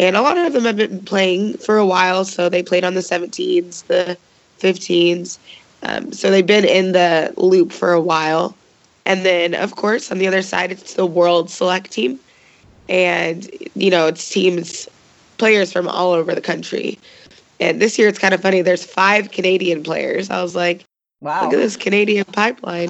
and 0.00 0.16
a 0.16 0.22
lot 0.22 0.38
of 0.38 0.54
them 0.54 0.64
have 0.64 0.76
been 0.76 1.00
playing 1.04 1.58
for 1.58 1.76
a 1.76 1.84
while. 1.84 2.24
So 2.24 2.48
they 2.48 2.62
played 2.62 2.84
on 2.84 2.94
the 2.94 3.00
17s, 3.00 3.86
the 3.86 4.16
15s. 4.58 5.38
Um, 5.82 6.12
so 6.12 6.30
they've 6.30 6.46
been 6.46 6.64
in 6.64 6.92
the 6.92 7.34
loop 7.36 7.70
for 7.70 7.92
a 7.92 8.00
while. 8.00 8.56
And 9.04 9.26
then, 9.26 9.54
of 9.54 9.76
course, 9.76 10.10
on 10.10 10.18
the 10.18 10.26
other 10.26 10.40
side, 10.40 10.72
it's 10.72 10.94
the 10.94 11.04
World 11.04 11.50
Select 11.50 11.90
team. 11.90 12.18
And, 12.88 13.46
you 13.74 13.90
know, 13.90 14.06
it's 14.06 14.28
teams, 14.28 14.88
players 15.38 15.72
from 15.72 15.86
all 15.86 16.12
over 16.12 16.34
the 16.34 16.40
country. 16.40 16.98
And 17.60 17.80
this 17.80 17.98
year, 17.98 18.08
it's 18.08 18.18
kind 18.18 18.32
of 18.32 18.40
funny. 18.40 18.62
There's 18.62 18.84
five 18.84 19.30
Canadian 19.32 19.82
players. 19.82 20.30
I 20.30 20.42
was 20.42 20.54
like, 20.54 20.84
wow, 21.20 21.44
look 21.44 21.52
at 21.52 21.58
this 21.58 21.76
Canadian 21.76 22.24
pipeline. 22.24 22.88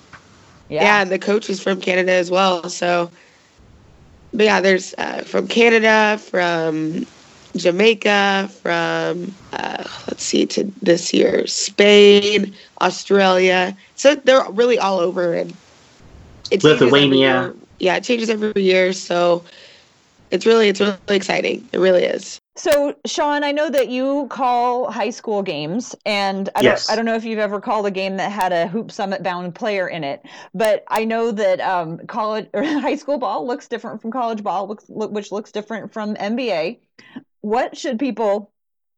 Yeah. 0.70 0.84
yeah, 0.84 1.02
and 1.02 1.10
the 1.10 1.18
coach 1.18 1.50
is 1.50 1.62
from 1.62 1.80
Canada 1.80 2.12
as 2.12 2.30
well. 2.30 2.68
So 2.70 3.10
but 4.32 4.44
yeah, 4.44 4.60
there's 4.60 4.94
uh, 4.98 5.22
from 5.24 5.48
Canada, 5.48 6.18
from 6.18 7.06
Jamaica, 7.56 8.50
from 8.62 9.36
uh, 9.52 9.84
let's 10.06 10.24
see, 10.24 10.46
to 10.46 10.72
this 10.80 11.12
year, 11.12 11.46
Spain, 11.46 12.54
Australia. 12.80 13.76
So 13.94 14.14
they're 14.14 14.44
really 14.50 14.78
all 14.78 15.00
over, 15.00 15.34
and 15.34 15.58
it 16.50 16.62
Lithuania. 16.62 17.54
Yeah, 17.80 17.96
it 17.96 18.04
changes 18.04 18.30
every 18.30 18.52
year. 18.56 18.92
So 18.92 19.44
it's 20.30 20.46
really, 20.46 20.68
it's 20.68 20.80
really 20.80 20.98
exciting. 21.08 21.68
It 21.72 21.78
really 21.78 22.04
is. 22.04 22.39
So, 22.56 22.96
Sean, 23.06 23.44
I 23.44 23.52
know 23.52 23.70
that 23.70 23.88
you 23.88 24.26
call 24.28 24.90
high 24.90 25.10
school 25.10 25.42
games, 25.42 25.94
and 26.04 26.48
I, 26.56 26.62
yes. 26.62 26.86
don't, 26.86 26.92
I 26.92 26.96
don't 26.96 27.04
know 27.04 27.14
if 27.14 27.24
you've 27.24 27.38
ever 27.38 27.60
called 27.60 27.86
a 27.86 27.90
game 27.90 28.16
that 28.16 28.30
had 28.32 28.52
a 28.52 28.66
Hoop 28.66 28.90
Summit 28.90 29.22
bound 29.22 29.54
player 29.54 29.88
in 29.88 30.02
it, 30.02 30.22
but 30.52 30.84
I 30.88 31.04
know 31.04 31.30
that 31.30 31.60
um, 31.60 31.98
college 32.06 32.48
or 32.52 32.64
high 32.80 32.96
school 32.96 33.18
ball 33.18 33.46
looks 33.46 33.68
different 33.68 34.02
from 34.02 34.10
college 34.10 34.42
ball, 34.42 34.66
looks, 34.66 34.84
which 34.88 35.30
looks 35.30 35.52
different 35.52 35.92
from 35.92 36.16
NBA. 36.16 36.80
What 37.40 37.76
should 37.76 37.98
people 37.98 38.52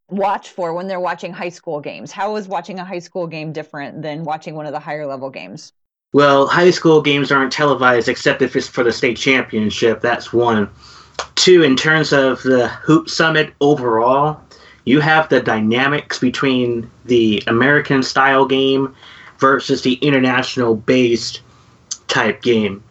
watch 0.09 0.49
for 0.49 0.73
when 0.73 0.89
they're 0.89 0.99
watching 1.01 1.33
high 1.33 1.51
school 1.51 1.81
games? 1.81 2.11
How 2.11 2.37
is 2.37 2.49
watching 2.49 2.79
a 2.79 2.85
high 2.85 2.99
school 2.99 3.27
game 3.27 3.53
different 3.53 4.03
than 4.03 4.25
watching 4.25 4.55
one 4.55 4.67
of 4.67 4.73
the 4.73 4.81
higher 4.81 5.07
level 5.07 5.31
games? 5.31 5.73
Well, 6.13 6.47
high 6.47 6.71
school 6.71 7.01
games 7.01 7.33
aren't 7.33 7.53
televised 7.53 8.09
except 8.09 8.43
if 8.43 8.55
it's 8.57 8.69
for 8.69 8.85
the 8.85 8.93
state 8.93 9.17
championship. 9.17 10.01
That's 10.01 10.33
one. 10.33 10.71
Two, 11.35 11.63
in 11.63 11.77
terms 11.77 12.13
of 12.13 12.43
the 12.43 12.69
Hoop 12.69 13.09
Summit 13.09 13.55
overall, 13.61 14.41
you 14.85 15.01
have 15.01 15.29
the 15.29 15.41
dynamics 15.41 16.19
between 16.19 16.91
the 17.05 17.43
American 17.47 18.03
style 18.03 18.45
game 18.47 18.95
versus 19.39 19.83
the 19.83 19.95
international 19.95 20.77
based 20.77 21.41
type 22.09 22.43
game. 22.43 22.83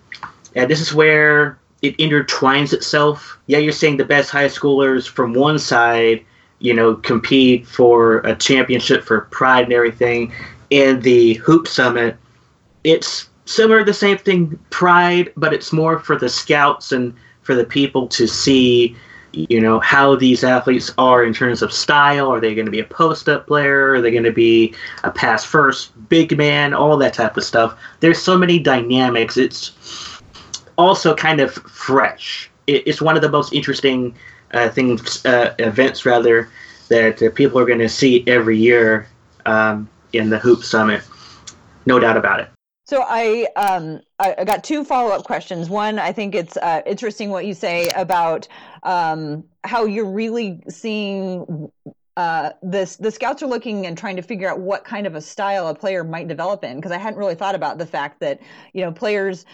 And 0.55 0.69
this 0.69 0.81
is 0.81 0.93
where 0.93 1.57
it 1.81 1.97
intertwines 1.97 2.73
itself. 2.73 3.39
Yeah, 3.47 3.59
you're 3.59 3.71
saying 3.71 3.97
the 3.97 4.05
best 4.05 4.29
high 4.29 4.47
schoolers 4.47 5.07
from 5.07 5.33
one 5.33 5.59
side, 5.59 6.23
you 6.59 6.73
know, 6.73 6.95
compete 6.95 7.65
for 7.67 8.19
a 8.19 8.35
championship 8.35 9.03
for 9.03 9.21
pride 9.21 9.65
and 9.65 9.73
everything. 9.73 10.33
In 10.69 11.01
the 11.01 11.35
Hoop 11.35 11.67
Summit, 11.67 12.17
it's 12.83 13.29
similar 13.45 13.79
to 13.79 13.85
the 13.85 13.93
same 13.93 14.17
thing, 14.17 14.57
pride, 14.69 15.31
but 15.35 15.53
it's 15.53 15.73
more 15.73 15.99
for 15.99 16.17
the 16.17 16.29
scouts 16.29 16.91
and 16.91 17.13
for 17.43 17.55
the 17.55 17.65
people 17.65 18.07
to 18.07 18.27
see 18.27 18.95
you 19.33 19.61
know 19.61 19.79
how 19.79 20.15
these 20.15 20.43
athletes 20.43 20.91
are 20.97 21.23
in 21.23 21.33
terms 21.33 21.61
of 21.61 21.71
style. 21.71 22.31
Are 22.31 22.39
they 22.39 22.53
going 22.53 22.65
to 22.65 22.71
be 22.71 22.79
a 22.79 22.85
post-up 22.85 23.47
player? 23.47 23.93
Are 23.93 24.01
they 24.01 24.11
going 24.11 24.23
to 24.23 24.31
be 24.31 24.73
a 25.03 25.11
pass 25.11 25.43
first 25.43 25.91
big 26.09 26.37
man 26.37 26.73
all 26.73 26.97
that 26.97 27.13
type 27.13 27.37
of 27.37 27.43
stuff. 27.43 27.79
There's 27.99 28.21
so 28.21 28.37
many 28.37 28.59
dynamics. 28.59 29.37
It's 29.37 29.71
also 30.77 31.15
kind 31.15 31.39
of 31.39 31.53
fresh. 31.53 32.49
It's 32.67 33.01
one 33.01 33.15
of 33.15 33.21
the 33.21 33.29
most 33.29 33.53
interesting 33.53 34.15
uh, 34.53 34.69
things 34.69 35.25
uh, 35.25 35.55
events 35.59 36.05
rather 36.05 36.49
that 36.89 37.21
uh, 37.21 37.29
people 37.31 37.59
are 37.59 37.65
going 37.65 37.79
to 37.79 37.89
see 37.89 38.23
every 38.27 38.57
year 38.57 39.07
um, 39.45 39.89
in 40.13 40.29
the 40.29 40.39
hoop 40.39 40.63
summit. 40.63 41.01
No 41.85 41.99
doubt 41.99 42.17
about 42.17 42.41
it 42.41 42.49
so 42.91 43.05
I 43.07 43.47
um 43.55 44.01
I 44.19 44.43
got 44.43 44.65
two 44.65 44.83
follow 44.83 45.11
up 45.11 45.23
questions. 45.23 45.69
One, 45.69 45.97
I 45.97 46.11
think 46.11 46.35
it's 46.35 46.57
uh, 46.57 46.81
interesting 46.85 47.29
what 47.29 47.45
you 47.45 47.53
say 47.53 47.87
about 47.95 48.49
um, 48.83 49.45
how 49.63 49.85
you're 49.85 50.11
really 50.11 50.61
seeing 50.67 51.71
uh, 52.17 52.49
this 52.61 52.97
the 52.97 53.09
scouts 53.09 53.41
are 53.41 53.47
looking 53.47 53.85
and 53.85 53.97
trying 53.97 54.17
to 54.17 54.21
figure 54.21 54.49
out 54.49 54.59
what 54.59 54.83
kind 54.83 55.07
of 55.07 55.15
a 55.15 55.21
style 55.21 55.69
a 55.69 55.73
player 55.73 56.03
might 56.03 56.27
develop 56.27 56.65
in 56.65 56.75
because 56.75 56.91
I 56.91 56.97
hadn't 56.97 57.17
really 57.17 57.33
thought 57.33 57.55
about 57.55 57.77
the 57.77 57.85
fact 57.85 58.19
that 58.19 58.41
you 58.73 58.81
know 58.81 58.91
players 58.91 59.45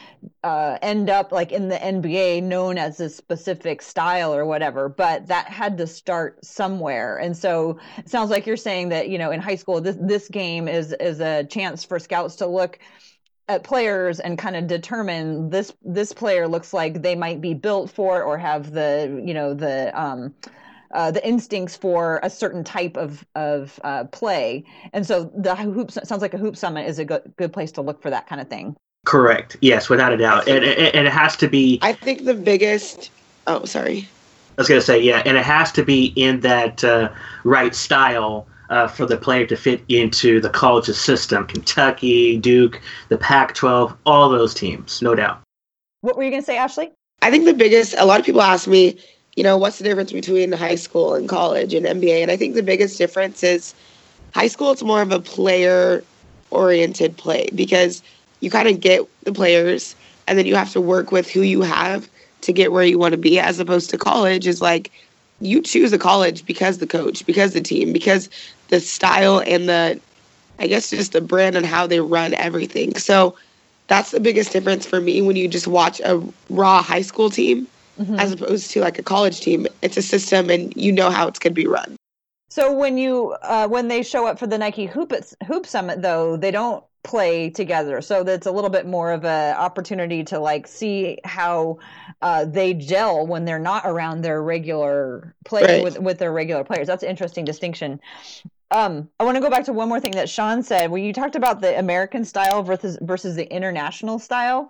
uh, 0.44 0.80
end 0.82 1.08
up 1.08 1.32
like 1.32 1.52
in 1.52 1.68
the 1.68 1.76
NBA 1.76 2.42
known 2.42 2.80
as 2.80 3.00
a 3.00 3.08
specific 3.08 3.84
style 3.84 4.34
or 4.34 4.46
whatever, 4.46 4.90
but 4.90 5.28
that 5.28 5.48
had 5.48 5.78
to 5.78 5.86
start 5.86 6.44
somewhere. 6.44 7.18
And 7.18 7.38
so 7.38 7.78
it 8.00 8.10
sounds 8.10 8.32
like 8.32 8.48
you're 8.48 8.58
saying 8.58 8.90
that 8.90 9.10
you 9.10 9.20
know 9.20 9.30
in 9.30 9.42
high 9.42 9.56
school 9.56 9.80
this 9.80 9.98
this 10.02 10.28
game 10.28 10.68
is 10.68 10.92
is 10.94 11.20
a 11.20 11.44
chance 11.44 11.84
for 11.84 12.00
scouts 12.00 12.36
to 12.38 12.48
look 12.48 12.80
at 13.48 13.64
players 13.64 14.20
and 14.20 14.38
kind 14.38 14.56
of 14.56 14.68
determine 14.68 15.50
this 15.50 15.72
this 15.84 16.12
player 16.12 16.48
looks 16.48 16.74
like 16.74 17.02
they 17.02 17.16
might 17.16 17.42
be 17.42 17.54
built 17.54 17.90
for 17.90 18.22
or 18.22 18.38
have 18.38 18.72
the 18.72 19.22
you 19.26 19.34
know 19.34 19.54
the 19.54 19.92
um, 20.00 20.34
uh, 20.94 21.12
the 21.12 21.26
instincts 21.28 21.76
for 21.76 22.20
a 22.24 22.30
certain 22.30 22.64
type 22.64 22.98
of 22.98 23.26
of 23.36 23.80
uh, 23.84 24.04
play, 24.06 24.64
and 24.94 25.06
so 25.06 25.32
the 25.36 25.56
hoop 25.56 25.92
sounds 25.92 26.22
like 26.22 26.34
a 26.34 26.38
hoop 26.38 26.56
summit 26.56 26.88
is 26.88 27.00
a 27.00 27.06
good 27.06 27.34
good 27.38 27.54
place 27.54 27.72
to 27.72 27.82
look 27.82 28.02
for 28.02 28.10
that 28.10 28.28
kind 28.28 28.42
of 28.42 28.48
thing. 28.48 28.76
Correct. 29.06 29.56
Yes, 29.62 29.90
without 29.90 30.12
a 30.12 30.18
doubt, 30.18 30.48
and, 30.50 30.66
and, 30.66 30.96
and 30.96 31.08
it 31.08 31.14
has 31.14 31.38
to 31.38 31.48
be. 31.48 31.80
I 31.82 31.94
think 31.94 32.26
the 32.26 32.34
biggest. 32.34 33.12
Oh, 33.48 33.64
sorry. 33.64 34.08
I 34.58 34.62
was 34.62 34.68
gonna 34.68 34.82
say 34.82 35.02
yeah, 35.02 35.22
and 35.26 35.38
it 35.38 35.46
has 35.46 35.72
to 35.74 35.84
be 35.84 36.08
in 36.16 36.42
that 36.42 36.84
uh, 36.84 37.10
right 37.44 37.74
style 37.74 38.48
uh, 38.70 38.88
for 38.88 39.06
the 39.06 39.18
player 39.18 39.46
to 39.46 39.56
fit 39.56 39.82
into 39.90 40.40
the 40.40 40.50
college's 40.50 41.00
system. 41.00 41.46
Kentucky, 41.48 42.38
Duke, 42.38 42.82
the 43.10 43.18
Pac-12, 43.18 43.96
all 44.06 44.30
those 44.30 44.54
teams, 44.54 45.02
no 45.02 45.16
doubt. 45.16 45.42
What 46.02 46.18
were 46.18 46.24
you 46.24 46.32
gonna 46.32 46.44
say, 46.44 46.58
Ashley? 46.58 46.92
I 47.22 47.32
think 47.32 47.46
the 47.46 47.54
biggest. 47.54 47.96
A 47.98 48.06
lot 48.06 48.20
of 48.20 48.26
people 48.26 48.42
ask 48.42 48.68
me, 48.68 48.98
you 49.36 49.44
know, 49.44 49.58
what's 49.58 49.78
the 49.78 49.84
difference 49.84 50.12
between 50.12 50.52
high 50.52 50.76
school 50.76 51.16
and 51.16 51.28
college 51.28 51.74
and 51.74 51.86
NBA? 51.86 52.22
And 52.22 52.32
I 52.32 52.38
think 52.38 52.56
the 52.56 52.64
biggest 52.64 52.98
difference 52.98 53.44
is 53.44 53.74
high 54.34 54.48
school. 54.48 54.72
It's 54.72 54.84
more 54.84 55.02
of 55.02 55.12
a 55.12 55.20
player-oriented 55.20 57.18
play 57.18 57.50
because 57.56 58.04
you 58.40 58.52
kind 58.52 58.68
of 58.68 58.80
get 58.80 59.02
the 59.24 59.32
players, 59.32 59.96
and 60.28 60.38
then 60.38 60.46
you 60.46 60.56
have 60.56 60.72
to 60.74 60.82
work 60.82 61.12
with 61.12 61.30
who 61.30 61.42
you 61.42 61.62
have 61.62 62.08
to 62.42 62.54
get 62.54 62.72
where 62.72 62.84
you 62.84 63.00
want 63.00 63.14
to 63.14 63.18
be 63.18 63.40
as 63.40 63.60
opposed 63.60 63.90
to 63.90 63.98
college 63.98 64.46
is 64.46 64.62
like 64.62 64.92
you 65.40 65.62
choose 65.62 65.94
a 65.94 65.98
college 65.98 66.46
because 66.46 66.78
the 66.78 66.88
coach 66.88 67.26
because 67.26 67.54
the 67.54 67.62
team 67.62 67.94
because 67.94 68.30
the 68.70 68.80
style 68.80 69.42
and 69.46 69.70
the 69.70 70.00
i 70.60 70.68
guess 70.68 70.90
just 70.90 71.14
the 71.14 71.22
brand 71.22 71.56
and 71.56 71.66
how 71.66 71.88
they 71.88 72.00
run 72.00 72.34
everything. 72.34 72.96
So 72.96 73.36
that's 73.88 74.12
the 74.12 74.20
biggest 74.20 74.52
difference 74.52 74.86
for 74.86 75.00
me 75.00 75.22
when 75.22 75.36
you 75.36 75.48
just 75.48 75.68
watch 75.68 76.00
a 76.02 76.22
raw 76.50 76.82
high 76.82 77.02
school 77.02 77.30
team 77.30 77.68
mm-hmm. 78.00 78.20
as 78.20 78.32
opposed 78.34 78.72
to 78.72 78.82
like 78.82 79.00
a 79.00 79.04
college 79.04 79.42
team. 79.42 79.68
It's 79.82 79.98
a 79.98 80.02
system 80.02 80.50
and 80.50 80.76
you 80.76 80.92
know 80.92 81.10
how 81.10 81.28
it's 81.28 81.40
going 81.40 81.54
to 81.54 81.62
be 81.62 81.68
run. 81.68 81.96
So 82.50 82.74
when 82.74 82.98
you 82.98 83.36
uh, 83.44 83.68
when 83.68 83.88
they 83.88 84.04
show 84.04 84.26
up 84.26 84.40
for 84.40 84.48
the 84.48 84.58
nike 84.58 84.86
hoop 84.86 85.14
hoop 85.46 85.66
summit 85.66 86.02
though 86.02 86.38
they 86.38 86.50
don't 86.52 86.84
play 87.04 87.50
together. 87.50 88.02
So 88.02 88.24
that's 88.24 88.48
a 88.48 88.52
little 88.52 88.70
bit 88.70 88.86
more 88.86 89.12
of 89.12 89.24
a 89.24 89.56
opportunity 89.58 90.24
to 90.26 90.40
like 90.40 90.68
see 90.68 91.20
how 91.24 91.80
uh, 92.22 92.46
they 92.46 92.74
gel 92.74 93.26
when 93.26 93.46
they're 93.46 93.60
not 93.60 93.84
around 93.86 94.22
their 94.22 94.42
regular 94.44 95.34
play 95.46 95.64
right. 95.64 95.84
with, 95.84 96.00
with 96.00 96.18
their 96.18 96.34
regular 96.34 96.66
players. 96.66 96.88
That's 96.88 97.04
an 97.04 97.10
interesting 97.10 97.46
distinction 97.46 98.02
um, 98.72 99.10
i 99.20 99.24
want 99.24 99.36
to 99.36 99.42
go 99.42 99.50
back 99.50 99.66
to 99.66 99.74
one 99.74 99.90
more 99.90 100.00
thing 100.00 100.12
that 100.12 100.30
sean 100.30 100.62
said 100.64 100.92
when 100.92 101.04
you 101.04 101.14
talked 101.14 101.36
about 101.36 101.62
the 101.62 101.78
american 101.78 102.24
style 102.24 102.64
versus 102.64 102.98
versus 103.02 103.36
the 103.36 103.52
international 103.54 104.20
style 104.20 104.70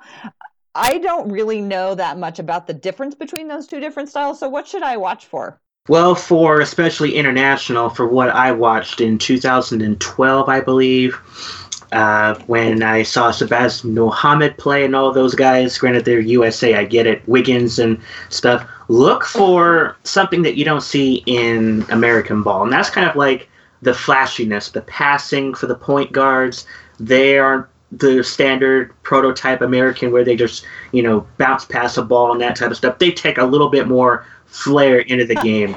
i 0.76 0.98
don't 0.98 1.30
really 1.30 1.62
know 1.62 1.96
that 1.96 2.18
much 2.18 2.40
about 2.40 2.68
the 2.68 2.74
difference 2.74 3.16
between 3.16 3.48
those 3.48 3.68
two 3.68 3.80
different 3.80 4.10
styles 4.10 4.40
so 4.40 4.48
what 4.50 4.68
should 4.68 4.84
i 4.84 4.98
watch 4.98 5.26
for 5.26 5.60
well, 5.88 6.16
for 6.16 6.60
especially 6.60 7.16
international, 7.16 7.90
for 7.90 8.06
what 8.06 8.30
I 8.30 8.52
watched 8.52 9.00
in 9.00 9.18
2012, 9.18 10.50
I 10.50 10.60
believe, 10.60 11.18
uh, 11.94 12.36
when 12.48 12.84
I 12.84 13.04
saw 13.04 13.32
Shabazz 13.32 13.86
Muhammad 13.86 14.58
play 14.58 14.84
and 14.84 14.96
all 14.96 15.14
those 15.14 15.34
guys, 15.34 15.78
granted 15.78 16.04
they're 16.04 16.20
USA, 16.20 16.76
I 16.76 16.84
get 16.84 17.08
it, 17.08 17.26
Wiggins 17.28 17.80
and 17.80 18.00
stuff. 18.30 18.68
Look 18.90 19.24
for 19.24 19.96
something 20.04 20.42
that 20.42 20.58
you 20.58 20.66
don't 20.66 20.82
see 20.82 21.24
in 21.26 21.86
American 21.90 22.44
ball, 22.44 22.64
and 22.64 22.72
that's 22.72 22.90
kind 22.90 23.10
of 23.10 23.16
like 23.16 23.48
the 23.82 23.94
flashiness, 23.94 24.70
the 24.70 24.82
passing 24.82 25.54
for 25.54 25.68
the 25.68 25.76
point 25.76 26.12
guards. 26.12 26.66
They 27.00 27.38
aren't 27.38 27.68
the 27.92 28.24
standard 28.24 28.92
prototype 29.04 29.62
American 29.62 30.12
where 30.12 30.26
they 30.26 30.36
just 30.36 30.66
you 30.92 31.02
know 31.02 31.26
bounce 31.38 31.64
pass 31.64 31.98
a 31.98 32.02
ball 32.02 32.32
and 32.32 32.42
that 32.42 32.56
type 32.56 32.72
of 32.72 32.78
stuff. 32.78 33.00
They 33.00 33.12
take 33.12 33.38
a 33.38 33.46
little 33.46 33.70
bit 33.70 33.88
more 33.88 34.26
flair 34.46 35.00
into 35.00 35.26
the 35.26 35.36
game 35.36 35.76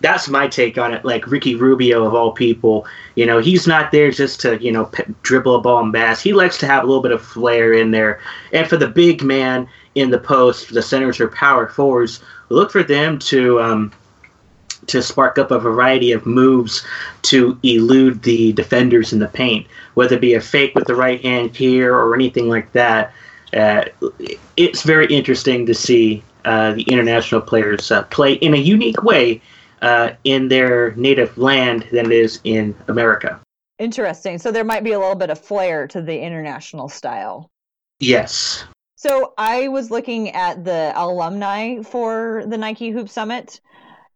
that's 0.00 0.28
my 0.28 0.46
take 0.46 0.76
on 0.78 0.92
it. 0.92 1.04
Like 1.04 1.26
Ricky 1.26 1.54
Rubio 1.54 2.04
of 2.04 2.14
all 2.14 2.32
people, 2.32 2.86
you 3.14 3.24
know, 3.24 3.38
he's 3.38 3.66
not 3.66 3.90
there 3.90 4.10
just 4.10 4.40
to 4.40 4.62
you 4.62 4.72
know 4.72 4.86
p- 4.86 5.04
dribble 5.22 5.56
a 5.56 5.60
ball 5.60 5.82
and 5.82 5.94
pass. 5.94 6.20
He 6.20 6.32
likes 6.32 6.58
to 6.58 6.66
have 6.66 6.84
a 6.84 6.86
little 6.86 7.02
bit 7.02 7.12
of 7.12 7.22
flair 7.22 7.72
in 7.72 7.90
there. 7.90 8.20
And 8.52 8.68
for 8.68 8.76
the 8.76 8.88
big 8.88 9.22
man 9.22 9.68
in 9.94 10.10
the 10.10 10.18
post, 10.18 10.72
the 10.74 10.82
centers 10.82 11.20
or 11.20 11.28
power 11.28 11.68
forwards, 11.68 12.20
look 12.48 12.70
for 12.70 12.82
them 12.82 13.18
to 13.20 13.60
um, 13.60 13.92
to 14.86 15.02
spark 15.02 15.38
up 15.38 15.50
a 15.50 15.58
variety 15.58 16.12
of 16.12 16.26
moves 16.26 16.84
to 17.22 17.58
elude 17.62 18.22
the 18.22 18.52
defenders 18.52 19.12
in 19.12 19.18
the 19.18 19.28
paint, 19.28 19.66
whether 19.94 20.16
it 20.16 20.20
be 20.20 20.34
a 20.34 20.40
fake 20.40 20.74
with 20.74 20.86
the 20.86 20.94
right 20.94 21.20
hand 21.22 21.56
here 21.56 21.94
or 21.94 22.14
anything 22.14 22.48
like 22.48 22.72
that. 22.72 23.12
Uh, 23.52 23.84
it's 24.56 24.82
very 24.82 25.06
interesting 25.06 25.66
to 25.66 25.74
see 25.74 26.22
uh, 26.44 26.72
the 26.72 26.82
international 26.82 27.40
players 27.40 27.90
uh, 27.90 28.02
play 28.04 28.34
in 28.34 28.54
a 28.54 28.58
unique 28.58 29.02
way 29.02 29.40
uh, 29.82 30.10
in 30.24 30.48
their 30.48 30.92
native 30.96 31.36
land 31.38 31.86
than 31.92 32.06
it 32.06 32.12
is 32.12 32.40
in 32.44 32.74
America. 32.88 33.40
Interesting. 33.78 34.38
So 34.38 34.52
there 34.52 34.64
might 34.64 34.84
be 34.84 34.92
a 34.92 34.98
little 34.98 35.14
bit 35.14 35.30
of 35.30 35.38
flair 35.38 35.86
to 35.88 36.00
the 36.00 36.20
international 36.20 36.88
style. 36.88 37.50
Yes. 38.00 38.64
So 38.96 39.34
I 39.36 39.68
was 39.68 39.90
looking 39.90 40.30
at 40.30 40.64
the 40.64 40.92
alumni 40.94 41.82
for 41.82 42.44
the 42.46 42.56
Nike 42.56 42.90
Hoop 42.90 43.08
Summit, 43.08 43.60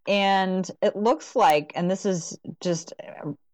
and 0.08 0.68
it 0.82 0.96
looks 0.96 1.36
like, 1.36 1.72
and 1.76 1.90
this 1.90 2.04
is 2.04 2.36
just 2.60 2.94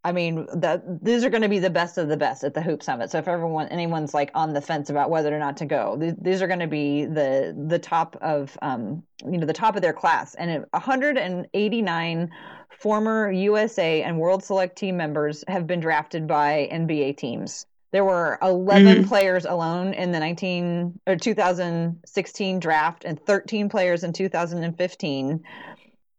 I 0.07 0.13
mean, 0.13 0.47
that 0.55 1.03
these 1.03 1.25
are 1.25 1.31
going 1.31 1.43
to 1.43 1.49
be 1.49 1.59
the 1.59 1.71
best 1.71 1.97
of 1.97 2.09
the 2.09 2.17
best 2.19 2.45
at 2.45 2.53
the 2.53 2.61
Hoop 2.61 2.83
Summit. 2.83 3.11
So 3.11 3.17
if 3.19 3.27
everyone, 3.27 3.69
anyone's 3.69 4.13
like 4.13 4.31
on 4.35 4.53
the 4.53 4.61
fence 4.61 4.91
about 4.91 5.09
whether 5.09 5.35
or 5.35 5.39
not 5.39 5.57
to 5.59 5.65
go, 5.65 5.97
these, 5.99 6.13
these 6.21 6.43
are 6.43 6.47
going 6.47 6.61
to 6.61 6.67
be 6.67 7.07
the 7.07 7.57
the 7.69 7.79
top 7.79 8.17
of 8.21 8.57
um, 8.61 9.03
you 9.25 9.39
know 9.39 9.47
the 9.47 9.55
top 9.55 9.77
of 9.77 9.83
their 9.83 9.95
class. 9.95 10.35
And 10.35 10.67
189 10.73 12.31
former 12.79 13.33
USA 13.33 14.03
and 14.03 14.19
World 14.19 14.45
Select 14.45 14.77
team 14.77 14.99
members 14.99 15.43
have 15.49 15.67
been 15.67 15.81
drafted 15.81 16.27
by 16.27 16.69
NBA 16.71 17.17
teams. 17.17 17.65
There 17.93 18.05
were 18.05 18.39
11 18.43 18.87
mm-hmm. 18.87 19.09
players 19.09 19.47
alone 19.47 19.95
in 19.95 20.13
the 20.13 20.19
19 20.19 21.01
or 21.07 21.17
2016 21.17 22.61
draft, 22.61 23.05
and 23.07 23.19
13 23.25 23.71
players 23.71 24.05
in 24.05 24.13
2015. 24.13 25.45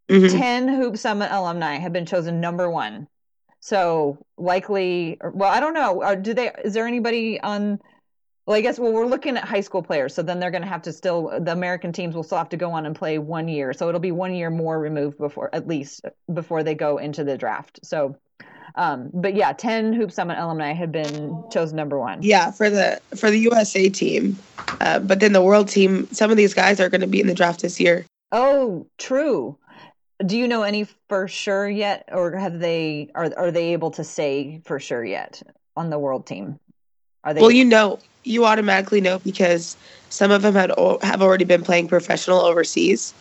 Mm-hmm. 0.08 0.38
10 0.38 0.68
Hoop 0.68 0.96
Summit 0.96 1.30
alumni 1.32 1.78
have 1.78 1.92
been 1.92 2.06
chosen 2.06 2.40
number 2.40 2.70
one 2.70 3.08
so 3.66 4.24
likely, 4.36 5.18
well, 5.34 5.50
I 5.50 5.58
don't 5.58 5.74
know. 5.74 6.00
Uh, 6.00 6.14
do 6.14 6.34
they? 6.34 6.52
Is 6.64 6.72
there 6.72 6.86
anybody 6.86 7.40
on? 7.40 7.80
Well, 8.46 8.56
I 8.56 8.60
guess 8.60 8.78
well, 8.78 8.92
we're 8.92 9.06
looking 9.06 9.36
at 9.36 9.42
high 9.42 9.60
school 9.60 9.82
players, 9.82 10.14
so 10.14 10.22
then 10.22 10.38
they're 10.38 10.52
going 10.52 10.62
to 10.62 10.68
have 10.68 10.82
to 10.82 10.92
still. 10.92 11.32
The 11.40 11.50
American 11.50 11.92
teams 11.92 12.14
will 12.14 12.22
still 12.22 12.38
have 12.38 12.48
to 12.50 12.56
go 12.56 12.70
on 12.70 12.86
and 12.86 12.94
play 12.94 13.18
one 13.18 13.48
year, 13.48 13.72
so 13.72 13.88
it'll 13.88 14.00
be 14.00 14.12
one 14.12 14.34
year 14.34 14.50
more 14.50 14.78
removed 14.78 15.18
before, 15.18 15.52
at 15.52 15.66
least 15.66 16.04
before 16.32 16.62
they 16.62 16.76
go 16.76 16.98
into 16.98 17.24
the 17.24 17.36
draft. 17.36 17.80
So, 17.82 18.16
um, 18.76 19.10
but 19.12 19.34
yeah, 19.34 19.52
ten 19.52 19.92
Hoop 19.92 20.12
Summit 20.12 20.38
alumni 20.38 20.72
have 20.72 20.92
been 20.92 21.42
chosen 21.50 21.74
number 21.74 21.98
one. 21.98 22.22
Yeah, 22.22 22.52
for 22.52 22.70
the 22.70 23.00
for 23.16 23.32
the 23.32 23.38
USA 23.40 23.88
team, 23.88 24.38
uh, 24.80 25.00
but 25.00 25.18
then 25.18 25.32
the 25.32 25.42
world 25.42 25.68
team, 25.68 26.06
some 26.12 26.30
of 26.30 26.36
these 26.36 26.54
guys 26.54 26.78
are 26.78 26.88
going 26.88 27.00
to 27.00 27.08
be 27.08 27.20
in 27.20 27.26
the 27.26 27.34
draft 27.34 27.62
this 27.62 27.80
year. 27.80 28.06
Oh, 28.30 28.86
true 28.96 29.58
do 30.24 30.38
you 30.38 30.48
know 30.48 30.62
any 30.62 30.84
for 31.08 31.28
sure 31.28 31.68
yet 31.68 32.08
or 32.12 32.32
have 32.36 32.58
they 32.58 33.10
are 33.14 33.30
are 33.36 33.50
they 33.50 33.72
able 33.72 33.90
to 33.92 34.04
say 34.04 34.60
for 34.64 34.78
sure 34.80 35.04
yet 35.04 35.42
on 35.76 35.90
the 35.90 35.98
world 35.98 36.26
team? 36.26 36.58
Are 37.24 37.34
they 37.34 37.40
well 37.40 37.50
you 37.50 37.64
know 37.64 37.98
you 38.24 38.44
automatically 38.44 39.00
know 39.00 39.18
because 39.20 39.76
some 40.08 40.30
of 40.30 40.42
them 40.42 40.54
had 40.54 40.72
have 41.02 41.22
already 41.22 41.44
been 41.44 41.62
playing 41.62 41.88
professional 41.88 42.40
overseas. 42.40 43.12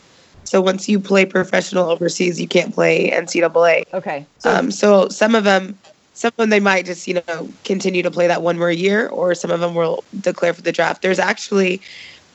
So 0.46 0.62
once 0.62 0.88
you 0.88 1.00
play 1.00 1.26
professional 1.26 1.90
overseas 1.90 2.40
you 2.40 2.48
can't 2.48 2.74
play 2.74 3.10
ncaa 3.12 3.84
okay. 3.94 4.26
So, 4.40 4.50
um, 4.50 4.72
so 4.72 5.10
some 5.10 5.36
of 5.36 5.44
them 5.44 5.78
some 6.14 6.30
of 6.30 6.36
them 6.38 6.50
they 6.50 6.60
might 6.62 6.86
just 6.86 7.08
you 7.08 7.22
know 7.28 7.50
continue 7.66 8.04
to 8.04 8.12
play 8.12 8.28
that 8.28 8.42
one 8.42 8.58
more 8.58 8.72
year 8.72 9.08
or 9.10 9.36
some 9.36 9.52
of 9.52 9.60
them 9.60 9.76
will 9.76 10.04
declare 10.22 10.54
for 10.54 10.62
the 10.62 10.72
draft. 10.72 11.02
There's 11.02 11.20
actually 11.20 11.82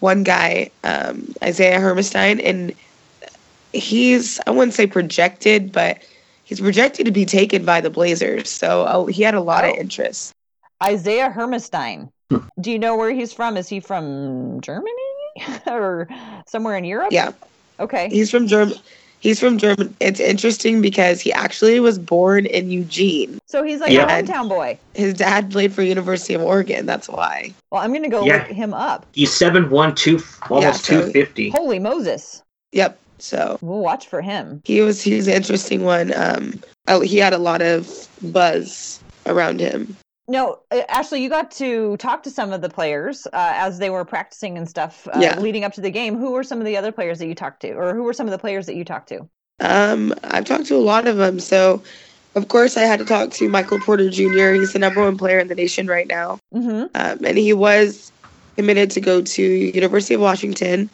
one 0.01 0.23
guy 0.23 0.71
um, 0.85 1.35
isaiah 1.43 1.81
Hartenstein 1.81 2.41
and 2.41 2.75
he's 3.73 4.41
I 4.47 4.51
wouldn't 4.51 4.75
say 4.75 4.87
projected, 4.87 5.73
but 5.73 6.03
he's 6.45 6.61
projected 6.61 7.07
to 7.07 7.13
be 7.13 7.25
taken 7.25 7.65
by 7.65 7.81
the 7.81 7.91
Blazers. 7.91 8.51
So 8.51 8.87
oh, 8.89 9.07
he 9.07 9.23
had 9.23 9.35
a 9.35 9.41
lot 9.41 9.65
oh. 9.65 9.71
of 9.71 9.77
interest. 9.77 10.35
Isaiah 10.83 11.31
Hartenstein. 11.31 12.11
Hmm. 12.31 12.39
Do 12.61 12.71
you 12.71 12.79
know 12.79 12.97
where 12.97 13.13
he's 13.13 13.33
from? 13.33 13.57
Is 13.57 13.69
he 13.69 13.81
from 13.81 14.61
Germany 14.61 14.93
or 15.67 16.09
somewhere 16.47 16.77
in 16.77 16.85
Europe? 16.85 17.13
Yeah. 17.13 17.33
Okay. 17.79 18.09
He's 18.09 18.31
from 18.31 18.47
Germany. 18.47 18.81
He's 19.21 19.39
from 19.39 19.59
Germany. 19.59 19.95
It's 20.01 20.19
interesting 20.19 20.81
because 20.81 21.21
he 21.21 21.31
actually 21.31 21.79
was 21.79 21.99
born 21.99 22.47
in 22.47 22.71
Eugene. 22.71 23.39
So 23.47 23.63
he's 23.63 23.81
like 23.81 23.93
yeah. 23.93 24.19
a 24.19 24.23
hometown 24.23 24.49
boy. 24.49 24.79
His 24.95 25.13
dad 25.13 25.51
played 25.51 25.75
for 25.75 25.83
University 25.83 26.33
of 26.33 26.41
Oregon. 26.41 26.87
That's 26.87 27.07
why. 27.07 27.53
Well, 27.71 27.83
I'm 27.83 27.93
gonna 27.93 28.09
go 28.09 28.25
yeah. 28.25 28.39
look 28.39 28.47
him 28.47 28.73
up. 28.73 29.05
He's 29.13 29.33
seven 29.33 29.69
one 29.69 29.95
two, 29.95 30.23
almost 30.49 30.89
yeah, 30.91 31.01
so, 31.01 31.07
two 31.07 31.13
fifty. 31.13 31.51
Holy 31.51 31.79
Moses! 31.79 32.43
Yep. 32.73 32.99
So 33.23 33.59
we'll 33.61 33.81
watch 33.81 34.07
for 34.07 34.23
him. 34.23 34.63
He 34.65 34.81
was 34.81 35.03
he's 35.03 35.29
an 35.29 35.35
interesting 35.35 35.85
one. 35.85 36.13
Um, 36.15 36.61
he 37.03 37.19
had 37.19 37.33
a 37.33 37.39
lot 37.39 37.63
of 37.63 38.09
buzz 38.23 39.01
around 39.27 39.61
him. 39.61 39.97
No, 40.29 40.61
uh, 40.71 40.83
Ashley, 40.89 41.23
you 41.23 41.29
got 41.29 41.51
to 41.53 41.97
talk 41.97 42.23
to 42.23 42.31
some 42.31 42.53
of 42.53 42.61
the 42.61 42.69
players 42.69 43.27
uh, 43.27 43.31
as 43.33 43.79
they 43.79 43.91
were 43.91 44.05
practicing 44.05 44.57
and 44.57 44.69
stuff 44.69 45.09
uh, 45.09 45.19
Yeah. 45.21 45.41
leading 45.41 45.65
up 45.65 45.73
to 45.73 45.81
the 45.81 45.91
game. 45.91 46.17
Who 46.17 46.31
were 46.33 46.45
some 46.45 46.61
of 46.61 46.65
the 46.67 46.77
other 46.77 46.93
players 46.93 47.19
that 47.19 47.27
you 47.27 47.35
talked 47.35 47.63
to, 47.63 47.73
or 47.73 47.95
who 47.95 48.05
were 48.05 48.13
some 48.13 48.29
of 48.29 48.31
the 48.31 48.39
players 48.39 48.67
that 48.67 48.77
you 48.77 48.85
talked 48.85 49.09
to? 49.09 49.29
Um, 49.59 50.15
I've 50.25 50.45
talked 50.45 50.67
to 50.67 50.77
a 50.77 50.79
lot 50.79 51.09
of 51.09 51.17
them. 51.17 51.41
So, 51.41 51.83
of 52.37 52.47
course, 52.49 52.77
I 52.77 52.83
had 52.83 53.01
to 53.01 53.05
talk 53.05 53.31
to 53.33 53.49
Michael 53.49 53.81
Porter 53.81 54.09
Jr. 54.09 54.53
He's 54.53 54.73
the 54.73 54.79
number 54.79 55.03
one 55.03 55.19
player 55.19 55.41
in 55.41 55.49
the 55.49 55.55
nation 55.57 55.87
right 55.89 56.07
now, 56.07 56.39
hmm 56.53 56.85
um, 56.95 57.25
and 57.25 57.37
he 57.37 57.53
was 57.53 58.13
committed 58.57 58.91
to 58.93 59.01
go 59.01 59.23
to 59.23 59.43
University 59.43 60.15
of 60.15 60.21
Washington, 60.21 60.89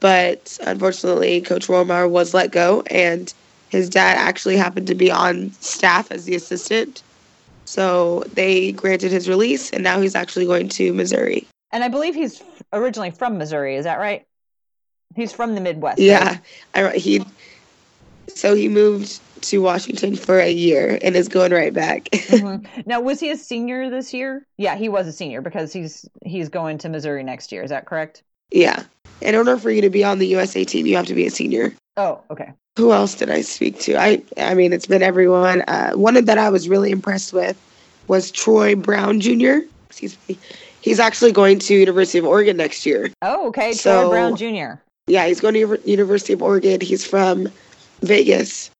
but 0.00 0.58
unfortunately, 0.64 1.40
Coach 1.40 1.66
Romar 1.66 2.08
was 2.08 2.34
let 2.34 2.50
go, 2.50 2.82
and 2.90 3.32
his 3.68 3.88
dad 3.88 4.16
actually 4.18 4.56
happened 4.56 4.86
to 4.86 4.94
be 4.94 5.10
on 5.10 5.52
staff 5.60 6.10
as 6.10 6.24
the 6.24 6.34
assistant. 6.34 7.02
So 7.64 8.24
they 8.32 8.72
granted 8.72 9.12
his 9.12 9.28
release, 9.28 9.70
and 9.70 9.84
now 9.84 10.00
he's 10.00 10.14
actually 10.14 10.46
going 10.46 10.68
to 10.70 10.92
Missouri. 10.92 11.46
And 11.70 11.84
I 11.84 11.88
believe 11.88 12.14
he's 12.14 12.42
originally 12.72 13.10
from 13.10 13.36
Missouri. 13.36 13.76
Is 13.76 13.84
that 13.84 13.98
right? 13.98 14.24
He's 15.14 15.32
from 15.32 15.54
the 15.54 15.60
Midwest. 15.60 15.98
Yeah, 15.98 16.38
I, 16.74 16.92
he. 16.92 17.24
So 18.28 18.54
he 18.54 18.68
moved 18.68 19.20
to 19.42 19.58
Washington 19.62 20.16
for 20.16 20.38
a 20.38 20.50
year 20.50 20.98
and 21.02 21.16
is 21.16 21.28
going 21.28 21.52
right 21.52 21.72
back. 21.72 22.08
Mhm. 22.28 22.86
Now, 22.86 23.00
was 23.00 23.20
he 23.20 23.30
a 23.30 23.36
senior 23.36 23.88
this 23.88 24.12
year? 24.12 24.46
Yeah, 24.58 24.76
he 24.76 24.90
was 24.90 25.06
a 25.06 25.12
senior 25.12 25.40
because 25.40 25.72
he's 25.72 26.06
he's 26.24 26.50
going 26.50 26.76
to 26.78 26.90
Missouri 26.90 27.22
next 27.24 27.52
year. 27.52 27.62
Is 27.62 27.70
that 27.70 27.86
correct? 27.86 28.22
Yeah. 28.50 28.84
In 29.20 29.34
order 29.34 29.56
for 29.56 29.70
you 29.70 29.82
to 29.82 29.90
be 29.90 30.04
on 30.04 30.18
the 30.18 30.26
USA 30.28 30.64
team, 30.64 30.86
you 30.86 30.96
have 30.96 31.06
to 31.06 31.14
be 31.14 31.26
a 31.26 31.30
senior. 31.30 31.74
Oh, 31.96 32.20
okay. 32.30 32.52
Who 32.76 32.92
else 32.92 33.14
did 33.14 33.30
I 33.30 33.40
speak 33.40 33.80
to? 33.80 33.96
I 33.96 34.22
I 34.36 34.54
mean, 34.54 34.72
it's 34.72 34.86
been 34.86 35.02
everyone. 35.02 35.62
Uh, 35.62 35.92
one 35.92 36.24
that 36.24 36.38
I 36.38 36.48
was 36.48 36.68
really 36.68 36.92
impressed 36.92 37.32
with 37.32 37.60
was 38.06 38.30
Troy 38.30 38.76
Brown 38.76 39.20
Jr. 39.20 39.58
Excuse 39.88 40.16
me. 40.28 40.38
He's 40.80 41.00
actually 41.00 41.32
going 41.32 41.58
to 41.58 41.74
University 41.74 42.18
of 42.18 42.24
Oregon 42.24 42.56
next 42.56 42.86
year. 42.86 43.10
Oh, 43.22 43.48
okay. 43.48 43.74
Troy 43.74 44.08
Brown 44.08 44.36
Jr. 44.36 44.80
Yeah, 45.08 45.26
he's 45.26 45.40
going 45.40 45.54
to 45.54 45.80
University 45.84 46.32
of 46.32 46.42
Oregon. 46.42 46.80
He's 46.80 47.04
from 47.04 47.48
Vegas. 48.02 48.70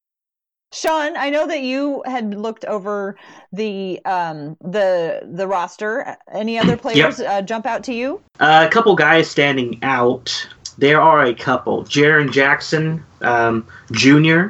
Sean, 0.71 1.17
I 1.17 1.31
know 1.31 1.47
that 1.47 1.63
you 1.63 2.03
had 2.05 2.35
looked 2.35 2.65
over 2.67 3.17
the 3.53 4.01
um 4.05 4.57
the 4.61 5.23
the 5.33 5.47
roster. 5.47 6.17
Any 6.33 6.59
other 6.59 6.77
players 6.85 7.21
uh, 7.21 7.43
jump 7.43 7.65
out 7.67 7.83
to 7.85 7.95
you? 7.95 8.21
Uh, 8.39 8.67
a 8.69 8.71
couple 8.73 8.95
guys 8.95 9.31
standing 9.31 9.79
out. 9.83 10.47
There 10.77 11.01
are 11.01 11.25
a 11.25 11.35
couple. 11.35 11.85
Jaren 11.85 12.31
Jackson 12.31 13.03
um, 13.23 13.67
Jr., 13.93 14.49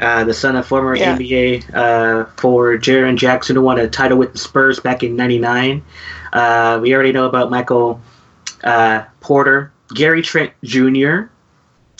uh, 0.00 0.24
the 0.24 0.34
son 0.34 0.56
of 0.56 0.66
former 0.66 0.96
Yeah. 0.96 1.16
NBA 1.16 1.72
uh, 1.74 2.24
forward 2.36 2.82
Jaren 2.82 3.16
Jackson, 3.16 3.56
who 3.56 3.62
won 3.62 3.78
a 3.78 3.88
title 3.88 4.18
with 4.18 4.32
the 4.32 4.38
Spurs 4.38 4.80
back 4.80 5.02
in 5.02 5.16
'99. 5.16 5.84
Uh, 6.32 6.78
we 6.82 6.94
already 6.94 7.12
know 7.12 7.26
about 7.26 7.50
Michael 7.50 8.00
uh, 8.64 9.04
Porter, 9.20 9.70
Gary 9.94 10.22
Trent 10.22 10.52
Jr., 10.64 11.28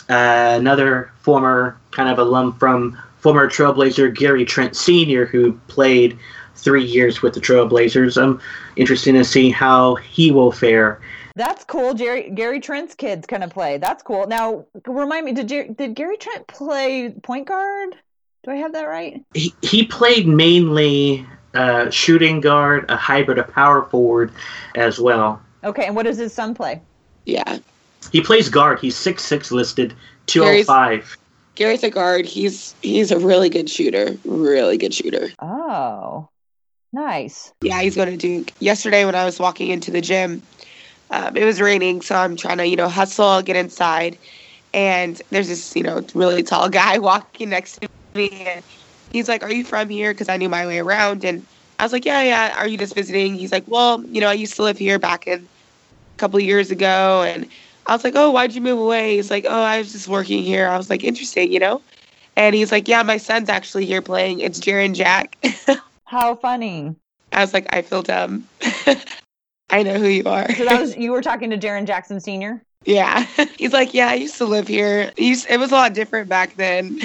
uh, 0.08 0.56
another 0.58 1.12
former 1.20 1.76
kind 1.90 2.08
of 2.08 2.18
alum 2.18 2.52
from 2.54 2.98
former 3.18 3.48
Trailblazer 3.48 4.14
Gary 4.14 4.44
Trent 4.44 4.76
Sr., 4.76 5.26
who 5.26 5.52
played 5.68 6.18
three 6.54 6.84
years 6.84 7.22
with 7.22 7.34
the 7.34 7.40
Trailblazers. 7.40 8.20
I'm 8.20 8.40
interested 8.76 9.12
to 9.12 9.24
see 9.24 9.50
how 9.50 9.96
he 9.96 10.30
will 10.30 10.52
fare. 10.52 11.00
That's 11.34 11.64
cool. 11.64 11.92
Jerry 11.92 12.30
Gary 12.30 12.60
Trent's 12.60 12.94
kids 12.94 13.26
kind 13.26 13.44
of 13.44 13.50
play. 13.50 13.76
That's 13.76 14.02
cool. 14.02 14.26
Now, 14.26 14.64
remind 14.86 15.26
me, 15.26 15.32
did 15.32 15.48
Jer- 15.48 15.68
did 15.68 15.94
Gary 15.94 16.16
Trent 16.16 16.46
play 16.46 17.10
point 17.22 17.46
guard? 17.46 17.94
Do 18.42 18.52
I 18.52 18.56
have 18.56 18.72
that 18.72 18.84
right? 18.84 19.22
He, 19.34 19.54
he 19.60 19.84
played 19.84 20.26
mainly 20.26 21.26
uh, 21.52 21.90
shooting 21.90 22.40
guard, 22.40 22.86
a 22.88 22.96
hybrid 22.96 23.38
of 23.38 23.52
power 23.52 23.84
forward 23.84 24.32
as 24.74 24.98
well. 24.98 25.42
Okay, 25.64 25.86
and 25.86 25.96
what 25.96 26.04
does 26.04 26.16
his 26.16 26.32
son 26.32 26.54
play? 26.54 26.80
Yeah. 27.26 27.58
He 28.12 28.20
plays 28.20 28.48
guard. 28.48 28.78
He's 28.80 28.94
6'6 28.94 29.50
listed, 29.50 29.94
205. 30.26 31.18
Gary's 31.56 31.82
a 31.82 31.90
guard. 31.90 32.26
He's 32.26 32.74
he's 32.82 33.10
a 33.10 33.18
really 33.18 33.48
good 33.48 33.68
shooter. 33.68 34.16
Really 34.24 34.76
good 34.78 34.94
shooter. 34.94 35.30
Oh, 35.40 36.28
nice. 36.92 37.52
Yeah, 37.62 37.80
he's 37.80 37.96
going 37.96 38.10
to 38.10 38.16
Duke. 38.16 38.52
Yesterday, 38.60 39.04
when 39.04 39.14
I 39.14 39.24
was 39.24 39.40
walking 39.40 39.70
into 39.70 39.90
the 39.90 40.00
gym, 40.00 40.42
um, 41.10 41.36
it 41.36 41.44
was 41.44 41.60
raining, 41.60 42.02
so 42.02 42.14
I'm 42.14 42.36
trying 42.36 42.58
to, 42.58 42.66
you 42.66 42.76
know, 42.76 42.88
hustle, 42.88 43.42
get 43.42 43.56
inside. 43.56 44.18
And 44.74 45.20
there's 45.30 45.48
this, 45.48 45.74
you 45.74 45.82
know, 45.82 46.04
really 46.14 46.42
tall 46.42 46.68
guy 46.68 46.98
walking 47.00 47.48
next 47.50 47.80
to 47.80 47.88
me. 48.14 48.28
And 48.30 48.62
he's 49.12 49.28
like, 49.28 49.42
Are 49.42 49.52
you 49.52 49.64
from 49.64 49.88
here? 49.88 50.12
Because 50.12 50.28
I 50.28 50.36
knew 50.36 50.48
my 50.48 50.66
way 50.66 50.78
around. 50.78 51.24
And 51.24 51.46
I 51.78 51.84
was 51.84 51.92
like, 51.92 52.04
Yeah, 52.04 52.22
yeah. 52.22 52.58
Are 52.58 52.68
you 52.68 52.76
just 52.76 52.94
visiting? 52.94 53.34
He's 53.34 53.52
like, 53.52 53.64
Well, 53.66 54.04
you 54.04 54.20
know, 54.20 54.28
I 54.28 54.34
used 54.34 54.54
to 54.56 54.62
live 54.62 54.76
here 54.76 54.98
back 54.98 55.26
in 55.26 55.40
a 55.40 56.18
couple 56.18 56.38
of 56.38 56.44
years 56.44 56.70
ago. 56.70 57.22
And 57.22 57.48
I 57.88 57.92
was 57.92 58.04
like, 58.04 58.14
Oh, 58.16 58.30
why'd 58.30 58.54
you 58.54 58.60
move 58.60 58.78
away? 58.78 59.16
He's 59.16 59.30
like, 59.30 59.46
Oh, 59.48 59.62
I 59.62 59.78
was 59.78 59.92
just 59.92 60.08
working 60.08 60.42
here. 60.42 60.68
I 60.68 60.76
was 60.76 60.90
like, 60.90 61.04
Interesting, 61.04 61.52
you 61.52 61.60
know? 61.60 61.80
And 62.36 62.54
he's 62.54 62.72
like, 62.72 62.88
Yeah, 62.88 63.02
my 63.02 63.16
son's 63.16 63.48
actually 63.48 63.86
here 63.86 64.02
playing. 64.02 64.40
It's 64.40 64.60
Jaren 64.60 64.94
Jack. 64.94 65.36
How 66.04 66.36
funny. 66.36 66.94
I 67.32 67.40
was 67.40 67.52
like, 67.52 67.66
I 67.74 67.82
feel 67.82 68.02
dumb. 68.02 68.46
I 69.70 69.82
know 69.82 69.98
who 69.98 70.06
you 70.06 70.24
are. 70.24 70.52
So 70.54 70.64
that 70.64 70.80
was 70.80 70.96
you 70.96 71.10
were 71.12 71.22
talking 71.22 71.50
to 71.50 71.58
Jaren 71.58 71.86
Jackson 71.86 72.20
Sr. 72.20 72.62
yeah. 72.84 73.26
He's 73.58 73.72
like, 73.72 73.92
yeah, 73.94 74.08
I 74.08 74.14
used 74.14 74.36
to 74.38 74.44
live 74.44 74.68
here. 74.68 75.10
Used- 75.16 75.48
it 75.50 75.58
was 75.58 75.72
a 75.72 75.74
lot 75.74 75.92
different 75.92 76.28
back 76.28 76.54
then. 76.56 76.98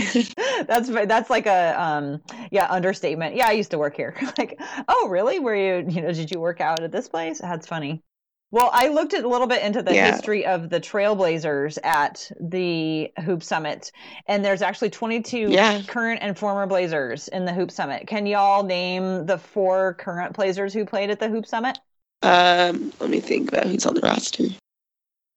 that's 0.67 0.89
that's 0.89 1.29
like 1.31 1.47
a 1.47 1.81
um 1.81 2.21
yeah 2.51 2.67
understatement. 2.69 3.35
Yeah, 3.35 3.47
I 3.47 3.53
used 3.53 3.71
to 3.71 3.79
work 3.79 3.95
here. 3.95 4.15
like, 4.37 4.59
oh 4.87 5.07
really? 5.09 5.39
Were 5.39 5.55
you 5.55 5.85
you 5.89 6.01
know 6.01 6.11
did 6.13 6.29
you 6.29 6.39
work 6.39 6.61
out 6.61 6.83
at 6.83 6.91
this 6.91 7.09
place? 7.09 7.39
That's 7.39 7.65
funny. 7.65 8.03
Well, 8.51 8.69
I 8.73 8.89
looked 8.89 9.13
at 9.13 9.23
a 9.23 9.27
little 9.29 9.47
bit 9.47 9.63
into 9.63 9.81
the 9.81 9.95
Yeah. 9.95 10.11
history 10.11 10.45
of 10.45 10.69
the 10.69 10.79
Trailblazers 10.81 11.77
at 11.83 12.29
the 12.39 13.09
Hoop 13.23 13.43
Summit, 13.43 13.93
and 14.27 14.43
there's 14.43 14.61
actually 14.61 14.89
22 14.89 15.47
Yeah. 15.51 15.81
current 15.87 16.19
and 16.21 16.37
former 16.37 16.67
Blazers 16.67 17.29
in 17.29 17.45
the 17.45 17.53
Hoop 17.53 17.71
Summit. 17.71 18.07
Can 18.07 18.25
y'all 18.25 18.63
name 18.63 19.25
the 19.25 19.37
four 19.37 19.93
current 19.93 20.33
Blazers 20.33 20.73
who 20.73 20.83
played 20.85 21.09
at 21.09 21.19
the 21.19 21.29
Hoop 21.29 21.45
Summit? 21.45 21.79
um, 22.23 22.93
let 22.99 23.09
me 23.09 23.19
think 23.19 23.47
about 23.51 23.65
who's 23.65 23.83
on 23.87 23.95
the 23.95 24.01
roster. 24.01 24.43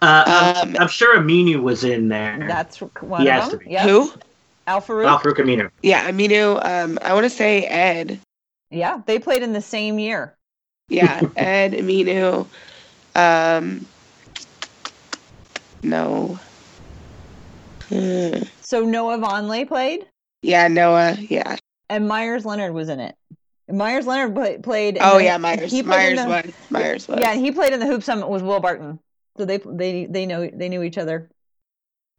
Uh, 0.03 0.25
I'm, 0.27 0.69
Um, 0.69 0.77
I'm 0.81 0.89
sure 0.89 1.17
Aminu 1.17 1.63
was 1.63 1.83
in 1.83 2.09
there. 2.09 2.45
That's 2.47 2.79
one 3.01 3.23
He 3.23 3.31
of 3.31 3.41
them. 3.43 3.51
to 3.59 3.65
be. 3.65 3.71
Yeah, 3.71 3.85
Who? 3.85 4.13
Al 4.67 4.83
Farouq. 4.83 5.07
Al 5.07 5.19
Farouq 5.19 5.37
Aminu. 5.39 5.71
Yeah, 5.83 6.11
Aminu. 6.11 6.63
Um, 6.63 6.99
I 7.01 7.15
want 7.15 7.25
to 7.25 7.31
say 7.31 7.65
Ed. 7.65 8.19
Yeah, 8.71 9.01
they 9.07 9.19
played 9.19 9.43
in 9.43 9.55
the 9.55 9.63
same 9.63 9.99
year. 9.99 10.35
Yeah, 10.91 11.23
Ed, 11.37 11.73
Aminu. 11.73 12.47
Um, 13.15 13.87
no. 15.83 16.39
Uh, 17.91 18.41
So 18.63 18.81
Noah 18.85 19.19
Vonleh 19.19 19.69
played, 19.69 20.07
yeah, 20.43 20.69
Noah. 20.69 21.17
Yeah. 21.21 21.57
and 21.89 22.09
Meyers 22.09 22.45
Leonard 22.45 22.73
was 22.75 22.89
in 22.89 23.01
it. 23.01 23.15
Meyers 23.69 24.07
Leonard 24.07 24.35
play, 24.35 24.59
played. 24.59 24.99
Oh 25.01 25.19
the- 25.19 25.25
yeah, 25.25 25.37
Meyers. 25.39 25.71
He 25.71 25.83
Meyers 25.83 26.21
the- 26.23 26.29
was. 26.29 26.53
Meyers 26.71 27.09
was. 27.09 27.19
Yeah, 27.21 27.35
he 27.35 27.51
played 27.53 27.73
in 27.73 27.81
the 27.81 27.87
Hoop 27.87 28.03
Summit 28.03 28.29
with 28.29 28.43
Will 28.43 28.61
Barton. 28.61 28.99
So 29.37 29.45
they 29.45 29.59
they 29.59 30.07
they 30.07 30.27
know 30.27 30.49
they 30.53 30.69
knew 30.69 30.83
each 30.83 30.99
other 30.99 31.31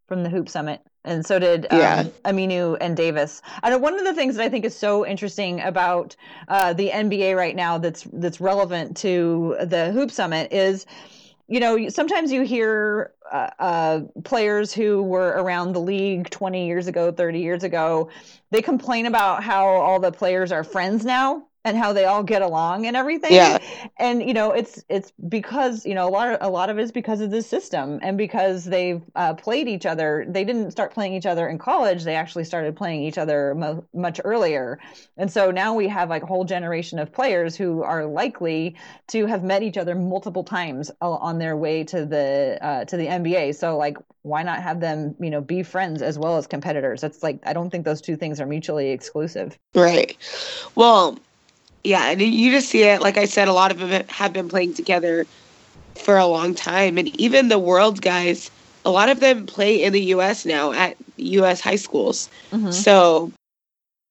from 0.06 0.22
the 0.22 0.28
Hoop 0.28 0.48
Summit, 0.48 0.80
and 1.04 1.24
so 1.26 1.38
did 1.38 1.66
um, 1.70 1.78
Yeah. 1.78 2.04
Aminu 2.24 2.76
and 2.80 2.96
Davis. 2.96 3.42
I 3.62 3.70
know 3.70 3.78
one 3.78 3.98
of 3.98 4.04
the 4.04 4.14
things 4.14 4.36
that 4.36 4.44
I 4.44 4.48
think 4.48 4.64
is 4.64 4.76
so 4.76 5.06
interesting 5.06 5.60
about 5.60 6.14
uh, 6.48 6.72
the 6.72 6.90
NBA 6.90 7.36
right 7.36 7.56
now 7.56 7.78
that's 7.78 8.06
that's 8.12 8.40
relevant 8.40 8.96
to 8.98 9.56
the 9.64 9.92
Hoop 9.92 10.10
Summit 10.10 10.52
is, 10.52 10.86
you 11.48 11.60
know, 11.60 11.88
sometimes 11.88 12.30
you 12.32 12.42
hear 12.42 13.12
uh, 13.32 13.50
uh, 13.58 14.00
players 14.24 14.72
who 14.72 15.02
were 15.02 15.30
around 15.30 15.72
the 15.72 15.80
league 15.80 16.30
20 16.30 16.66
years 16.66 16.86
ago, 16.86 17.10
30 17.10 17.40
years 17.40 17.64
ago, 17.64 18.08
they 18.50 18.62
complain 18.62 19.06
about 19.06 19.42
how 19.42 19.66
all 19.66 19.98
the 19.98 20.12
players 20.12 20.52
are 20.52 20.62
friends 20.64 21.04
now 21.04 21.46
and 21.66 21.76
how 21.76 21.92
they 21.92 22.04
all 22.04 22.22
get 22.22 22.42
along 22.42 22.86
and 22.86 22.96
everything. 22.96 23.32
Yeah. 23.32 23.58
and 23.98 24.22
you 24.22 24.32
know 24.32 24.52
it's 24.52 24.84
it's 24.88 25.12
because 25.28 25.84
you 25.84 25.94
know 25.94 26.08
a 26.08 26.10
lot 26.10 26.32
of 26.32 26.38
a 26.40 26.48
lot 26.48 26.70
of 26.70 26.78
it 26.78 26.82
is 26.82 26.92
because 26.92 27.20
of 27.20 27.30
this 27.30 27.46
system 27.46 27.98
and 28.02 28.16
because 28.16 28.64
they've 28.64 29.02
uh, 29.16 29.34
played 29.34 29.68
each 29.68 29.84
other. 29.84 30.24
They 30.28 30.44
didn't 30.44 30.70
start 30.70 30.94
playing 30.94 31.14
each 31.14 31.26
other 31.26 31.48
in 31.48 31.58
college. 31.58 32.04
They 32.04 32.14
actually 32.14 32.44
started 32.44 32.76
playing 32.76 33.02
each 33.02 33.18
other 33.18 33.54
mo- 33.56 33.84
much 33.92 34.20
earlier. 34.24 34.78
And 35.16 35.30
so 35.30 35.50
now 35.50 35.74
we 35.74 35.88
have 35.88 36.08
like 36.08 36.22
a 36.22 36.26
whole 36.26 36.44
generation 36.44 37.00
of 37.00 37.12
players 37.12 37.56
who 37.56 37.82
are 37.82 38.06
likely 38.06 38.76
to 39.08 39.26
have 39.26 39.42
met 39.42 39.64
each 39.64 39.76
other 39.76 39.96
multiple 39.96 40.44
times 40.44 40.92
on 41.00 41.38
their 41.38 41.56
way 41.56 41.82
to 41.84 42.06
the 42.06 42.58
uh, 42.62 42.84
to 42.84 42.96
the 42.96 43.06
NBA 43.06 43.56
so 43.56 43.76
like 43.76 43.96
why 44.22 44.42
not 44.42 44.62
have 44.62 44.80
them 44.80 45.16
you 45.18 45.30
know 45.30 45.40
be 45.40 45.64
friends 45.64 46.00
as 46.00 46.16
well 46.16 46.36
as 46.36 46.46
competitors? 46.46 47.00
That's 47.00 47.24
like 47.24 47.40
I 47.44 47.52
don't 47.52 47.70
think 47.70 47.84
those 47.84 48.00
two 48.00 48.16
things 48.16 48.40
are 48.40 48.46
mutually 48.46 48.90
exclusive. 48.90 49.58
Right. 49.74 50.16
Well, 50.76 51.18
yeah, 51.84 52.10
and 52.10 52.20
you 52.20 52.50
just 52.50 52.68
see 52.68 52.82
it. 52.82 53.00
Like 53.00 53.16
I 53.16 53.26
said, 53.26 53.48
a 53.48 53.52
lot 53.52 53.70
of 53.70 53.78
them 53.78 54.04
have 54.08 54.32
been 54.32 54.48
playing 54.48 54.74
together 54.74 55.26
for 55.94 56.16
a 56.16 56.26
long 56.26 56.54
time, 56.54 56.98
and 56.98 57.08
even 57.20 57.48
the 57.48 57.58
world 57.58 58.02
guys, 58.02 58.50
a 58.84 58.90
lot 58.90 59.08
of 59.08 59.20
them 59.20 59.46
play 59.46 59.82
in 59.82 59.92
the 59.92 60.02
U.S. 60.16 60.44
now 60.44 60.72
at 60.72 60.96
U.S. 61.16 61.60
high 61.60 61.76
schools. 61.76 62.28
Mhm. 62.52 62.72
So 62.72 63.32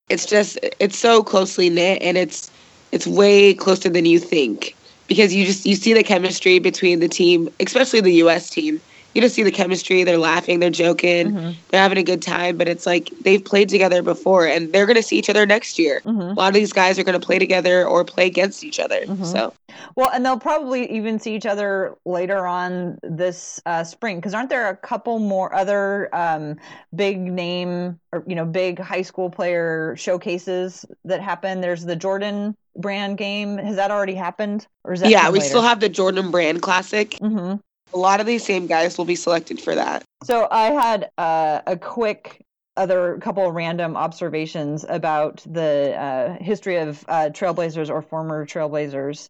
it's 0.10 0.26
just 0.26 0.58
it's 0.80 0.98
so 0.98 1.24
closely 1.24 1.70
knit, 1.70 2.02
and 2.02 2.18
it's 2.18 2.52
it's 2.92 3.08
way 3.08 3.54
closer 3.54 3.90
than 3.90 4.06
you 4.06 4.20
think 4.20 4.76
because 5.08 5.34
you 5.34 5.46
just 5.46 5.66
you 5.66 5.76
see 5.76 5.94
the 5.94 6.04
chemistry 6.04 6.60
between 6.60 7.00
the 7.00 7.08
team, 7.10 7.50
especially 7.60 8.02
the 8.02 8.14
U.S. 8.14 8.50
team. 8.50 8.82
You 9.16 9.22
just 9.22 9.34
see 9.34 9.44
the 9.44 9.52
chemistry. 9.52 10.04
They're 10.04 10.18
laughing, 10.18 10.60
they're 10.60 10.70
joking, 10.70 11.32
Mhm. 11.32 11.56
they're 11.70 11.82
having 11.82 11.98
a 11.98 12.04
good 12.04 12.22
time. 12.22 12.58
But 12.58 12.68
it's 12.68 12.86
like 12.86 13.10
they've 13.22 13.44
played 13.44 13.70
together 13.70 14.02
before, 14.04 14.46
and 14.46 14.74
they're 14.74 14.86
gonna 14.86 15.02
see 15.02 15.18
each 15.18 15.30
other 15.30 15.46
next 15.46 15.80
year. 15.80 16.02
Mhm. 16.06 16.32
A 16.36 16.40
lot 16.40 16.50
of 16.50 16.54
these 16.54 16.74
guys 16.74 17.00
are 17.00 17.04
gonna 17.04 17.20
play 17.22 17.40
together 17.40 17.88
or 17.88 18.04
play 18.04 18.28
against 18.28 18.64
each 18.66 18.78
other. 18.78 19.00
Mhm. 19.06 19.26
So 19.26 19.54
Well, 19.96 20.10
and 20.14 20.26
they'll 20.26 20.40
probably 20.40 20.92
even 20.92 21.20
see 21.20 21.34
each 21.36 21.46
other 21.46 21.96
later 22.06 22.46
on 22.46 22.98
this 23.04 23.62
uh, 23.66 23.84
spring 23.86 24.18
because 24.18 24.34
aren't 24.34 24.50
there 24.50 24.68
a 24.70 24.76
couple 24.76 25.20
more 25.20 25.54
other 25.56 26.10
um, 26.14 26.58
big 26.94 27.20
name 27.20 28.00
or 28.12 28.24
you 28.28 28.36
know 28.36 28.46
big 28.46 28.80
high 28.80 29.02
school 29.02 29.30
player 29.30 29.96
showcases 29.98 30.86
that 31.06 31.22
happen? 31.22 31.62
There's 31.62 31.86
the 31.86 31.96
Jordan 31.96 32.56
brand 32.78 33.18
game. 33.18 33.58
Has 33.58 33.78
that 33.78 33.92
already 33.92 34.16
happened, 34.16 34.68
or 34.84 34.92
is 34.94 35.00
that 35.00 35.10
yeah, 35.10 35.30
we 35.30 35.40
later? 35.40 35.50
still 35.50 35.62
have 35.62 35.80
the 35.80 35.88
Jordan 35.90 36.32
Brand 36.32 36.62
Classic. 36.62 37.16
hmm 37.20 37.56
A 37.96 37.98
lot 37.98 38.20
of 38.20 38.28
these 38.28 38.44
same 38.46 38.68
guys 38.68 38.98
will 38.98 39.06
be 39.06 39.16
selected 39.16 39.60
for 39.60 39.74
that. 39.74 40.04
So 40.24 40.48
I 40.52 40.72
had 40.72 41.10
uh, 41.18 41.62
a 41.66 41.78
quick 41.78 42.46
other 42.78 43.18
couple 43.22 43.48
of 43.48 43.56
random 43.56 43.96
observations 43.96 44.86
about 44.88 45.46
the 45.50 45.96
uh, 45.98 46.44
history 46.44 46.76
of 46.76 47.06
uh, 47.08 47.30
trailblazers 47.32 47.90
or 47.90 48.02
former 48.02 48.46
trailblazers 48.46 49.30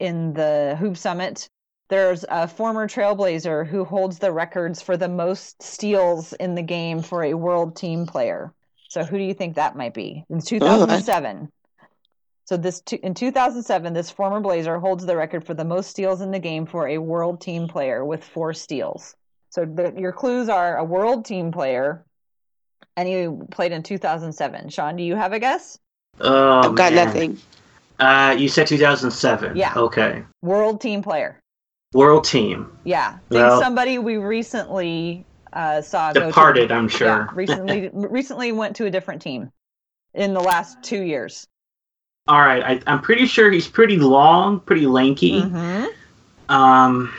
in 0.00 0.32
the 0.32 0.76
Hoop 0.80 0.96
Summit. 0.96 1.48
There's 1.88 2.24
a 2.28 2.48
former 2.48 2.88
trailblazer 2.88 3.64
who 3.66 3.84
holds 3.84 4.18
the 4.18 4.32
records 4.32 4.82
for 4.82 4.96
the 4.96 5.08
most 5.08 5.62
steals 5.62 6.32
in 6.32 6.56
the 6.56 6.62
game 6.62 7.02
for 7.02 7.22
a 7.22 7.34
world 7.34 7.76
team 7.76 8.06
player. 8.06 8.52
So 8.88 9.04
who 9.04 9.18
do 9.18 9.24
you 9.24 9.34
think 9.34 9.54
that 9.54 9.76
might 9.76 9.94
be? 9.94 10.24
In 10.28 10.40
2007. 10.40 11.48
So 12.50 12.56
this 12.56 12.80
two, 12.80 12.98
in 13.04 13.14
2007, 13.14 13.92
this 13.92 14.10
former 14.10 14.40
Blazer 14.40 14.80
holds 14.80 15.06
the 15.06 15.16
record 15.16 15.46
for 15.46 15.54
the 15.54 15.64
most 15.64 15.88
steals 15.88 16.20
in 16.20 16.32
the 16.32 16.40
game 16.40 16.66
for 16.66 16.88
a 16.88 16.98
world 16.98 17.40
team 17.40 17.68
player 17.68 18.04
with 18.04 18.24
four 18.24 18.52
steals. 18.54 19.14
So 19.50 19.64
the, 19.64 19.94
your 19.96 20.10
clues 20.10 20.48
are 20.48 20.76
a 20.76 20.82
world 20.82 21.24
team 21.24 21.52
player, 21.52 22.04
and 22.96 23.06
he 23.06 23.28
played 23.52 23.70
in 23.70 23.84
2007. 23.84 24.68
Sean, 24.68 24.96
do 24.96 25.04
you 25.04 25.14
have 25.14 25.32
a 25.32 25.38
guess? 25.38 25.78
Oh, 26.20 26.62
I've 26.62 26.74
got 26.74 26.92
man. 26.92 27.06
nothing. 27.06 27.38
Uh, 28.00 28.34
you 28.36 28.48
said 28.48 28.66
2007. 28.66 29.56
Yeah. 29.56 29.72
Okay. 29.76 30.24
World 30.42 30.80
team 30.80 31.02
player. 31.04 31.38
World 31.94 32.24
team. 32.24 32.76
Yeah, 32.82 33.12
think 33.28 33.42
Well- 33.42 33.60
somebody 33.60 34.00
we 34.00 34.16
recently 34.16 35.24
uh, 35.52 35.82
saw 35.82 36.12
go 36.12 36.18
to- 36.18 36.26
Departed, 36.26 36.72
I'm 36.72 36.88
sure. 36.88 37.06
Yeah, 37.06 37.28
recently 37.32 37.90
recently 37.92 38.50
went 38.50 38.74
to 38.74 38.86
a 38.86 38.90
different 38.90 39.22
team 39.22 39.52
in 40.14 40.34
the 40.34 40.40
last 40.40 40.82
two 40.82 41.02
years. 41.02 41.46
All 42.30 42.40
right. 42.40 42.62
I, 42.62 42.80
I'm 42.86 43.02
pretty 43.02 43.26
sure 43.26 43.50
he's 43.50 43.66
pretty 43.66 43.96
long, 43.96 44.60
pretty 44.60 44.86
lanky. 44.86 45.40
hmm 45.40 45.86
Um, 46.48 47.12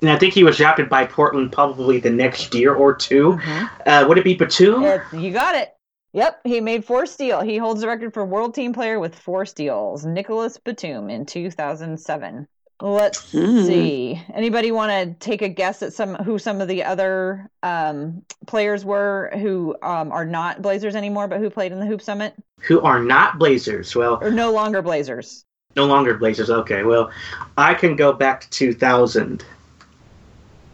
and 0.00 0.10
I 0.10 0.16
think 0.16 0.34
he 0.34 0.44
was 0.44 0.56
drafted 0.56 0.88
by 0.88 1.04
Portland 1.04 1.50
probably 1.50 1.98
the 1.98 2.10
next 2.10 2.54
year 2.54 2.72
or 2.74 2.94
2 2.94 3.32
Mhm. 3.32 3.70
Uh, 3.86 4.04
would 4.08 4.18
it 4.18 4.24
be 4.24 4.34
Batum? 4.34 4.84
It, 4.84 5.02
you 5.12 5.32
got 5.32 5.56
it. 5.56 5.74
Yep, 6.12 6.40
he 6.44 6.60
made 6.60 6.84
four 6.84 7.06
steal. 7.06 7.40
He 7.40 7.56
holds 7.56 7.80
the 7.80 7.88
record 7.88 8.14
for 8.14 8.24
world 8.24 8.54
team 8.54 8.72
player 8.72 9.00
with 9.00 9.16
four 9.16 9.44
steals. 9.44 10.06
Nicolas 10.06 10.56
Batum 10.56 11.10
in 11.10 11.26
2007. 11.26 12.46
Let's 12.82 13.30
Hmm. 13.32 13.64
see. 13.64 14.22
Anybody 14.34 14.72
want 14.72 14.90
to 14.90 15.14
take 15.26 15.42
a 15.42 15.48
guess 15.48 15.82
at 15.82 15.92
some 15.92 16.14
who 16.16 16.38
some 16.38 16.60
of 16.60 16.68
the 16.68 16.82
other 16.84 17.48
um, 17.62 18.22
players 18.46 18.84
were 18.84 19.30
who 19.34 19.76
um, 19.82 20.10
are 20.12 20.24
not 20.24 20.62
Blazers 20.62 20.96
anymore, 20.96 21.28
but 21.28 21.40
who 21.40 21.50
played 21.50 21.72
in 21.72 21.80
the 21.80 21.86
Hoop 21.86 22.00
Summit 22.02 22.34
Who 22.62 22.80
are 22.80 23.02
not 23.02 23.38
Blazers? 23.38 23.94
Well, 23.94 24.18
or 24.22 24.30
no 24.30 24.50
longer 24.52 24.82
Blazers? 24.82 25.44
no 25.76 25.86
longer 25.86 26.14
Blazers. 26.14 26.50
Okay. 26.50 26.82
Well, 26.82 27.10
I 27.56 27.74
can 27.74 27.94
go 27.96 28.12
back 28.12 28.40
to 28.42 28.50
2000. 28.50 29.44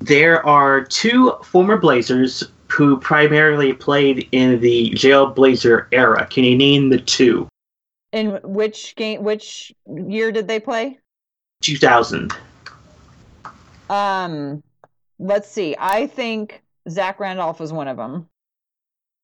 There 0.01 0.45
are 0.47 0.83
two 0.85 1.33
former 1.43 1.77
Blazers 1.77 2.45
who 2.69 2.99
primarily 2.99 3.73
played 3.73 4.29
in 4.33 4.61
the 4.61 4.91
Jail 4.91 5.27
Blazer 5.27 5.89
era. 5.93 6.27
Can 6.31 6.45
you 6.45 6.57
name 6.57 6.89
the 6.89 6.99
two? 6.99 7.49
In 8.13 8.41
which 8.43 8.95
game? 8.97 9.23
Which 9.23 9.73
year 9.87 10.33
did 10.33 10.49
they 10.49 10.61
play? 10.61 10.99
2000. 11.67 12.33
Um, 13.91 14.63
let's 15.19 15.51
see. 15.51 15.77
I 15.79 16.07
think 16.07 16.63
Zach 16.89 17.21
Randolph 17.21 17.61
was 17.61 17.73
one 17.73 17.89
of 17.89 17.97
them. 17.97 18.29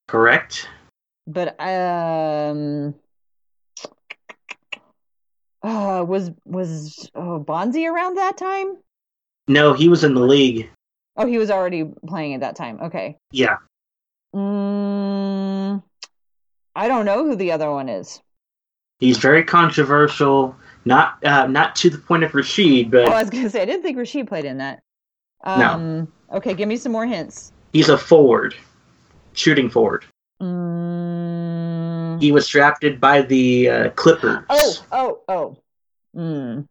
Correct? 0.09 0.68
but 1.26 1.61
um 1.61 2.95
uh 5.62 6.05
was 6.07 6.30
was 6.45 7.11
oh, 7.14 7.45
Bonzi 7.47 7.90
around 7.90 8.16
that 8.16 8.36
time? 8.36 8.76
No, 9.49 9.72
he 9.72 9.88
was 9.88 10.05
in 10.05 10.14
the 10.14 10.20
league. 10.20 10.70
Oh, 11.16 11.26
he 11.26 11.38
was 11.38 11.51
already 11.51 11.84
playing 12.07 12.34
at 12.34 12.40
that 12.40 12.57
time. 12.57 12.80
Okay. 12.80 13.16
Yeah. 13.32 13.57
Mm, 14.34 15.82
I 16.74 16.88
don't 16.88 17.05
know 17.05 17.24
who 17.24 17.36
the 17.36 17.53
other 17.53 17.70
one 17.70 17.88
is. 17.88 18.20
He's 18.99 19.18
very 19.18 19.45
controversial. 19.45 20.57
Not 20.85 21.24
uh, 21.24 21.47
not 21.47 21.76
to 21.76 21.91
the 21.91 21.99
point 21.99 22.24
of 22.24 22.33
Rasheed, 22.33 22.91
but 22.91 23.09
Oh, 23.09 23.12
I 23.12 23.20
was 23.20 23.30
gonna 23.30 23.51
say 23.51 23.62
I 23.62 23.64
didn't 23.64 23.83
think 23.83 23.97
Rasheed 23.97 24.26
played 24.28 24.45
in 24.45 24.59
that. 24.59 24.83
Um, 25.45 26.11
Okay, 26.33 26.55
give 26.55 26.68
me 26.68 26.76
some 26.76 26.93
more 26.93 27.07
hints. 27.07 27.53
he's 27.72 27.89
a 27.89 27.99
forward, 27.99 28.55
shooting 29.35 29.68
forward. 29.68 30.05
Mm, 30.41 32.20
He 32.20 32.33
was 32.33 32.49
drafted 32.49 33.01
by 33.01 33.22
the 33.22 33.68
uh, 33.68 33.91
Clippers. 33.91 34.45
oh, 34.51 34.85
oh, 34.93 35.20
oh. 35.28 35.57
Mm, 36.16 36.66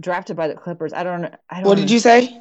drafted 0.00 0.36
by 0.36 0.48
the 0.48 0.54
Clippers. 0.54 0.92
I 0.92 1.02
don't. 1.04 1.26
I 1.50 1.56
don't. 1.60 1.66
What 1.66 1.76
did 1.78 1.90
you 1.90 1.98
say? 1.98 2.40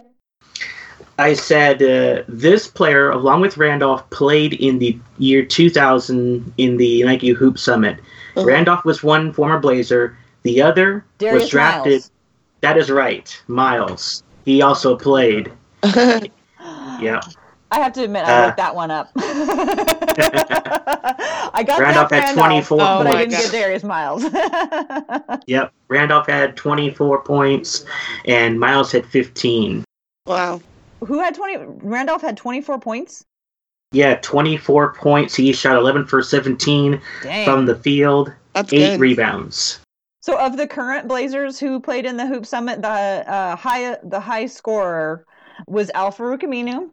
I 1.20 1.34
said 1.36 1.82
uh, 1.84 2.24
this 2.28 2.68
player, 2.68 3.12
along 3.12 3.42
with 3.42 3.58
Randolph, 3.58 4.10
played 4.10 4.54
in 4.54 4.80
the 4.80 4.98
year 5.20 5.46
2000 5.46 6.54
in 6.58 6.78
the 6.78 7.04
Nike 7.04 7.30
Hoop 7.30 7.60
Summit. 7.60 8.00
Uh-huh. 8.36 8.46
Randolph 8.46 8.84
was 8.84 9.04
one 9.04 9.32
former 9.32 9.60
Blazer. 9.60 10.18
The 10.44 10.62
other 10.62 11.06
Darius 11.18 11.44
was 11.44 11.50
drafted. 11.50 11.92
Miles. 11.94 12.12
That 12.62 12.78
is 12.78 12.90
right, 12.90 13.42
Miles. 13.48 14.24
He 14.46 14.62
also 14.62 14.96
played. 14.96 15.52
Yeah. 17.02 17.20
I 17.72 17.80
have 17.80 17.92
to 17.94 18.04
admit, 18.04 18.24
I 18.26 18.44
Uh, 18.44 18.46
looked 18.46 18.58
that 18.58 18.76
one 18.76 18.92
up. 18.92 19.10
I 19.18 19.24
got 21.66 21.80
Randolph 21.80 22.10
Zach 22.10 22.28
had 22.30 22.38
Randolph, 22.38 22.68
24 22.68 22.78
but 22.78 23.08
I 23.08 23.26
didn't 23.26 23.32
get 23.42 23.52
Darius 23.52 23.84
Miles. 23.84 24.24
Yep. 25.48 25.74
Randolph 25.90 26.28
had 26.28 26.56
24 26.56 27.24
points, 27.24 27.84
and 28.26 28.60
Miles 28.60 28.92
had 28.92 29.06
15. 29.08 29.84
wow. 30.28 30.62
Who 31.02 31.20
had 31.20 31.36
twenty? 31.36 31.58
Randolph 31.82 32.22
had 32.22 32.38
twenty-four 32.38 32.80
points. 32.80 33.26
Yeah, 33.92 34.20
24 34.22 34.94
points. 34.94 35.36
He 35.36 35.52
shot 35.52 35.76
11 35.76 36.06
for 36.06 36.22
17 36.24 37.02
Dang. 37.24 37.46
from 37.46 37.66
the 37.66 37.76
field, 37.76 38.32
That's 38.54 38.72
eight 38.72 38.92
good. 38.92 39.00
rebounds. 39.02 39.80
So, 40.24 40.40
of 40.40 40.56
the 40.56 40.68
current 40.68 41.10
Blazers 41.10 41.60
who 41.60 41.82
played 41.82 42.06
in 42.06 42.16
the 42.16 42.26
Hoop 42.26 42.46
Summit, 42.46 42.82
the 42.82 42.88
uh, 42.88 43.58
high 43.58 43.98
the 44.04 44.22
high 44.22 44.46
scorer 44.46 45.26
was 45.68 45.92
Al 45.94 46.14
Farouq 46.14 46.44
Aminu. 46.44 46.92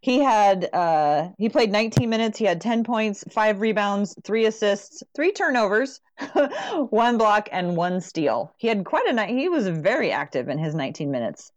He 0.00 0.20
had 0.20 0.66
uh, 0.72 1.28
he 1.36 1.50
played 1.50 1.70
19 1.70 2.08
minutes. 2.08 2.38
He 2.38 2.46
had 2.46 2.58
10 2.58 2.82
points, 2.84 3.22
five 3.30 3.60
rebounds, 3.60 4.16
three 4.24 4.46
assists, 4.46 5.02
three 5.14 5.30
turnovers, 5.30 6.00
one 6.88 7.18
block, 7.18 7.50
and 7.52 7.76
one 7.76 8.00
steal. 8.00 8.54
He 8.56 8.66
had 8.68 8.86
quite 8.86 9.06
a 9.06 9.12
night. 9.12 9.28
He 9.28 9.50
was 9.50 9.68
very 9.68 10.10
active 10.10 10.48
in 10.48 10.56
his 10.56 10.74
19 10.74 11.10
minutes. 11.10 11.52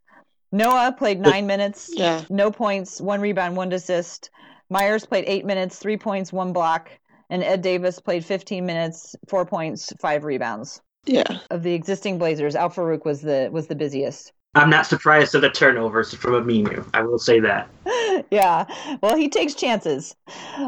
Noah 0.51 0.93
played 0.97 1.21
nine 1.21 1.47
minutes, 1.47 1.89
Yeah. 1.93 2.21
no 2.29 2.51
points, 2.51 2.99
one 2.99 3.21
rebound, 3.21 3.55
one 3.55 3.71
assist. 3.71 4.29
Meyers 4.69 5.05
played 5.05 5.23
eight 5.25 5.45
minutes, 5.45 5.79
three 5.79 5.95
points, 5.95 6.33
one 6.33 6.51
block, 6.51 6.89
and 7.29 7.41
Ed 7.41 7.61
Davis 7.61 8.01
played 8.01 8.25
15 8.25 8.65
minutes, 8.65 9.15
four 9.29 9.45
points, 9.45 9.93
five 10.01 10.25
rebounds. 10.25 10.81
Yeah. 11.05 11.39
Of 11.49 11.63
the 11.63 11.73
existing 11.73 12.17
Blazers, 12.17 12.55
Al 12.55 12.69
Farouq 12.69 13.05
was 13.05 13.21
the 13.21 13.49
was 13.51 13.67
the 13.67 13.75
busiest. 13.75 14.31
I'm 14.55 14.69
not 14.69 14.85
surprised 14.85 15.33
at 15.33 15.41
the 15.41 15.49
turnovers 15.49 16.13
from 16.13 16.33
Aminu. 16.33 16.87
I 16.93 17.01
will 17.01 17.17
say 17.17 17.39
that. 17.39 17.67
yeah. 18.31 18.65
Well, 19.01 19.15
he 19.15 19.27
takes 19.27 19.55
chances. 19.55 20.15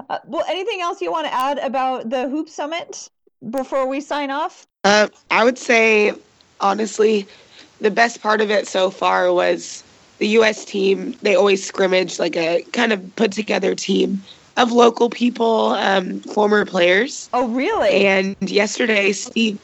Uh, 0.09 0.17
well, 0.25 0.43
anything 0.49 0.81
else 0.81 1.01
you 1.01 1.11
want 1.11 1.27
to 1.27 1.33
add 1.33 1.59
about 1.59 2.09
the 2.09 2.27
Hoop 2.27 2.49
Summit 2.49 3.09
before 3.51 3.87
we 3.87 4.01
sign 4.01 4.31
off? 4.31 4.65
Uh, 4.83 5.07
I 5.29 5.43
would 5.43 5.59
say, 5.59 6.13
honestly, 6.59 7.27
the 7.79 7.91
best 7.91 8.21
part 8.21 8.41
of 8.41 8.49
it 8.49 8.67
so 8.67 8.89
far 8.89 9.31
was 9.31 9.83
the 10.17 10.27
U.S. 10.29 10.65
team. 10.65 11.15
They 11.21 11.35
always 11.35 11.63
scrimmage 11.65 12.17
like 12.17 12.35
a 12.35 12.63
kind 12.73 12.91
of 12.91 13.15
put 13.15 13.31
together 13.31 13.75
team 13.75 14.23
of 14.57 14.71
local 14.71 15.09
people, 15.09 15.69
um, 15.71 16.21
former 16.21 16.65
players. 16.65 17.29
Oh, 17.33 17.47
really? 17.49 18.05
And 18.05 18.35
yesterday, 18.41 19.11
Steve, 19.11 19.59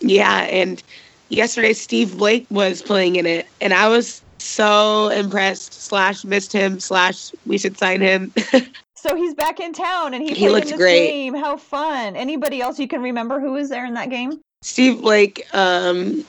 yeah, 0.00 0.42
and 0.42 0.82
yesterday 1.28 1.72
Steve 1.72 2.16
Blake 2.18 2.46
was 2.50 2.82
playing 2.82 3.16
in 3.16 3.26
it, 3.26 3.46
and 3.60 3.72
I 3.72 3.88
was 3.88 4.22
so 4.38 5.08
impressed. 5.08 5.74
Slash 5.74 6.24
missed 6.24 6.52
him. 6.52 6.80
Slash 6.80 7.32
we 7.46 7.58
should 7.58 7.76
sign 7.78 8.00
him. 8.00 8.32
so 8.96 9.14
he's 9.14 9.34
back 9.34 9.60
in 9.60 9.72
town 9.72 10.14
and 10.14 10.22
he, 10.22 10.34
He 10.34 10.48
looked 10.48 10.74
great. 10.76 11.08
game. 11.08 11.34
How 11.34 11.56
fun! 11.56 12.16
Anybody 12.16 12.60
else 12.60 12.78
you 12.78 12.88
can 12.88 13.02
remember 13.02 13.40
who 13.40 13.52
was 13.52 13.68
there 13.68 13.84
in 13.84 13.94
that 13.94 14.10
game? 14.10 14.40
Steve 14.62 15.00
Blake, 15.00 15.42
um, 15.54 16.24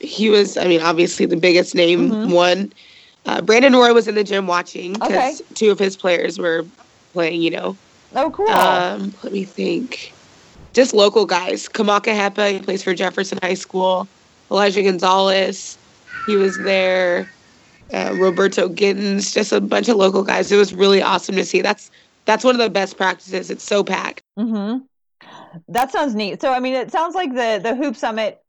he 0.00 0.28
was, 0.28 0.56
I 0.56 0.66
mean, 0.66 0.80
obviously 0.80 1.26
the 1.26 1.36
biggest 1.36 1.74
name 1.74 2.10
Mhm. 2.10 2.32
one. 2.32 2.72
Uh, 3.26 3.40
Brandon 3.42 3.74
Roy 3.74 3.92
was 3.92 4.08
in 4.08 4.14
the 4.16 4.24
gym 4.24 4.46
watching 4.46 4.94
because 4.94 5.10
Okay. 5.10 5.34
two 5.54 5.70
of 5.70 5.78
his 5.78 5.96
players 5.96 6.38
were 6.38 6.64
playing, 7.12 7.42
you 7.42 7.50
know. 7.50 7.76
Oh, 8.16 8.30
cool. 8.30 8.48
Um, 8.48 9.14
let 9.22 9.32
me 9.32 9.44
think. 9.44 10.12
Just 10.72 10.94
local 10.94 11.26
guys. 11.26 11.68
Kamaka 11.68 12.14
Hepa, 12.14 12.52
he 12.52 12.58
plays 12.60 12.82
for 12.82 12.94
Jefferson 12.94 13.38
High 13.42 13.54
School. 13.54 14.06
Elijah 14.50 14.82
Gonzalez, 14.82 15.78
he 16.26 16.36
was 16.36 16.58
there. 16.58 17.30
Uh, 17.92 18.14
Roberto 18.16 18.68
Gittens, 18.68 19.34
just 19.34 19.50
a 19.50 19.60
bunch 19.60 19.88
of 19.88 19.96
local 19.96 20.22
guys. 20.22 20.52
It 20.52 20.56
was 20.56 20.72
really 20.72 21.02
awesome 21.02 21.34
to 21.34 21.44
see. 21.44 21.60
That's 21.60 21.90
that's 22.24 22.44
one 22.44 22.54
of 22.54 22.60
the 22.60 22.70
best 22.70 22.96
practices. 22.96 23.50
It's 23.50 23.64
so 23.64 23.82
packed. 23.82 24.22
Mm-hmm. 24.38 24.84
That 25.68 25.90
sounds 25.90 26.14
neat. 26.14 26.40
So, 26.40 26.52
I 26.52 26.60
mean, 26.60 26.74
it 26.74 26.92
sounds 26.92 27.16
like 27.16 27.34
the 27.34 27.58
the 27.60 27.74
Hoop 27.74 27.96
Summit 27.96 28.40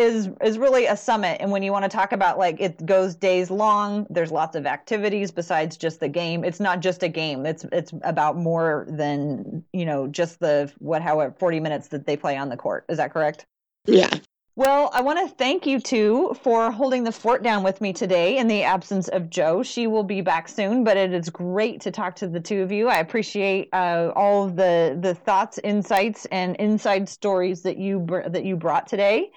is 0.00 0.28
is 0.42 0.58
really 0.58 0.86
a 0.86 0.96
summit, 0.96 1.38
and 1.40 1.50
when 1.50 1.62
you 1.62 1.72
want 1.72 1.84
to 1.84 1.88
talk 1.88 2.12
about 2.12 2.38
like 2.38 2.60
it 2.60 2.84
goes 2.84 3.14
days 3.14 3.50
long, 3.50 4.06
there's 4.10 4.32
lots 4.32 4.56
of 4.56 4.66
activities 4.66 5.30
besides 5.30 5.76
just 5.76 6.00
the 6.00 6.08
game. 6.08 6.42
It's 6.42 6.60
not 6.60 6.80
just 6.80 7.02
a 7.02 7.08
game. 7.08 7.46
It's 7.46 7.64
it's 7.70 7.92
about 8.02 8.36
more 8.36 8.86
than 8.88 9.64
you 9.72 9.84
know 9.84 10.06
just 10.06 10.40
the 10.40 10.72
what 10.78 11.02
however 11.02 11.34
40 11.38 11.60
minutes 11.60 11.88
that 11.88 12.06
they 12.06 12.16
play 12.16 12.36
on 12.36 12.48
the 12.48 12.56
court. 12.56 12.84
Is 12.88 12.96
that 12.96 13.12
correct? 13.12 13.46
Yeah. 13.86 14.10
Well, 14.56 14.90
I 14.92 15.00
want 15.00 15.20
to 15.20 15.34
thank 15.36 15.64
you 15.64 15.78
two 15.78 16.36
for 16.42 16.72
holding 16.72 17.04
the 17.04 17.12
fort 17.12 17.44
down 17.44 17.62
with 17.62 17.80
me 17.80 17.92
today 17.92 18.36
in 18.36 18.48
the 18.48 18.64
absence 18.64 19.06
of 19.06 19.30
Joe. 19.30 19.62
She 19.62 19.86
will 19.86 20.02
be 20.02 20.22
back 20.22 20.48
soon, 20.48 20.82
but 20.82 20.96
it 20.96 21.14
is 21.14 21.30
great 21.30 21.80
to 21.82 21.92
talk 21.92 22.16
to 22.16 22.26
the 22.26 22.40
two 22.40 22.60
of 22.60 22.72
you. 22.72 22.88
I 22.88 22.98
appreciate 22.98 23.68
uh, 23.72 24.10
all 24.16 24.46
of 24.46 24.56
the 24.56 24.98
the 25.00 25.14
thoughts, 25.14 25.60
insights, 25.62 26.26
and 26.26 26.56
inside 26.56 27.08
stories 27.08 27.62
that 27.62 27.78
you 27.78 28.00
br- 28.00 28.28
that 28.28 28.44
you 28.44 28.56
brought 28.56 28.88
today. 28.88 29.30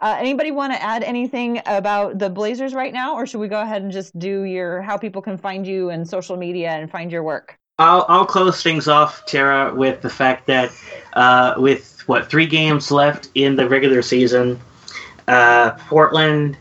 Uh, 0.00 0.16
anybody 0.18 0.50
want 0.50 0.72
to 0.72 0.82
add 0.82 1.02
anything 1.02 1.60
about 1.66 2.18
the 2.18 2.30
Blazers 2.30 2.72
right 2.72 2.92
now, 2.92 3.16
or 3.16 3.26
should 3.26 3.40
we 3.40 3.48
go 3.48 3.60
ahead 3.60 3.82
and 3.82 3.92
just 3.92 4.18
do 4.18 4.44
your 4.44 4.80
how 4.80 4.96
people 4.96 5.20
can 5.20 5.36
find 5.36 5.66
you 5.66 5.90
and 5.90 6.08
social 6.08 6.38
media 6.38 6.70
and 6.70 6.90
find 6.90 7.12
your 7.12 7.22
work? 7.22 7.58
I'll, 7.78 8.06
I'll 8.08 8.26
close 8.26 8.62
things 8.62 8.86
off, 8.86 9.26
Tara, 9.26 9.74
with 9.74 10.00
the 10.00 10.10
fact 10.10 10.46
that 10.46 10.70
uh, 11.14 11.54
with 11.56 11.93
what 12.06 12.30
three 12.30 12.46
games 12.46 12.90
left 12.90 13.28
in 13.34 13.56
the 13.56 13.68
regular 13.68 14.02
season, 14.02 14.60
uh, 15.28 15.72
Portland 15.72 16.56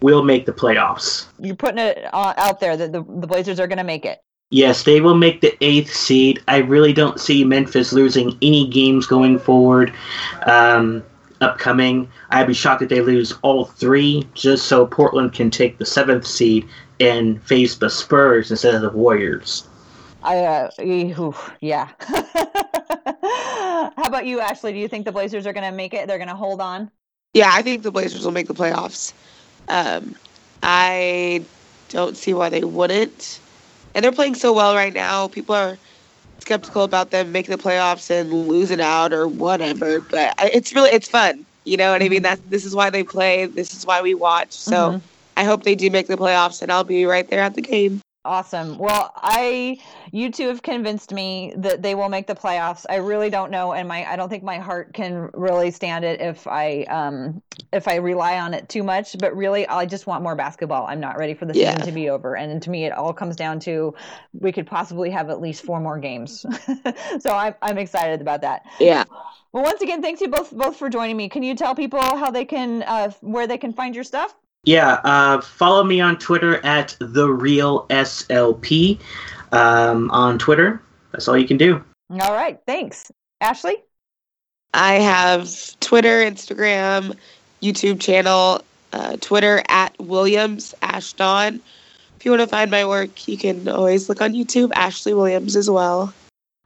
will 0.00 0.22
make 0.22 0.46
the 0.46 0.52
playoffs. 0.52 1.26
You're 1.38 1.56
putting 1.56 1.78
it 1.78 2.04
uh, 2.12 2.34
out 2.36 2.60
there 2.60 2.76
that 2.76 2.92
the, 2.92 3.02
the 3.02 3.26
Blazers 3.26 3.58
are 3.58 3.66
going 3.66 3.78
to 3.78 3.84
make 3.84 4.04
it. 4.04 4.20
Yes, 4.50 4.84
they 4.84 5.00
will 5.00 5.16
make 5.16 5.40
the 5.40 5.56
eighth 5.64 5.92
seed. 5.92 6.42
I 6.46 6.58
really 6.58 6.92
don't 6.92 7.18
see 7.18 7.42
Memphis 7.42 7.92
losing 7.92 8.38
any 8.42 8.68
games 8.68 9.06
going 9.06 9.38
forward. 9.38 9.92
Um, 10.46 11.02
upcoming, 11.40 12.08
I'd 12.30 12.46
be 12.46 12.54
shocked 12.54 12.82
if 12.82 12.88
they 12.88 13.00
lose 13.00 13.32
all 13.42 13.64
three, 13.64 14.28
just 14.34 14.66
so 14.66 14.86
Portland 14.86 15.32
can 15.32 15.50
take 15.50 15.78
the 15.78 15.86
seventh 15.86 16.26
seed 16.26 16.68
and 17.00 17.42
face 17.42 17.76
the 17.76 17.90
Spurs 17.90 18.50
instead 18.50 18.74
of 18.74 18.82
the 18.82 18.90
Warriors. 18.90 19.66
I 20.22 20.38
uh, 20.38 20.70
yeah. 21.60 21.88
How 23.96 24.04
about 24.04 24.26
you, 24.26 24.40
Ashley? 24.40 24.72
Do 24.72 24.78
you 24.78 24.88
think 24.88 25.04
the 25.04 25.12
Blazers 25.12 25.46
are 25.46 25.52
going 25.52 25.68
to 25.68 25.76
make 25.76 25.94
it? 25.94 26.06
They're 26.06 26.18
going 26.18 26.28
to 26.28 26.34
hold 26.34 26.60
on. 26.60 26.90
Yeah, 27.32 27.50
I 27.52 27.62
think 27.62 27.82
the 27.82 27.90
Blazers 27.90 28.24
will 28.24 28.32
make 28.32 28.46
the 28.46 28.54
playoffs. 28.54 29.12
Um, 29.68 30.14
I 30.62 31.44
don't 31.88 32.16
see 32.16 32.32
why 32.34 32.48
they 32.48 32.64
wouldn't. 32.64 33.40
And 33.94 34.04
they're 34.04 34.12
playing 34.12 34.34
so 34.34 34.52
well 34.52 34.74
right 34.74 34.92
now. 34.92 35.28
People 35.28 35.54
are 35.54 35.78
skeptical 36.38 36.84
about 36.84 37.10
them 37.10 37.32
making 37.32 37.56
the 37.56 37.62
playoffs 37.62 38.10
and 38.10 38.32
losing 38.32 38.80
out 38.80 39.12
or 39.12 39.26
whatever. 39.26 40.00
But 40.00 40.34
it's 40.38 40.74
really 40.74 40.90
it's 40.90 41.08
fun. 41.08 41.44
You 41.64 41.76
know 41.76 41.92
what 41.92 42.02
I 42.02 42.08
mean? 42.08 42.22
That 42.22 42.38
this 42.50 42.64
is 42.64 42.74
why 42.74 42.90
they 42.90 43.02
play. 43.02 43.46
This 43.46 43.74
is 43.74 43.86
why 43.86 44.02
we 44.02 44.14
watch. 44.14 44.52
So 44.52 44.92
Mhm. 44.92 45.00
I 45.36 45.44
hope 45.44 45.64
they 45.64 45.74
do 45.74 45.90
make 45.90 46.06
the 46.06 46.16
playoffs, 46.16 46.62
and 46.62 46.70
I'll 46.70 46.84
be 46.84 47.06
right 47.06 47.28
there 47.28 47.40
at 47.40 47.54
the 47.54 47.62
game. 47.62 48.00
Awesome. 48.26 48.78
Well, 48.78 49.12
I 49.16 49.78
you 50.10 50.30
two 50.30 50.48
have 50.48 50.62
convinced 50.62 51.12
me 51.12 51.52
that 51.58 51.82
they 51.82 51.94
will 51.94 52.08
make 52.08 52.26
the 52.26 52.34
playoffs. 52.34 52.86
I 52.88 52.96
really 52.96 53.28
don't 53.28 53.50
know, 53.50 53.74
and 53.74 53.86
my 53.86 54.10
I 54.10 54.16
don't 54.16 54.30
think 54.30 54.42
my 54.42 54.56
heart 54.56 54.94
can 54.94 55.28
really 55.34 55.70
stand 55.70 56.06
it 56.06 56.22
if 56.22 56.46
I 56.46 56.84
um 56.84 57.42
if 57.70 57.86
I 57.86 57.96
rely 57.96 58.38
on 58.38 58.54
it 58.54 58.70
too 58.70 58.82
much. 58.82 59.16
But 59.18 59.36
really, 59.36 59.68
I 59.68 59.84
just 59.84 60.06
want 60.06 60.22
more 60.22 60.34
basketball. 60.34 60.86
I'm 60.86 61.00
not 61.00 61.18
ready 61.18 61.34
for 61.34 61.44
the 61.44 61.52
season 61.52 61.82
to 61.82 61.92
be 61.92 62.08
over, 62.08 62.34
and 62.34 62.62
to 62.62 62.70
me, 62.70 62.86
it 62.86 62.92
all 62.92 63.12
comes 63.12 63.36
down 63.36 63.60
to 63.60 63.94
we 64.32 64.52
could 64.52 64.66
possibly 64.66 65.10
have 65.10 65.28
at 65.28 65.42
least 65.42 65.62
four 65.62 65.78
more 65.78 65.98
games. 65.98 66.46
so 67.20 67.30
I'm 67.30 67.54
I'm 67.60 67.76
excited 67.76 68.22
about 68.22 68.40
that. 68.40 68.64
Yeah. 68.80 69.04
Well, 69.52 69.64
once 69.64 69.82
again, 69.82 70.00
thanks 70.00 70.22
you 70.22 70.28
both 70.28 70.50
both 70.50 70.76
for 70.76 70.88
joining 70.88 71.18
me. 71.18 71.28
Can 71.28 71.42
you 71.42 71.54
tell 71.54 71.74
people 71.74 72.00
how 72.00 72.30
they 72.30 72.46
can 72.46 72.84
uh, 72.84 73.10
where 73.20 73.46
they 73.46 73.58
can 73.58 73.74
find 73.74 73.94
your 73.94 74.04
stuff? 74.04 74.34
Yeah, 74.64 75.00
uh, 75.04 75.40
follow 75.40 75.84
me 75.84 76.00
on 76.00 76.18
Twitter 76.18 76.64
at 76.64 76.96
the 77.00 77.28
real 77.28 77.86
SLP 77.88 78.98
um, 79.52 80.10
on 80.10 80.38
Twitter. 80.38 80.80
That's 81.12 81.28
all 81.28 81.36
you 81.36 81.46
can 81.46 81.58
do. 81.58 81.82
All 82.10 82.32
right, 82.32 82.58
thanks, 82.66 83.10
Ashley. 83.40 83.76
I 84.72 84.94
have 84.94 85.50
Twitter, 85.80 86.20
Instagram, 86.20 87.16
YouTube 87.62 88.00
channel, 88.00 88.62
uh, 88.92 89.16
Twitter 89.20 89.62
at 89.68 89.94
Williams 90.00 90.74
Ashton. 90.82 91.60
If 92.16 92.24
you 92.24 92.30
want 92.30 92.40
to 92.40 92.46
find 92.46 92.70
my 92.70 92.84
work, 92.84 93.28
you 93.28 93.36
can 93.36 93.68
always 93.68 94.08
look 94.08 94.20
on 94.20 94.32
YouTube, 94.32 94.70
Ashley 94.74 95.14
Williams 95.14 95.56
as 95.56 95.70
well. 95.70 96.12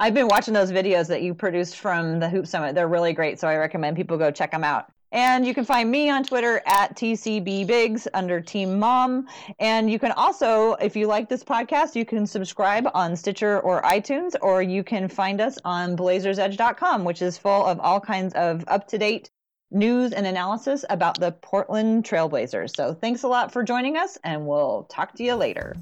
I've 0.00 0.14
been 0.14 0.28
watching 0.28 0.54
those 0.54 0.70
videos 0.70 1.08
that 1.08 1.22
you 1.22 1.34
produced 1.34 1.76
from 1.76 2.20
the 2.20 2.28
Hoop 2.28 2.46
Summit. 2.46 2.74
They're 2.74 2.86
really 2.86 3.12
great, 3.12 3.40
so 3.40 3.48
I 3.48 3.56
recommend 3.56 3.96
people 3.96 4.16
go 4.16 4.30
check 4.30 4.52
them 4.52 4.62
out. 4.62 4.90
And 5.12 5.46
you 5.46 5.54
can 5.54 5.64
find 5.64 5.90
me 5.90 6.10
on 6.10 6.24
Twitter 6.24 6.60
at 6.66 6.96
TCBBigs 6.96 8.06
under 8.14 8.40
Team 8.40 8.78
Mom. 8.78 9.26
And 9.58 9.90
you 9.90 9.98
can 9.98 10.12
also, 10.12 10.74
if 10.74 10.96
you 10.96 11.06
like 11.06 11.28
this 11.28 11.42
podcast, 11.42 11.94
you 11.94 12.04
can 12.04 12.26
subscribe 12.26 12.88
on 12.94 13.16
Stitcher 13.16 13.60
or 13.60 13.82
iTunes, 13.82 14.34
or 14.42 14.62
you 14.62 14.84
can 14.84 15.08
find 15.08 15.40
us 15.40 15.58
on 15.64 15.96
blazersedge.com, 15.96 17.04
which 17.04 17.22
is 17.22 17.38
full 17.38 17.64
of 17.64 17.80
all 17.80 18.00
kinds 18.00 18.34
of 18.34 18.64
up 18.68 18.86
to 18.88 18.98
date 18.98 19.30
news 19.70 20.12
and 20.12 20.26
analysis 20.26 20.84
about 20.90 21.20
the 21.20 21.32
Portland 21.32 22.04
Trailblazers. 22.04 22.74
So 22.74 22.94
thanks 22.94 23.22
a 23.22 23.28
lot 23.28 23.52
for 23.52 23.62
joining 23.62 23.96
us, 23.96 24.18
and 24.24 24.46
we'll 24.46 24.84
talk 24.84 25.14
to 25.16 25.24
you 25.24 25.34
later. 25.34 25.74